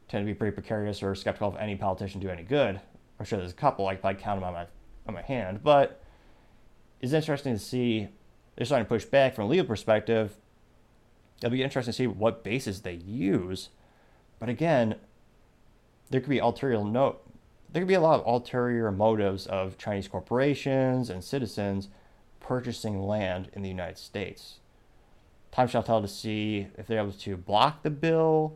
tend 0.07 0.25
to 0.25 0.31
be 0.31 0.33
pretty 0.35 0.53
precarious 0.53 1.01
or 1.01 1.15
skeptical 1.15 1.49
of 1.49 1.57
any 1.57 1.75
politician 1.75 2.19
do 2.19 2.29
any 2.29 2.43
good. 2.43 2.79
I'm 3.19 3.25
sure 3.25 3.39
there's 3.39 3.51
a 3.51 3.55
couple, 3.55 3.87
I 3.87 3.95
could 3.95 4.19
count 4.19 4.39
them 4.39 4.43
on 4.43 4.53
my, 4.53 4.65
on 5.07 5.13
my 5.13 5.21
hand, 5.21 5.63
but 5.63 6.02
it's 7.03 7.11
interesting 7.11 7.53
to 7.53 7.59
see 7.59 8.07
they're 8.55 8.65
starting 8.65 8.85
to 8.85 8.89
push 8.89 9.03
back 9.03 9.35
from 9.35 9.43
a 9.43 9.47
legal 9.49 9.65
perspective. 9.65 10.37
It'll 11.39 11.51
be 11.51 11.61
interesting 11.61 11.91
to 11.91 11.97
see 11.97 12.07
what 12.07 12.45
bases 12.45 12.81
they 12.81 12.93
use. 12.93 13.69
But 14.39 14.47
again, 14.47 14.95
there 16.09 16.21
could 16.21 16.29
be 16.29 16.39
ulterior 16.39 16.81
note. 16.81 17.21
There 17.69 17.81
could 17.81 17.89
be 17.89 17.93
a 17.93 17.99
lot 17.99 18.21
of 18.21 18.25
ulterior 18.25 18.89
motives 18.89 19.45
of 19.47 19.77
Chinese 19.77 20.07
corporations 20.07 21.09
and 21.09 21.21
citizens 21.21 21.89
purchasing 22.39 23.01
land 23.01 23.49
in 23.51 23.63
the 23.63 23.69
United 23.69 23.97
States. 23.97 24.59
Time 25.51 25.67
shall 25.67 25.83
tell 25.83 26.01
to 26.01 26.07
see 26.07 26.67
if 26.77 26.87
they're 26.87 27.01
able 27.01 27.11
to 27.11 27.35
block 27.35 27.83
the 27.83 27.89
bill 27.89 28.55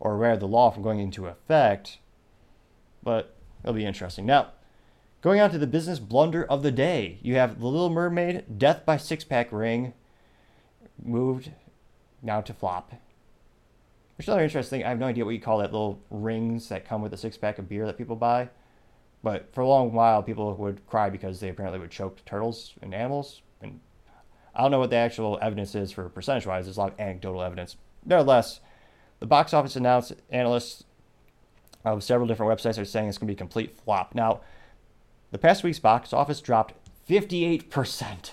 or 0.00 0.16
where 0.16 0.38
the 0.38 0.48
law 0.48 0.70
from 0.70 0.82
going 0.82 0.98
into 0.98 1.26
effect. 1.26 1.98
But 3.02 3.34
it'll 3.62 3.74
be 3.74 3.84
interesting. 3.84 4.24
Now, 4.24 4.52
Going 5.22 5.40
on 5.40 5.50
to 5.50 5.58
the 5.58 5.68
business 5.68 6.00
blunder 6.00 6.44
of 6.44 6.64
the 6.64 6.72
day, 6.72 7.20
you 7.22 7.36
have 7.36 7.60
The 7.60 7.66
Little 7.68 7.90
Mermaid 7.90 8.58
Death 8.58 8.84
by 8.84 8.96
Six 8.96 9.22
Pack 9.22 9.52
Ring 9.52 9.94
moved 11.00 11.52
now 12.20 12.40
to 12.40 12.52
flop. 12.52 12.90
Which 14.16 14.24
is 14.24 14.28
another 14.28 14.42
interesting. 14.42 14.82
I 14.82 14.88
have 14.88 14.98
no 14.98 15.06
idea 15.06 15.24
what 15.24 15.30
you 15.30 15.40
call 15.40 15.58
that 15.58 15.70
little 15.70 16.00
rings 16.10 16.68
that 16.70 16.84
come 16.84 17.02
with 17.02 17.14
a 17.14 17.16
six 17.16 17.36
pack 17.36 17.60
of 17.60 17.68
beer 17.68 17.86
that 17.86 17.96
people 17.96 18.16
buy. 18.16 18.48
But 19.22 19.48
for 19.54 19.60
a 19.60 19.68
long 19.68 19.92
while, 19.92 20.24
people 20.24 20.56
would 20.56 20.84
cry 20.88 21.08
because 21.08 21.38
they 21.38 21.50
apparently 21.50 21.78
would 21.78 21.92
choke 21.92 22.24
turtles 22.24 22.74
and 22.82 22.92
animals. 22.92 23.42
And 23.60 23.78
I 24.56 24.62
don't 24.62 24.72
know 24.72 24.80
what 24.80 24.90
the 24.90 24.96
actual 24.96 25.38
evidence 25.40 25.76
is 25.76 25.92
for 25.92 26.08
percentage 26.08 26.46
wise. 26.46 26.64
There's 26.64 26.78
a 26.78 26.80
lot 26.80 26.94
of 26.94 27.00
anecdotal 27.00 27.42
evidence. 27.42 27.76
Nevertheless, 28.04 28.58
the 29.20 29.26
box 29.26 29.54
office 29.54 29.76
announced 29.76 30.14
analysts 30.30 30.82
of 31.84 32.02
several 32.02 32.26
different 32.26 32.50
websites 32.50 32.80
are 32.80 32.84
saying 32.84 33.08
it's 33.08 33.18
going 33.18 33.28
to 33.28 33.34
be 33.34 33.36
a 33.36 33.38
complete 33.38 33.78
flop. 33.84 34.16
Now, 34.16 34.40
the 35.32 35.38
past 35.38 35.64
week's 35.64 35.78
box 35.78 36.12
office 36.12 36.40
dropped 36.40 36.74
58%, 37.08 38.32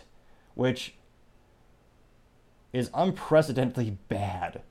which 0.53 0.93
is 2.71 2.91
unprecedentedly 2.93 3.97
bad. 4.09 4.61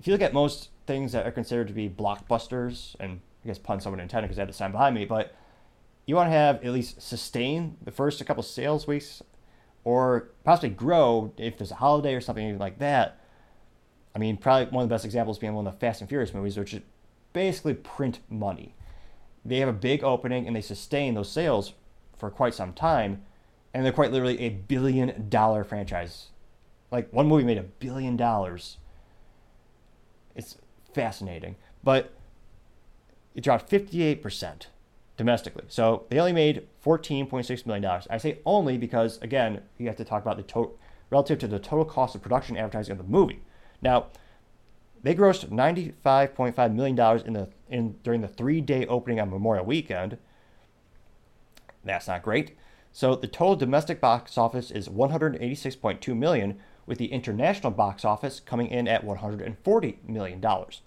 If 0.00 0.06
you 0.06 0.12
look 0.12 0.22
at 0.22 0.32
most 0.32 0.70
things 0.86 1.12
that 1.12 1.26
are 1.26 1.32
considered 1.32 1.68
to 1.68 1.74
be 1.74 1.88
blockbusters, 1.88 2.96
and 2.98 3.20
I 3.44 3.48
guess 3.48 3.58
pun 3.58 3.80
someone 3.80 4.00
intended 4.00 4.28
because 4.28 4.38
I 4.38 4.42
had 4.42 4.48
the 4.48 4.54
sign 4.54 4.72
behind 4.72 4.94
me, 4.94 5.04
but 5.04 5.34
you 6.06 6.14
want 6.14 6.28
to 6.28 6.36
have 6.36 6.64
at 6.64 6.72
least 6.72 7.02
sustain 7.02 7.76
the 7.82 7.90
first 7.90 8.20
a 8.20 8.24
couple 8.24 8.42
sales 8.42 8.86
weeks 8.86 9.22
or 9.84 10.30
possibly 10.44 10.70
grow 10.70 11.32
if 11.36 11.58
there's 11.58 11.72
a 11.72 11.76
holiday 11.76 12.14
or 12.14 12.20
something 12.20 12.58
like 12.58 12.78
that. 12.78 13.20
I 14.14 14.18
mean, 14.18 14.36
probably 14.36 14.72
one 14.72 14.84
of 14.84 14.88
the 14.88 14.94
best 14.94 15.04
examples 15.04 15.38
being 15.38 15.54
one 15.54 15.66
of 15.66 15.72
the 15.72 15.78
Fast 15.80 16.00
and 16.00 16.08
Furious 16.08 16.32
movies, 16.32 16.56
which 16.56 16.74
is 16.74 16.82
basically 17.32 17.74
print 17.74 18.20
money 18.30 18.74
they 19.44 19.58
have 19.58 19.68
a 19.68 19.72
big 19.72 20.04
opening 20.04 20.46
and 20.46 20.54
they 20.54 20.60
sustain 20.60 21.14
those 21.14 21.30
sales 21.30 21.74
for 22.16 22.30
quite 22.30 22.54
some 22.54 22.72
time, 22.72 23.22
and 23.74 23.84
they're 23.84 23.92
quite 23.92 24.12
literally 24.12 24.40
a 24.40 24.50
billion 24.50 25.28
dollar 25.28 25.64
franchise. 25.64 26.28
Like 26.90 27.12
one 27.12 27.26
movie 27.26 27.44
made 27.44 27.58
a 27.58 27.62
billion 27.62 28.16
dollars. 28.16 28.76
It's 30.34 30.56
fascinating, 30.94 31.56
but 31.82 32.12
it 33.34 33.42
dropped 33.42 33.70
58% 33.70 34.66
domestically. 35.16 35.64
So 35.68 36.04
they 36.10 36.18
only 36.18 36.32
made 36.32 36.66
$14.6 36.84 37.66
million. 37.66 38.02
I 38.10 38.18
say 38.18 38.38
only 38.44 38.78
because, 38.78 39.18
again, 39.22 39.62
you 39.78 39.86
have 39.86 39.96
to 39.96 40.04
talk 40.04 40.22
about 40.22 40.36
the 40.36 40.42
total 40.42 40.78
relative 41.10 41.38
to 41.38 41.46
the 41.46 41.58
total 41.58 41.84
cost 41.84 42.14
of 42.14 42.22
production 42.22 42.56
advertising 42.56 42.92
of 42.92 42.98
the 42.98 43.04
movie. 43.04 43.40
Now, 43.82 44.06
they 45.02 45.14
grossed 45.14 45.48
$95.5 45.48 46.74
million 46.74 47.26
in 47.26 47.32
the 47.34 47.48
in 47.72 47.96
during 48.02 48.20
the 48.20 48.28
three-day 48.28 48.86
opening 48.86 49.18
on 49.18 49.30
Memorial 49.30 49.64
Weekend. 49.64 50.18
That's 51.84 52.06
not 52.06 52.22
great. 52.22 52.56
So 52.92 53.14
the 53.14 53.26
total 53.26 53.56
domestic 53.56 54.00
box 54.00 54.36
office 54.36 54.70
is 54.70 54.88
186.2 54.88 56.16
million, 56.16 56.58
with 56.86 56.98
the 56.98 57.12
international 57.12 57.72
box 57.72 58.04
office 58.04 58.40
coming 58.40 58.66
in 58.66 58.88
at 58.88 59.04
140 59.04 59.98
million 60.06 60.40
dollars. 60.40 60.82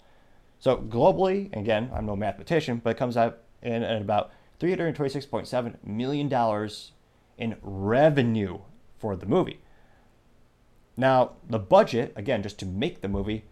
So 0.58 0.76
globally, 0.76 1.54
again, 1.56 1.90
I'm 1.92 2.06
no 2.06 2.16
mathematician, 2.16 2.80
but 2.82 2.90
it 2.90 2.98
comes 2.98 3.16
out 3.16 3.38
in 3.62 3.82
at 3.82 4.00
about 4.00 4.30
326.7 4.60 5.76
million 5.84 6.28
dollars 6.28 6.92
in 7.38 7.56
revenue 7.62 8.58
for 8.98 9.16
the 9.16 9.26
movie. 9.26 9.60
Now, 10.96 11.32
the 11.48 11.58
budget, 11.58 12.12
again, 12.16 12.42
just 12.42 12.58
to 12.60 12.66
make 12.66 13.02
the 13.02 13.08
movie, 13.08 13.44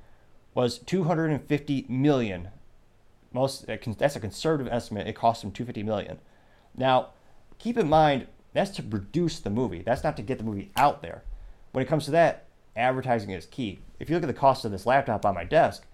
was 0.55 0.79
250 0.79 1.87
million. 1.89 2.49
Most 3.35 3.67
that's 3.67 4.17
a 4.17 4.21
conservative 4.21 4.73
estimate. 4.73 5.07
It 5.07 5.15
cost 5.15 5.43
them 5.43 5.53
250 5.53 5.83
million. 5.83 6.19
Now, 6.75 7.11
keep 7.59 7.77
in 7.77 7.89
mind 7.89 8.29
that's 8.55 8.71
to 8.73 8.83
produce 8.83 9.41
the 9.41 9.51
movie. 9.51 9.83
That's 9.83 10.05
not 10.05 10.17
to 10.17 10.23
get 10.23 10.39
the 10.39 10.45
movie 10.45 10.71
out 10.77 11.03
there. 11.03 11.25
When 11.73 11.85
it 11.85 11.89
comes 11.89 12.05
to 12.07 12.13
that, 12.13 12.47
advertising 12.77 13.31
is 13.31 13.47
key. 13.47 13.81
If 13.99 14.09
you 14.09 14.17
look 14.17 14.23
at 14.23 14.29
the 14.29 14.33
cost 14.33 14.65
of 14.65 14.71
this 14.71 14.87
laptop 14.87 15.27
on 15.27 15.35
my 15.35 15.45
desk, 15.45 15.85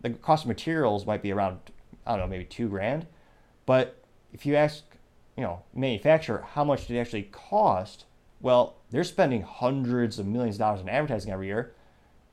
the 0.00 0.10
cost 0.10 0.44
of 0.44 0.48
materials 0.48 1.06
might 1.06 1.22
be 1.22 1.32
around 1.32 1.58
I 2.04 2.12
don't 2.12 2.20
know, 2.20 2.26
maybe 2.26 2.44
2 2.44 2.68
grand. 2.68 3.06
But 3.64 4.02
if 4.32 4.44
you 4.44 4.56
ask, 4.56 4.82
you 5.36 5.44
know, 5.44 5.62
manufacturer 5.72 6.44
how 6.54 6.64
much 6.64 6.88
did 6.88 6.96
it 6.96 7.00
actually 7.00 7.28
cost, 7.30 8.06
well, 8.40 8.74
they're 8.90 9.04
spending 9.04 9.42
hundreds 9.42 10.18
of 10.18 10.26
millions 10.26 10.56
of 10.56 10.60
dollars 10.60 10.80
in 10.80 10.88
advertising 10.88 11.32
every 11.32 11.46
year 11.46 11.74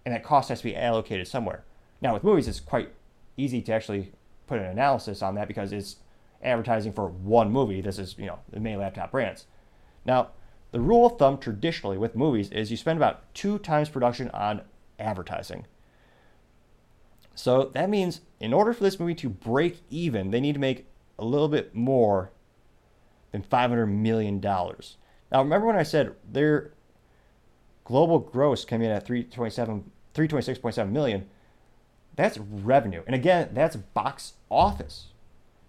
and 0.06 0.16
that 0.16 0.24
cost 0.24 0.50
has 0.50 0.60
to 0.60 0.64
be 0.64 0.76
allocated 0.76 1.28
somewhere. 1.28 1.64
Now, 2.02 2.14
with 2.14 2.24
movies, 2.24 2.48
it's 2.48 2.60
quite 2.60 2.94
easy 3.38 3.62
to 3.62 3.74
actually 3.74 4.12
put 4.50 4.60
an 4.60 4.66
analysis 4.66 5.22
on 5.22 5.36
that 5.36 5.48
because 5.48 5.72
it's 5.72 5.98
advertising 6.44 6.92
for 6.92 7.08
one 7.08 7.52
movie. 7.52 7.82
This 7.82 8.00
is, 8.00 8.16
you 8.18 8.26
know, 8.26 8.40
the 8.50 8.60
main 8.60 8.80
laptop 8.80 9.12
brands. 9.12 9.46
Now, 10.06 10.30
the 10.72 10.80
rule 10.80 11.06
of 11.06 11.18
thumb 11.18 11.38
traditionally 11.38 11.98
with 11.98 12.16
movies 12.16 12.52
is 12.52 12.72
you 12.72 12.78
spend 12.78 12.98
about 12.98 13.34
two 13.34 13.60
times 13.60 13.90
production 13.90 14.30
on 14.30 14.62
advertising. 14.98 15.66
So 17.36 17.72
that 17.74 17.90
means 17.90 18.22
in 18.40 18.54
order 18.54 18.74
for 18.74 18.84
this 18.84 19.00
movie 19.00 19.16
to 19.16 19.30
break 19.30 19.82
even, 19.90 20.32
they 20.32 20.42
need 20.42 20.54
to 20.54 20.60
make 20.60 20.88
a 21.18 21.26
little 21.26 21.48
bit 21.48 21.74
more 21.74 22.32
than 23.32 23.44
$500 23.44 23.88
million. 23.88 24.40
Now, 24.42 24.74
remember 25.32 25.68
when 25.68 25.76
I 25.76 25.84
said 25.84 26.16
their 26.30 26.74
global 27.84 28.20
gross 28.20 28.66
came 28.66 28.82
in 28.82 28.92
at 28.92 29.06
327, 29.06 29.92
326.7 30.14 30.92
million? 30.92 31.28
That's 32.20 32.38
revenue. 32.38 33.02
And 33.08 33.16
again, 33.16 33.52
that's 33.54 33.78
box 33.78 34.34
office. 34.52 35.14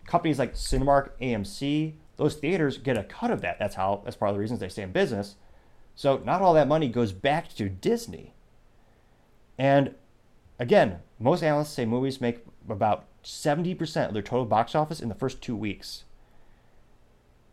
Companies 0.04 0.36
like 0.36 0.54
Cinemark, 0.54 1.10
AMC, 1.22 1.92
those 2.16 2.34
theaters 2.34 2.76
get 2.76 2.98
a 2.98 3.04
cut 3.04 3.30
of 3.30 3.40
that. 3.42 3.60
That's 3.60 3.76
how 3.76 4.02
that's 4.04 4.16
part 4.16 4.30
of 4.30 4.34
the 4.34 4.40
reasons 4.40 4.58
they 4.58 4.68
stay 4.68 4.82
in 4.82 4.90
business. 4.90 5.36
So 5.94 6.20
not 6.24 6.42
all 6.42 6.52
that 6.54 6.66
money 6.66 6.88
goes 6.88 7.12
back 7.12 7.54
to 7.54 7.68
Disney. 7.68 8.34
And 9.58 9.94
again, 10.58 10.98
most 11.20 11.44
analysts 11.44 11.70
say 11.70 11.84
movies 11.84 12.20
make 12.20 12.44
about 12.68 13.04
70% 13.22 14.08
of 14.08 14.12
their 14.12 14.20
total 14.20 14.44
box 14.44 14.74
office 14.74 14.98
in 14.98 15.08
the 15.08 15.14
first 15.14 15.40
two 15.40 15.54
weeks. 15.54 16.02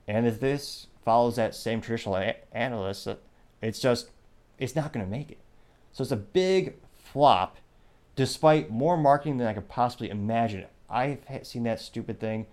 And 0.08 0.26
if 0.26 0.40
this 0.40 0.88
follows 1.06 1.36
that 1.36 1.54
same 1.54 1.82
traditional 1.82 2.18
a- 2.18 2.38
analyst, 2.52 3.08
it's 3.62 3.80
just, 3.80 4.10
it's 4.58 4.76
not 4.76 4.92
going 4.92 5.06
to 5.06 5.12
make 5.12 5.30
it. 5.30 5.38
So 5.92 6.02
it's 6.02 6.12
a 6.12 6.18
big 6.18 6.78
flop 6.96 7.58
despite 8.18 8.72
more 8.72 8.98
marketing 8.98 9.38
than 9.38 9.48
I 9.48 9.54
could 9.54 9.70
possibly 9.70 10.10
imagine. 10.10 10.66
I've 10.90 11.20
seen 11.44 11.64
that 11.64 11.80
stupid 11.80 12.20
thing 12.20 12.48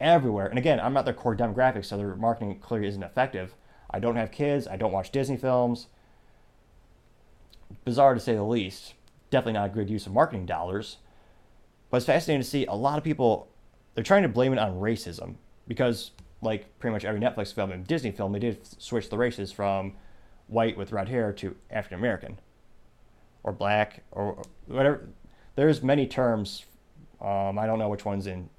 everywhere. 0.00 0.46
And 0.46 0.58
again, 0.58 0.80
I'm 0.80 0.92
not 0.92 1.06
their 1.06 1.14
core 1.14 1.36
demographic, 1.36 1.84
so 1.84 1.96
their 1.96 2.16
marketing 2.16 2.58
clearly 2.58 2.88
isn't 2.88 3.02
effective. 3.02 3.54
I 3.90 4.00
don't 4.00 4.16
have 4.16 4.32
kids. 4.32 4.66
I 4.66 4.76
don't 4.76 4.92
watch 4.92 5.12
Disney 5.12 5.36
films. 5.36 5.86
Bizarre 7.84 8.14
to 8.14 8.20
say 8.20 8.34
the 8.34 8.42
least. 8.42 8.94
Definitely 9.30 9.52
not 9.54 9.70
a 9.70 9.72
good 9.72 9.88
use 9.88 10.06
of 10.06 10.12
marketing 10.12 10.46
dollars. 10.46 10.98
But 11.90 11.98
it's 11.98 12.06
fascinating 12.06 12.42
to 12.42 12.48
see 12.48 12.66
a 12.66 12.74
lot 12.74 12.98
of 12.98 13.04
people, 13.04 13.48
they're 13.94 14.02
trying 14.02 14.24
to 14.24 14.28
blame 14.28 14.52
it 14.52 14.58
on 14.58 14.80
racism 14.80 15.36
because, 15.68 16.10
like 16.42 16.76
pretty 16.80 16.92
much 16.92 17.04
every 17.04 17.20
Netflix 17.20 17.54
film 17.54 17.70
and 17.70 17.86
Disney 17.86 18.10
film, 18.10 18.32
they 18.32 18.40
did 18.40 18.82
switch 18.82 19.10
the 19.10 19.18
races 19.18 19.52
from 19.52 19.92
white 20.48 20.76
with 20.76 20.90
red 20.90 21.08
hair 21.08 21.32
to 21.34 21.54
African 21.70 22.00
American 22.00 22.38
or 23.44 23.52
black 23.52 24.02
or 24.10 24.42
whatever. 24.66 25.08
There's 25.54 25.82
many 25.82 26.06
terms. 26.06 26.64
Um, 27.20 27.58
I 27.58 27.66
don't 27.66 27.78
know 27.78 27.88
which 27.88 28.04
one's 28.04 28.26
in. 28.26 28.50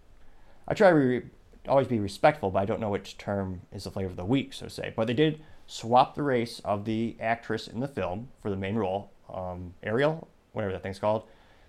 I 0.67 0.73
try 0.73 0.89
to 0.89 0.95
re- 0.95 1.23
always 1.67 1.87
be 1.87 1.99
respectful, 1.99 2.51
but 2.51 2.59
I 2.59 2.65
don't 2.65 2.79
know 2.79 2.89
which 2.89 3.17
term 3.17 3.61
is 3.73 3.83
the 3.83 3.91
flavor 3.91 4.11
of 4.11 4.15
the 4.15 4.25
week, 4.25 4.53
so 4.53 4.67
to 4.67 4.71
say. 4.71 4.93
But 4.95 5.07
they 5.07 5.13
did 5.13 5.41
swap 5.67 6.15
the 6.15 6.23
race 6.23 6.61
of 6.63 6.85
the 6.85 7.17
actress 7.19 7.67
in 7.67 7.79
the 7.79 7.87
film 7.87 8.29
for 8.41 8.49
the 8.49 8.55
main 8.55 8.75
role, 8.75 9.11
um, 9.33 9.73
Ariel, 9.83 10.27
whatever 10.53 10.71
that 10.71 10.83
thing's 10.83 10.99
called, 10.99 11.23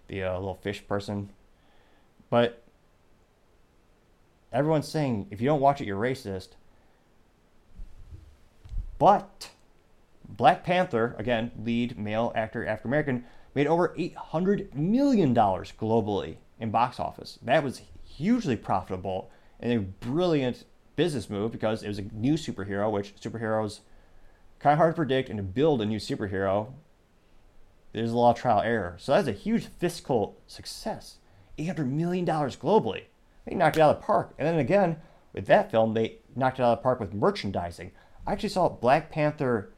the 0.08 0.22
uh, 0.22 0.34
little 0.38 0.54
fish 0.54 0.86
person. 0.86 1.30
But 2.30 2.62
everyone's 4.52 4.88
saying 4.88 5.28
if 5.30 5.40
you 5.40 5.46
don't 5.46 5.60
watch 5.60 5.80
it, 5.80 5.86
you're 5.86 6.00
racist. 6.00 6.50
But 8.98 9.50
Black 10.28 10.64
Panther, 10.64 11.14
again, 11.18 11.52
lead 11.58 11.98
male 11.98 12.32
actor, 12.34 12.66
African 12.66 12.90
American, 12.90 13.24
made 13.54 13.66
over 13.66 13.94
$800 13.96 14.74
million 14.74 15.34
globally 15.34 16.36
in 16.60 16.70
box 16.70 17.00
office. 17.00 17.38
That 17.42 17.64
was 17.64 17.82
hugely 18.04 18.56
profitable 18.56 19.30
and 19.60 19.72
a 19.72 19.80
brilliant 19.80 20.64
business 20.96 21.30
move 21.30 21.52
because 21.52 21.82
it 21.82 21.88
was 21.88 21.98
a 21.98 22.02
new 22.12 22.34
superhero, 22.34 22.90
which 22.90 23.14
superheroes 23.16 23.80
kind 24.58 24.72
of 24.72 24.78
hard 24.78 24.94
to 24.94 24.96
predict 24.96 25.28
and 25.28 25.38
to 25.38 25.42
build 25.42 25.80
a 25.80 25.86
new 25.86 25.98
superhero. 25.98 26.72
There's 27.92 28.10
a 28.10 28.16
lot 28.16 28.36
of 28.36 28.40
trial 28.40 28.60
error. 28.60 28.96
So 28.98 29.12
that's 29.12 29.28
a 29.28 29.32
huge 29.32 29.66
fiscal 29.78 30.36
success. 30.46 31.16
$800 31.58 31.90
million 31.90 32.26
globally. 32.26 33.04
They 33.46 33.54
knocked 33.54 33.76
it 33.76 33.80
out 33.80 33.96
of 33.96 34.00
the 34.00 34.06
park. 34.06 34.34
And 34.38 34.46
then 34.46 34.58
again, 34.58 34.96
with 35.32 35.46
that 35.46 35.70
film, 35.70 35.94
they 35.94 36.18
knocked 36.34 36.58
it 36.58 36.62
out 36.62 36.72
of 36.72 36.78
the 36.78 36.82
park 36.82 37.00
with 37.00 37.14
merchandising. 37.14 37.92
I 38.26 38.32
actually 38.32 38.48
saw 38.50 38.68
Black 38.68 39.10
Panther 39.10 39.70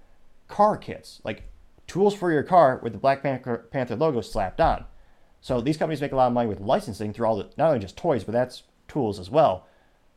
car 0.49 0.77
kits, 0.77 1.21
like 1.25 1.45
tools 1.87 2.15
for 2.15 2.33
your 2.33 2.43
car 2.43 2.81
with 2.83 2.93
the 2.93 2.99
Black 2.99 3.23
Panther 3.23 3.97
logo 3.97 4.21
slapped 4.21 4.61
on. 4.61 4.85
So 5.41 5.61
these 5.61 5.77
companies 5.77 6.01
make 6.01 6.13
a 6.13 6.17
lot 6.17 6.27
of 6.27 6.33
money 6.33 6.49
with 6.49 6.61
licensing 6.61 7.13
through 7.13 7.27
all 7.27 7.37
the, 7.37 7.51
not 7.57 7.69
only 7.69 7.79
just 7.79 7.97
toys, 7.97 8.25
but 8.25 8.33
that's 8.33 8.65
tools 8.89 9.19
as 9.19 9.31
well. 9.31 9.67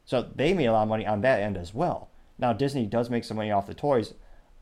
So 0.05 0.27
they 0.35 0.53
made 0.53 0.65
a 0.65 0.73
lot 0.73 0.83
of 0.83 0.89
money 0.89 1.05
on 1.05 1.21
that 1.21 1.41
end 1.41 1.57
as 1.57 1.73
well. 1.73 2.09
Now 2.39 2.53
Disney 2.53 2.85
does 2.85 3.09
make 3.09 3.23
some 3.23 3.37
money 3.37 3.51
off 3.51 3.67
the 3.67 3.73
toys. 3.73 4.13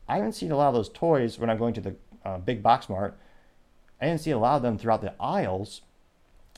I 0.06 0.16
haven't 0.16 0.34
seen 0.34 0.52
a 0.52 0.56
lot 0.56 0.68
of 0.68 0.74
those 0.74 0.90
toys 0.90 1.38
when 1.38 1.48
I'm 1.48 1.58
going 1.58 1.74
to 1.74 1.80
the 1.80 1.96
uh, 2.24 2.38
big 2.38 2.62
box 2.62 2.88
mart. 2.88 3.18
I 4.00 4.06
didn't 4.06 4.20
see 4.20 4.32
a 4.32 4.38
lot 4.38 4.56
of 4.56 4.62
them 4.62 4.76
throughout 4.76 5.02
the 5.02 5.14
aisles. 5.20 5.82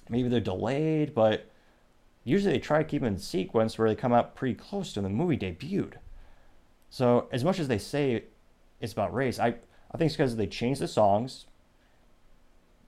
Maybe 0.08 0.28
they're 0.28 0.40
delayed, 0.40 1.14
but 1.14 1.50
usually 2.24 2.54
they 2.54 2.58
try 2.58 2.78
to 2.78 2.84
keep 2.84 3.02
them 3.02 3.14
in 3.14 3.18
sequence 3.18 3.78
where 3.78 3.88
they 3.88 3.94
come 3.94 4.12
out 4.12 4.34
pretty 4.34 4.54
close 4.54 4.92
to 4.92 5.00
the 5.00 5.08
movie 5.08 5.36
debuted. 5.36 5.94
So 6.90 7.28
as 7.32 7.44
much 7.44 7.58
as 7.58 7.68
they 7.68 7.78
say 7.78 8.24
it's 8.82 8.92
about 8.92 9.14
race, 9.14 9.38
I, 9.38 9.54
I 9.90 9.98
think 9.98 10.08
it's 10.08 10.16
because 10.16 10.36
they 10.36 10.46
changed 10.46 10.80
the 10.80 10.88
songs. 10.88 11.46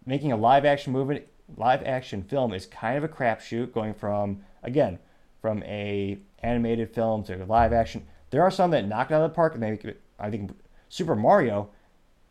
Making 0.04 0.32
a 0.32 0.36
live 0.36 0.66
action 0.66 0.92
movie, 0.92 1.22
live 1.56 1.82
action 1.84 2.22
film 2.22 2.52
is 2.52 2.66
kind 2.66 2.98
of 2.98 3.04
a 3.04 3.08
crapshoot, 3.08 3.72
going 3.72 3.94
from 3.94 4.42
again 4.62 4.98
from 5.40 5.62
a 5.64 6.18
animated 6.42 6.94
film 6.94 7.22
to 7.22 7.44
live 7.46 7.72
action. 7.72 8.06
There 8.30 8.42
are 8.42 8.50
some 8.50 8.70
that 8.72 8.86
knocked 8.86 9.12
out 9.12 9.22
of 9.22 9.30
the 9.30 9.34
park, 9.34 9.54
and 9.54 9.62
they, 9.62 9.94
I 10.18 10.30
think 10.30 10.50
Super 10.88 11.14
Mario 11.14 11.70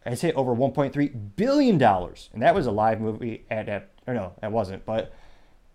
has 0.05 0.22
hit 0.22 0.36
over 0.36 0.55
1.3 0.55 1.36
billion 1.36 1.78
dollars, 1.78 2.30
and 2.34 2.41
that 2.41 2.53
was 2.53 2.66
a 2.66 2.72
live 2.72 2.99
movie 2.99 3.45
at, 3.49 3.70
at 3.70 3.89
or 4.05 4.14
no, 4.14 4.34
that 4.41 4.51
wasn't. 4.51 4.86
But 4.86 5.14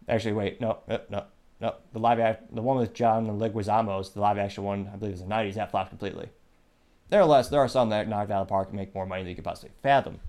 actually, 0.08 0.32
wait, 0.34 0.60
no, 0.60 0.78
no, 0.88 1.00
no, 1.08 1.24
no. 1.60 1.74
The 1.92 1.98
live 1.98 2.20
act, 2.20 2.54
the 2.54 2.62
one 2.62 2.76
with 2.76 2.92
John 2.92 3.26
Leguizamo's, 3.26 4.10
the 4.10 4.20
live 4.20 4.38
action 4.38 4.64
one, 4.64 4.90
I 4.92 4.96
believe 4.96 5.14
is 5.14 5.20
the 5.20 5.26
90s, 5.26 5.54
that 5.54 5.70
flopped 5.70 5.90
completely. 5.90 6.28
Nevertheless, 7.10 7.48
there 7.48 7.60
are 7.60 7.68
some 7.68 7.88
that 7.90 8.08
knocked 8.08 8.30
out 8.30 8.42
of 8.42 8.48
the 8.48 8.50
park 8.50 8.68
and 8.68 8.76
make 8.76 8.94
more 8.94 9.06
money 9.06 9.22
than 9.22 9.30
you 9.30 9.34
could 9.34 9.44
possibly 9.44 9.70
fathom. 9.82 10.20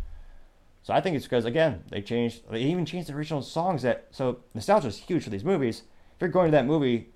So 0.84 0.94
I 0.94 1.02
think 1.02 1.16
it's 1.16 1.26
because 1.26 1.46
again 1.46 1.84
they 1.90 2.02
changed. 2.02 2.42
They 2.50 2.62
even 2.62 2.86
changed 2.86 3.10
the 3.10 3.16
original 3.16 3.42
songs. 3.42 3.82
That 3.82 4.08
so 4.12 4.40
nostalgia 4.54 4.88
is 4.88 4.98
huge 4.98 5.24
for 5.24 5.30
these 5.30 5.44
movies. 5.44 5.84
If 6.16 6.22
you're 6.22 6.30
going 6.30 6.48
to 6.48 6.58
that 6.58 6.66
movie, 6.66 7.10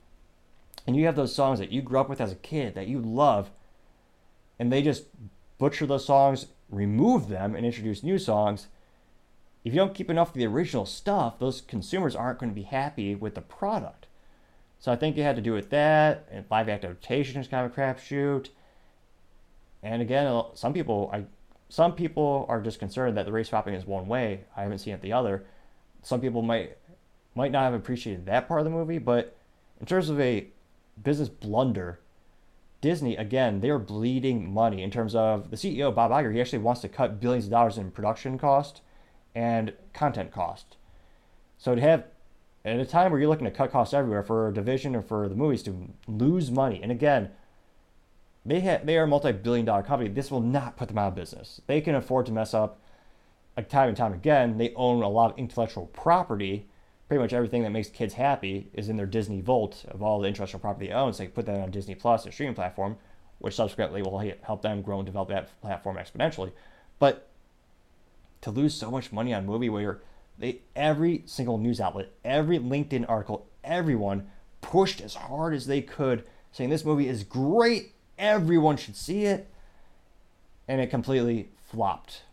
and 0.86 0.95
you 0.95 1.05
have 1.05 1.16
those 1.16 1.36
songs 1.36 1.59
that 1.59 1.72
you 1.72 1.82
grew 1.82 1.99
up 1.99 2.09
with 2.09 2.22
as 2.22 2.32
a 2.32 2.36
kid 2.36 2.76
that 2.76 2.88
you 2.88 2.99
love, 2.99 3.51
and 4.59 4.72
they 4.72 4.82
just 4.82 5.05
butcher 5.57 5.86
those 5.86 6.05
songs, 6.05 6.47
remove 6.70 7.30
them, 7.30 7.55
and 7.55 7.66
introduce 7.66 8.03
new 8.03 8.18
songs. 8.18 8.68
If 9.64 9.74
you 9.74 9.80
don't 9.80 9.95
keep 9.95 10.09
enough 10.09 10.30
of 10.30 10.34
the 10.36 10.45
original 10.45 10.86
stuff, 10.86 11.39
those 11.39 11.61
consumers 11.61 12.16
aren't 12.16 12.39
going 12.39 12.51
to 12.51 12.55
be 12.55 12.64
happy 12.64 13.16
with 13.16 13.36
the 13.36 13.41
product. 13.41 14.07
So 14.78 14.91
I 14.91 14.97
think 14.97 15.16
you 15.16 15.24
had 15.24 15.38
to 15.38 15.41
do 15.41 15.53
with 15.53 15.70
that. 15.70 16.28
And 16.30 16.45
live 16.51 16.68
adaptation 16.68 17.39
is 17.39 17.47
kind 17.47 17.66
of 17.66 17.72
a 17.72 17.76
crapshoot. 17.76 18.49
And 19.84 20.02
again, 20.02 20.44
some 20.54 20.74
people, 20.74 21.10
I, 21.14 21.26
some 21.70 21.94
people 21.94 22.46
are 22.48 22.62
just 22.62 22.80
concerned 22.80 23.18
that 23.18 23.26
the 23.26 23.32
race 23.32 23.50
swapping 23.50 23.74
is 23.74 23.86
one 23.86 24.08
way. 24.08 24.46
I 24.56 24.64
haven't 24.64 24.80
seen 24.80 24.94
it 24.94 25.02
the 25.02 25.14
other. 25.14 25.44
Some 26.02 26.22
people 26.22 26.42
might 26.42 26.78
might 27.36 27.52
not 27.52 27.64
have 27.64 27.74
appreciated 27.74 28.26
that 28.28 28.48
part 28.48 28.60
of 28.60 28.66
the 28.66 28.70
movie, 28.70 29.00
but 29.00 29.36
in 29.80 29.86
terms 29.86 30.10
of 30.10 30.20
a 30.20 30.48
business 31.02 31.30
blunder, 31.30 32.00
Disney 32.80 33.16
again 33.16 33.60
they 33.60 33.70
are 33.70 33.80
bleeding 33.80 34.54
money 34.54 34.84
in 34.84 34.92
terms 34.92 35.16
of 35.16 35.50
the 35.50 35.58
CEO 35.58 35.94
Bob 35.94 36.12
Iger. 36.12 36.34
He 36.34 36.40
actually 36.40 36.60
wants 36.60 36.82
to 36.82 36.90
cut 36.90 37.20
billions 37.20 37.46
of 37.46 37.52
dollars 37.52 37.78
in 37.78 37.92
production 37.92 38.38
cost 38.38 38.82
and 39.36 39.74
content 39.94 40.32
cost. 40.32 40.78
So 41.58 41.76
to 41.76 41.82
have 41.82 42.06
at 42.64 42.80
a 42.80 42.86
time 42.86 43.12
where 43.12 43.20
you're 43.20 43.30
looking 43.30 43.46
to 43.46 43.52
cut 43.52 43.72
costs 43.72 43.94
everywhere 43.94 44.24
for 44.24 44.48
a 44.48 44.54
division 44.54 44.96
or 44.96 45.02
for 45.02 45.28
the 45.28 45.36
movies 45.36 45.64
to 45.64 45.90
lose 46.08 46.52
money, 46.52 46.82
and 46.82 46.92
again, 46.92 47.32
they 48.46 48.60
have 48.62 48.86
they 48.86 48.98
are 48.98 49.04
a 49.04 49.08
multi-billion 49.08 49.66
dollar 49.66 49.84
company. 49.84 50.10
This 50.10 50.30
will 50.30 50.41
not 50.41 50.76
put 50.78 50.89
them 50.89 50.98
out 50.98 51.10
of 51.10 51.16
business. 51.16 51.62
They 51.68 51.82
can 51.82 51.96
afford 51.96 52.26
to 52.28 52.32
mess 52.32 52.54
up 52.54 52.80
like 53.56 53.70
time 53.70 53.88
and 53.88 53.98
time 53.98 54.14
again. 54.14 54.58
They 54.58 54.74
own 54.76 55.02
a 55.04 55.10
lot 55.10 55.32
of 55.32 55.38
intellectual 55.38 55.88
property. 55.88 56.68
Pretty 57.08 57.22
much 57.22 57.34
everything 57.34 57.64
that 57.64 57.70
makes 57.70 57.89
kids 57.89 58.16
happy 58.16 58.70
is 58.74 58.89
in 58.89 58.98
their 58.98 59.06
Disney 59.06 59.41
vault 59.41 59.86
of 59.89 60.02
all 60.02 60.20
the 60.20 60.28
intellectual 60.28 60.60
property 60.60 60.88
they 60.88 60.94
own. 60.94 61.14
So 61.14 61.24
they 61.24 61.30
put 61.30 61.46
that 61.46 61.60
on 61.60 61.72
Disney 61.72 61.96
Plus, 61.96 62.24
their 62.24 62.32
streaming 62.32 62.56
platform, 62.56 62.98
which 63.39 63.56
subsequently 63.56 64.02
will 64.02 64.20
help 64.41 64.62
them 64.62 64.82
grow 64.82 65.00
and 65.00 65.06
develop 65.06 65.30
that 65.30 65.62
platform 65.62 65.98
exponentially. 65.98 66.52
But 67.00 67.30
to 68.41 68.52
lose 68.52 68.74
so 68.74 68.89
much 68.89 69.12
money 69.12 69.34
on 69.34 69.46
movie 69.46 69.70
where 69.70 70.02
they 70.38 70.62
every 70.76 71.24
single 71.26 71.58
news 71.58 71.80
outlet, 71.80 72.12
every 72.26 72.58
LinkedIn 72.60 73.06
article, 73.08 73.48
everyone 73.64 74.30
pushed 74.62 75.00
as 75.00 75.16
hard 75.16 75.54
as 75.54 75.68
they 75.68 75.82
could, 75.82 76.26
saying 76.52 76.70
this 76.70 76.86
movie 76.86 77.08
is 77.08 77.24
great 77.24 77.93
everyone 78.18 78.78
should 78.78 78.95
see 78.95 79.26
it, 79.26 79.49
and 80.68 80.82
it 80.82 80.89
completely 80.89 81.49
flopped. 81.70 82.24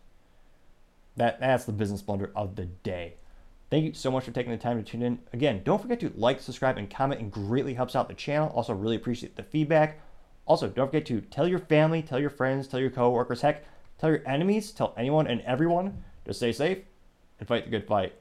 That 1.17 1.39
that's 1.39 1.65
the 1.65 1.71
business 1.71 2.01
blunder 2.01 2.31
of 2.35 2.55
the 2.55 2.65
day. 2.65 3.15
Thank 3.69 3.85
you 3.85 3.93
so 3.93 4.11
much 4.11 4.25
for 4.25 4.31
taking 4.31 4.51
the 4.51 4.57
time 4.57 4.83
to 4.83 4.89
tune 4.89 5.01
in. 5.01 5.19
Again, 5.31 5.61
don't 5.63 5.81
forget 5.81 5.99
to 6.01 6.11
like, 6.15 6.41
subscribe, 6.41 6.77
and 6.77 6.89
comment. 6.89 7.21
It 7.21 7.31
greatly 7.31 7.73
helps 7.73 7.95
out 7.95 8.07
the 8.07 8.13
channel. 8.13 8.49
Also, 8.49 8.73
really 8.73 8.97
appreciate 8.97 9.35
the 9.35 9.43
feedback. 9.43 10.01
Also, 10.45 10.67
don't 10.67 10.87
forget 10.87 11.05
to 11.05 11.21
tell 11.21 11.47
your 11.47 11.59
family, 11.59 12.01
tell 12.01 12.19
your 12.19 12.29
friends, 12.29 12.67
tell 12.67 12.79
your 12.79 12.89
coworkers, 12.89 13.41
heck, 13.41 13.63
tell 13.97 14.09
your 14.09 14.27
enemies, 14.27 14.71
tell 14.71 14.93
anyone 14.97 15.27
and 15.27 15.41
everyone 15.41 16.03
to 16.25 16.33
stay 16.33 16.51
safe 16.51 16.79
and 17.39 17.47
fight 17.47 17.63
the 17.63 17.71
good 17.71 17.87
fight. 17.87 18.13